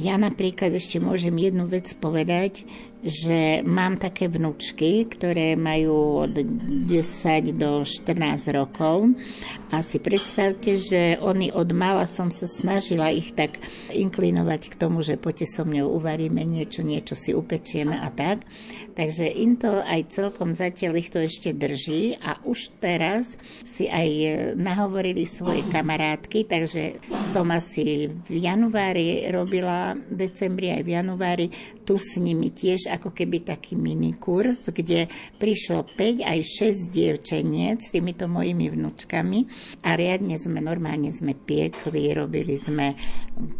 Ja 0.00 0.16
napríklad 0.16 0.72
ešte 0.72 0.96
môžem 0.96 1.36
jednu 1.36 1.68
vec 1.68 1.92
povedať, 1.92 2.64
že 3.04 3.60
mám 3.64 4.00
také 4.00 4.32
vnúčky, 4.32 5.04
ktoré 5.04 5.60
majú 5.60 6.24
od 6.24 6.32
10 6.36 6.88
do 7.52 7.84
14 7.84 8.16
rokov 8.56 9.12
a 9.68 9.84
si 9.84 10.00
predstavte, 10.00 10.76
že 10.76 11.20
oni 11.20 11.52
od 11.52 11.68
mala 11.76 12.08
som 12.08 12.32
sa 12.32 12.48
snažila 12.48 13.12
ich 13.12 13.36
tak 13.36 13.60
inklinovať 13.92 14.72
k 14.72 14.78
tomu, 14.80 15.04
že 15.04 15.20
poďte 15.20 15.52
so 15.52 15.68
mňou 15.68 16.00
uvaríme 16.00 16.40
niečo, 16.44 16.80
niečo 16.80 17.12
si 17.12 17.36
upečieme 17.36 18.00
a 18.00 18.08
tak. 18.08 18.40
Takže 18.94 19.32
to 19.60 19.80
aj 19.82 20.00
celkom 20.10 20.52
zatiaľ 20.56 21.00
ich 21.00 21.10
to 21.12 21.20
ešte 21.20 21.52
drží 21.52 22.16
a 22.20 22.40
už 22.44 22.76
teraz 22.80 23.36
si 23.62 23.86
aj 23.86 24.08
nahovorili 24.56 25.24
svoje 25.24 25.64
kamarátky, 25.68 26.48
takže 26.48 26.98
som 27.30 27.48
asi 27.52 28.08
v 28.08 28.34
januári 28.40 29.28
robila, 29.28 29.94
decembri 30.08 30.72
aj 30.74 30.82
v 30.82 30.90
januári, 30.90 31.46
tu 31.90 31.98
s 31.98 32.22
nimi 32.22 32.54
tiež 32.54 32.86
ako 32.86 33.10
keby 33.10 33.42
taký 33.42 33.74
mini 33.74 34.14
kurz, 34.14 34.70
kde 34.70 35.10
prišlo 35.42 35.82
5 35.82 36.22
aj 36.22 36.38
6 36.38 36.86
dievčeniec 36.94 37.82
s 37.82 37.90
týmito 37.90 38.30
mojimi 38.30 38.70
vnúčkami 38.70 39.42
a 39.82 39.98
riadne 39.98 40.38
sme, 40.38 40.62
normálne 40.62 41.10
sme 41.10 41.34
piekli, 41.34 42.14
robili 42.14 42.54
sme 42.54 42.94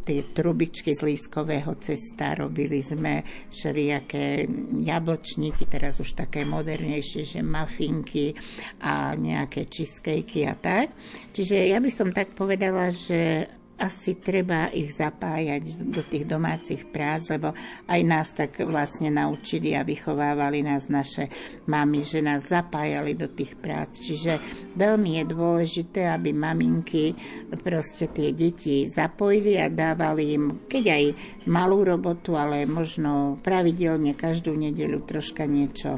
tie 0.06 0.22
trubičky 0.30 0.94
z 0.94 1.10
lískového 1.10 1.74
cesta, 1.82 2.38
robili 2.38 2.78
sme 2.78 3.26
všelijaké 3.50 4.46
jablčníky, 4.78 5.66
teraz 5.66 5.98
už 5.98 6.14
také 6.14 6.46
modernejšie, 6.46 7.26
že 7.26 7.42
mafinky 7.42 8.30
a 8.78 9.18
nejaké 9.18 9.66
cheesecakey 9.66 10.46
a 10.46 10.54
tak. 10.54 10.94
Čiže 11.34 11.66
ja 11.66 11.82
by 11.82 11.90
som 11.90 12.14
tak 12.14 12.38
povedala, 12.38 12.94
že 12.94 13.50
asi 13.80 14.20
treba 14.20 14.68
ich 14.68 14.92
zapájať 14.92 15.88
do 15.88 16.04
tých 16.04 16.28
domácich 16.28 16.84
prác, 16.92 17.32
lebo 17.32 17.56
aj 17.88 18.00
nás 18.04 18.28
tak 18.36 18.60
vlastne 18.68 19.08
naučili 19.08 19.72
a 19.72 19.80
vychovávali 19.80 20.60
nás 20.60 20.92
naše 20.92 21.32
mamy, 21.64 22.04
že 22.04 22.20
nás 22.20 22.52
zapájali 22.52 23.16
do 23.16 23.32
tých 23.32 23.56
prác. 23.56 23.96
Čiže 23.96 24.36
veľmi 24.76 25.16
je 25.16 25.24
dôležité, 25.24 26.12
aby 26.12 26.36
maminky 26.36 27.16
proste 27.64 28.12
tie 28.12 28.36
deti 28.36 28.84
zapojili 28.84 29.56
a 29.56 29.72
dávali 29.72 30.36
im, 30.36 30.44
keď 30.68 30.84
aj 30.92 31.04
malú 31.48 31.80
robotu, 31.80 32.36
ale 32.36 32.68
možno 32.68 33.40
pravidelne 33.40 34.12
každú 34.12 34.52
nedeľu 34.52 35.08
troška 35.08 35.48
niečo 35.48 35.96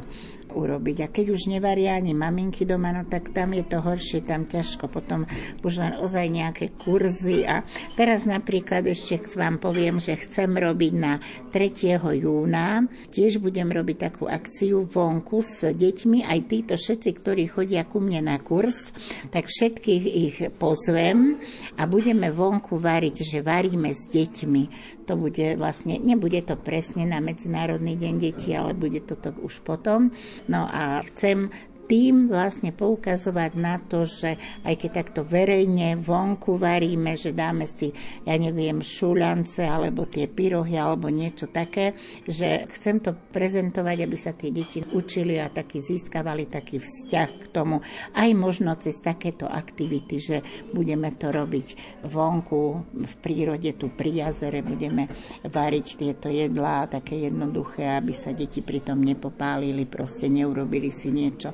urobiť. 0.53 0.97
A 1.03 1.07
keď 1.09 1.33
už 1.33 1.49
nevaria 1.49 1.97
ani 1.97 2.13
maminky 2.13 2.69
doma, 2.69 2.93
no 2.93 3.09
tak 3.09 3.33
tam 3.33 3.57
je 3.57 3.65
to 3.65 3.81
horšie, 3.81 4.23
tam 4.23 4.45
ťažko. 4.45 4.87
Potom 4.93 5.25
už 5.65 5.73
len 5.81 5.93
ozaj 5.99 6.29
nejaké 6.29 6.77
kurzy. 6.77 7.49
A 7.49 7.65
teraz 7.97 8.29
napríklad 8.29 8.85
ešte 8.87 9.19
vám 9.35 9.57
poviem, 9.59 9.99
že 9.99 10.15
chcem 10.21 10.53
robiť 10.53 10.93
na 10.95 11.19
3. 11.51 11.99
júna. 12.21 12.85
Tiež 13.09 13.41
budem 13.41 13.73
robiť 13.73 14.13
takú 14.13 14.29
akciu 14.29 14.85
vonku 14.85 15.41
s 15.41 15.65
deťmi. 15.73 16.29
Aj 16.29 16.39
títo 16.45 16.77
všetci, 16.77 17.09
ktorí 17.17 17.49
chodia 17.49 17.89
ku 17.89 17.99
mne 17.99 18.29
na 18.29 18.37
kurz, 18.37 18.93
tak 19.33 19.49
všetkých 19.49 20.05
ich 20.05 20.37
pozvem 20.61 21.41
a 21.81 21.89
budeme 21.89 22.29
vonku 22.29 22.77
variť, 22.77 23.25
že 23.25 23.39
varíme 23.41 23.91
s 23.91 24.11
deťmi. 24.13 24.63
To 25.07 25.19
bude 25.19 25.59
vlastne, 25.59 25.99
nebude 25.99 26.39
to 26.47 26.55
presne 26.55 27.07
na 27.11 27.19
Medzinárodný 27.19 27.99
deň 27.99 28.15
detí, 28.23 28.55
ale 28.55 28.75
bude 28.75 29.03
to 29.03 29.19
už 29.43 29.63
potom. 29.67 30.15
No 30.47 30.67
a 30.71 31.03
chcem 31.11 31.51
tým 31.87 32.31
vlastne 32.31 32.71
poukazovať 32.71 33.53
na 33.59 33.77
to, 33.83 34.07
že 34.07 34.39
aj 34.63 34.75
keď 34.79 34.91
takto 34.93 35.21
verejne 35.27 35.99
vonku 35.99 36.55
varíme, 36.57 37.19
že 37.19 37.35
dáme 37.35 37.67
si, 37.67 37.91
ja 38.25 38.39
neviem, 38.39 38.81
šulance 38.81 39.63
alebo 39.63 40.07
tie 40.07 40.31
pyrohy 40.31 40.79
alebo 40.79 41.11
niečo 41.11 41.51
také, 41.51 41.99
že 42.25 42.65
chcem 42.71 43.03
to 43.03 43.13
prezentovať, 43.13 43.97
aby 44.05 44.17
sa 44.17 44.33
tie 44.33 44.55
deti 44.55 44.81
učili 44.95 45.39
a 45.43 45.51
taký 45.51 45.83
získavali 45.83 46.47
taký 46.49 46.79
vzťah 46.79 47.31
k 47.43 47.45
tomu, 47.51 47.83
aj 48.15 48.31
možno 48.37 48.75
cez 48.79 48.99
takéto 49.03 49.45
aktivity, 49.49 50.17
že 50.19 50.37
budeme 50.71 51.13
to 51.19 51.29
robiť 51.29 52.01
vonku 52.07 52.61
v 52.95 53.15
prírode, 53.21 53.75
tu 53.75 53.91
pri 53.93 54.27
jazere 54.27 54.63
budeme 54.63 55.11
variť 55.45 55.87
tieto 55.99 56.29
jedlá 56.31 56.87
také 56.87 57.27
jednoduché, 57.27 57.99
aby 57.99 58.13
sa 58.15 58.31
deti 58.33 58.63
pritom 58.63 59.01
nepopálili, 59.01 59.85
proste 59.85 60.31
neurobili 60.31 60.89
si 60.89 61.11
niečo 61.11 61.53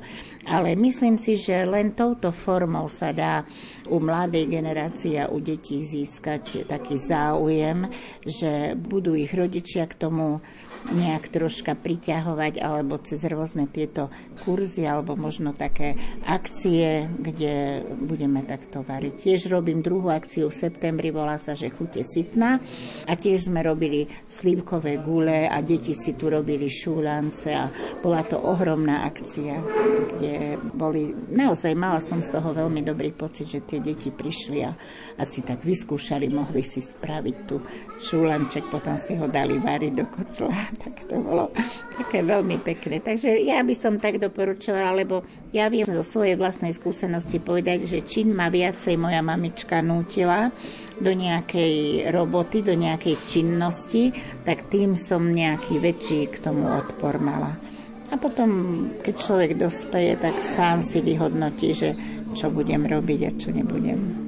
ale 0.48 0.72
myslím 0.80 1.20
si, 1.20 1.36
že 1.36 1.68
len 1.68 1.92
touto 1.92 2.32
formou 2.32 2.88
sa 2.88 3.12
dá 3.12 3.44
u 3.92 4.00
mladej 4.00 4.48
generácie 4.48 5.20
a 5.20 5.28
u 5.28 5.38
detí 5.44 5.84
získať 5.84 6.64
taký 6.64 6.96
záujem, 6.96 7.84
že 8.24 8.72
budú 8.72 9.12
ich 9.12 9.32
rodičia 9.32 9.84
k 9.84 10.08
tomu 10.08 10.40
nejak 10.88 11.28
troška 11.28 11.76
priťahovať 11.76 12.62
alebo 12.62 12.96
cez 13.02 13.20
rôzne 13.26 13.68
tieto 13.68 14.08
kurzy 14.44 14.86
alebo 14.86 15.18
možno 15.18 15.52
také 15.52 15.98
akcie, 16.24 17.10
kde 17.18 17.84
budeme 18.00 18.46
takto 18.46 18.86
variť. 18.86 19.14
Tiež 19.28 19.50
robím 19.52 19.84
druhú 19.84 20.08
akciu 20.08 20.48
v 20.48 20.58
septembri, 20.58 21.12
volá 21.12 21.36
sa, 21.36 21.52
že 21.52 21.68
chute 21.72 22.00
sitná 22.06 22.62
a 23.04 23.12
tiež 23.18 23.50
sme 23.50 23.60
robili 23.60 24.08
slívkové 24.30 25.02
gule 25.02 25.50
a 25.50 25.60
deti 25.60 25.92
si 25.92 26.14
tu 26.14 26.30
robili 26.32 26.70
šúlance 26.70 27.50
a 27.52 27.68
bola 28.00 28.22
to 28.24 28.38
ohromná 28.38 29.04
akcia, 29.04 29.60
kde 30.14 30.56
boli, 30.72 31.12
naozaj 31.32 31.74
mala 31.74 32.00
som 32.00 32.22
z 32.22 32.32
toho 32.32 32.54
veľmi 32.54 32.80
dobrý 32.86 33.12
pocit, 33.12 33.50
že 33.50 33.66
tie 33.66 33.82
deti 33.82 34.08
prišli 34.08 34.58
a 34.64 34.72
asi 35.18 35.42
tak 35.42 35.66
vyskúšali, 35.66 36.30
mohli 36.30 36.62
si 36.62 36.78
spraviť 36.78 37.36
tu 37.50 37.58
šúlanček, 37.98 38.70
potom 38.70 38.94
si 38.94 39.18
ho 39.18 39.26
dali 39.26 39.58
variť 39.58 39.92
do 39.92 40.06
kotla. 40.06 40.54
Tak 40.78 41.10
to 41.10 41.18
bolo 41.18 41.50
také 41.98 42.22
veľmi 42.22 42.62
pekné. 42.62 43.02
Takže 43.02 43.42
ja 43.42 43.60
by 43.66 43.74
som 43.74 43.98
tak 43.98 44.22
doporučovala, 44.22 44.94
lebo 44.94 45.26
ja 45.50 45.66
viem 45.66 45.84
zo 45.84 46.06
svojej 46.06 46.38
vlastnej 46.38 46.70
skúsenosti 46.70 47.42
povedať, 47.42 47.84
že 47.90 48.06
čím 48.06 48.38
ma 48.38 48.46
viacej 48.46 48.94
moja 48.94 49.18
mamička 49.20 49.82
nútila 49.82 50.54
do 51.02 51.10
nejakej 51.10 52.08
roboty, 52.14 52.62
do 52.62 52.78
nejakej 52.78 53.18
činnosti, 53.26 54.14
tak 54.46 54.70
tým 54.70 54.94
som 54.94 55.26
nejaký 55.26 55.82
väčší 55.82 56.30
k 56.30 56.36
tomu 56.38 56.70
odpor 56.70 57.18
mala. 57.18 57.58
A 58.08 58.16
potom, 58.16 58.48
keď 59.04 59.14
človek 59.18 59.50
dospeje, 59.60 60.16
tak 60.16 60.32
sám 60.32 60.80
si 60.80 61.04
vyhodnotí, 61.04 61.76
že 61.76 61.92
čo 62.32 62.48
budem 62.48 62.88
robiť 62.88 63.20
a 63.28 63.30
čo 63.36 63.52
nebudem. 63.52 64.27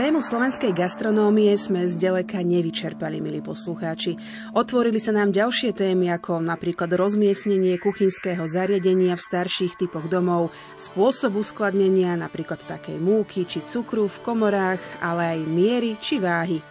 Tému 0.00 0.24
slovenskej 0.24 0.72
gastronómie 0.72 1.52
sme 1.60 1.84
zďaleka 1.84 2.40
nevyčerpali, 2.40 3.20
milí 3.20 3.44
poslucháči. 3.44 4.16
Otvorili 4.56 4.96
sa 4.96 5.12
nám 5.12 5.28
ďalšie 5.28 5.76
témy, 5.76 6.08
ako 6.16 6.40
napríklad 6.40 6.88
rozmiestnenie 6.96 7.76
kuchynského 7.76 8.40
zariadenia 8.48 9.12
v 9.12 9.20
starších 9.28 9.76
typoch 9.76 10.08
domov, 10.08 10.56
spôsob 10.80 11.36
uskladnenia 11.36 12.16
napríklad 12.16 12.64
takej 12.64 12.96
múky 12.96 13.44
či 13.44 13.60
cukru 13.60 14.08
v 14.08 14.22
komorách, 14.24 14.80
ale 15.04 15.36
aj 15.36 15.40
miery 15.44 16.00
či 16.00 16.16
váhy. 16.16 16.64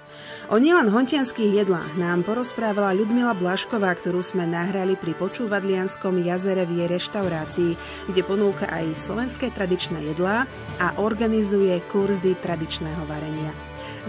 O 0.50 0.58
nielen 0.58 0.90
hontianských 0.90 1.62
jedlách 1.62 1.94
nám 1.94 2.26
porozprávala 2.26 2.98
Ľudmila 2.98 3.38
Blašková, 3.38 3.94
ktorú 3.94 4.26
sme 4.26 4.50
nahrali 4.50 4.98
pri 4.98 5.14
počúvadlianskom 5.14 6.18
jazere 6.26 6.66
v 6.66 6.82
jej 6.82 6.90
reštaurácii, 6.90 7.72
kde 8.10 8.22
ponúka 8.26 8.66
aj 8.66 8.98
slovenské 8.98 9.54
tradičné 9.54 10.02
jedlá 10.10 10.50
a 10.82 10.98
organizuje 10.98 11.78
kurzy 11.94 12.34
tradičného 12.34 13.06
varenia. 13.06 13.54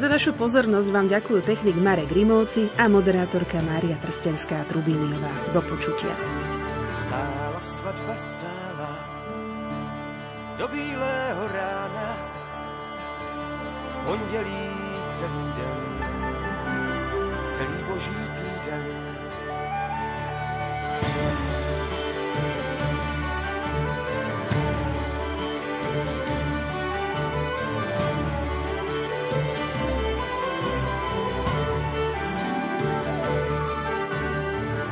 Za 0.01 0.09
vašu 0.09 0.32
pozornosť 0.32 0.89
vám 0.89 1.12
ďakujú 1.12 1.45
technik 1.45 1.77
Marek 1.77 2.09
Grimovci 2.09 2.73
a 2.81 2.89
moderátorka 2.89 3.61
Mária 3.61 4.01
Trstenská-Trubíniová. 4.01 5.53
Do 5.53 5.61
počutia. 5.61 6.16
Stála 6.89 7.61
svatba 7.61 8.16
stála 8.16 8.91
do 10.57 10.69
bílého 10.69 11.43
rána 11.53 12.09
v 13.89 13.95
pondelí 14.05 14.65
celý 15.09 15.49
den 15.57 15.80
celý 17.51 17.82
boží 17.82 18.20
týden. 18.39 18.86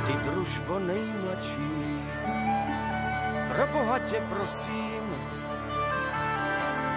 Ty 0.07 0.13
družbo 0.13 0.79
nejmladší, 0.79 2.03
pro 3.49 3.67
Boha 3.67 3.99
tě 3.99 4.23
prosím, 4.29 5.05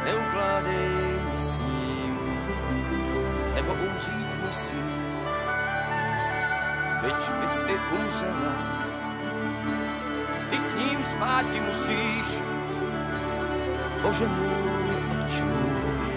neukládej 0.05 1.19
mi 1.25 1.41
s 1.41 1.57
ním, 1.57 2.17
nebo 3.55 3.73
umřít 3.73 4.31
musím 4.45 5.00
byť 7.01 7.21
bys 7.41 7.57
i 7.67 7.75
umřela. 7.95 8.55
Ty 10.49 10.59
s 10.59 10.75
ním 10.75 11.03
spáti 11.03 11.59
musíš, 11.59 12.41
Bože 14.01 14.27
můj, 14.27 14.89
oči 15.25 15.43
můj, 15.43 16.09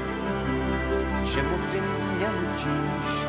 čemu 1.24 1.58
ty 1.70 1.80
mě 1.80 2.28
nutíš? 2.28 3.26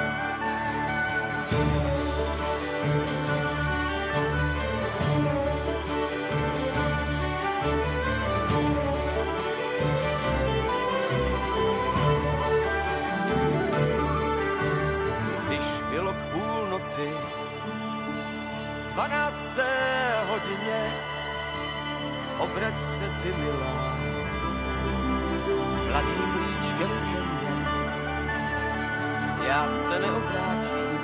Ty 23.25 23.33
milá, 23.41 23.97
mladým 25.89 26.31
líčkem 26.41 26.91
ke 27.09 27.19
mně. 27.29 27.53
Já 29.47 29.69
se 29.69 29.99
neobrátím, 29.99 30.99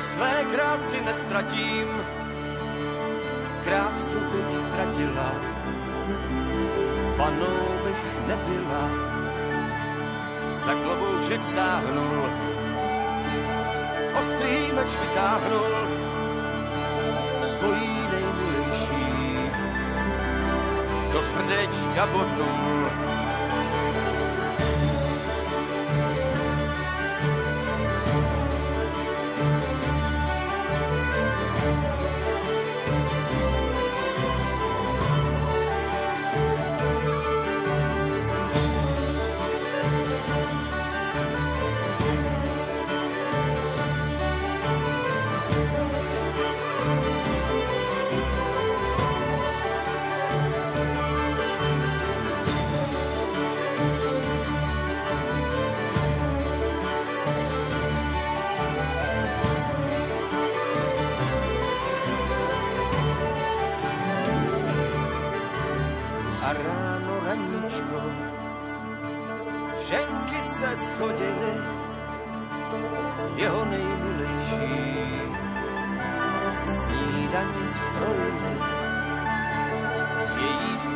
své 0.00 0.44
krásy 0.54 1.00
nestratím, 1.00 1.88
krásu 3.64 4.20
bych 4.20 4.56
ztratila, 4.56 5.32
panou 7.16 7.58
bych 7.84 8.26
nebyla, 8.26 8.84
za 10.52 10.74
klobouček 10.74 11.44
sáhnul, 11.44 12.30
ostrý 14.20 14.72
meč 14.72 14.98
vytáhnul, 14.98 15.74
svojí 17.40 17.93
do 21.14 21.22
srdečka 21.22 22.06
bodnul. 22.06 23.23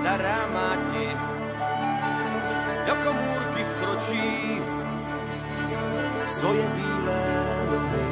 Její 0.09 0.15
stará 0.15 0.47
máte 0.53 1.05
do 2.87 2.95
komůrky 3.05 3.65
vkročí 3.65 4.61
svoje 6.27 6.69
bílé 6.69 7.25
nohy 7.71 8.09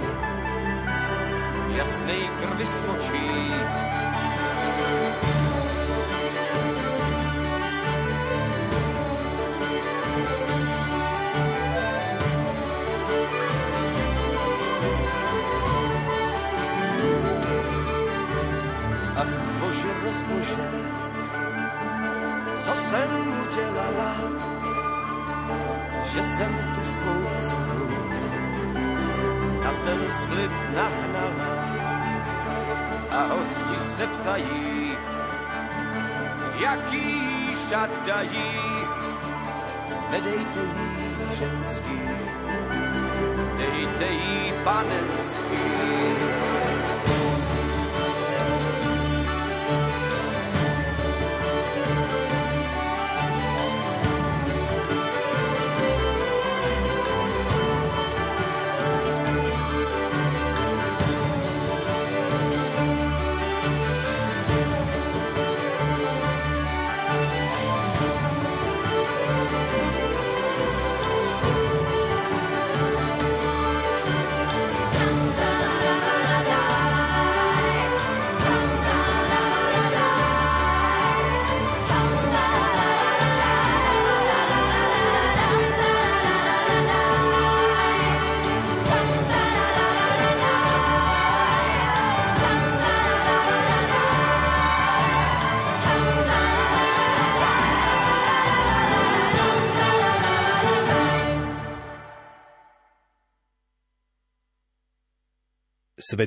jasnej 1.77 2.29
krvi 2.41 2.67
smočí. 2.67 4.06
Že 26.17 26.23
jsem 26.23 26.73
tu 26.75 26.85
svou 26.85 27.23
dceru 27.41 27.91
na 29.65 29.73
ten 29.85 30.11
slib 30.11 30.51
nahnala 30.75 31.53
a 33.11 33.35
hosti 33.35 33.79
se 33.79 34.07
ptají, 34.07 34.97
jaký 36.59 37.07
šat 37.69 37.91
dají. 38.07 38.53
Nedejte 40.11 40.61
jí 40.61 41.37
ženský, 41.39 42.01
dejte 43.59 44.07
jí 44.13 44.53
panenský. 44.65 45.67
svetí 106.11 106.27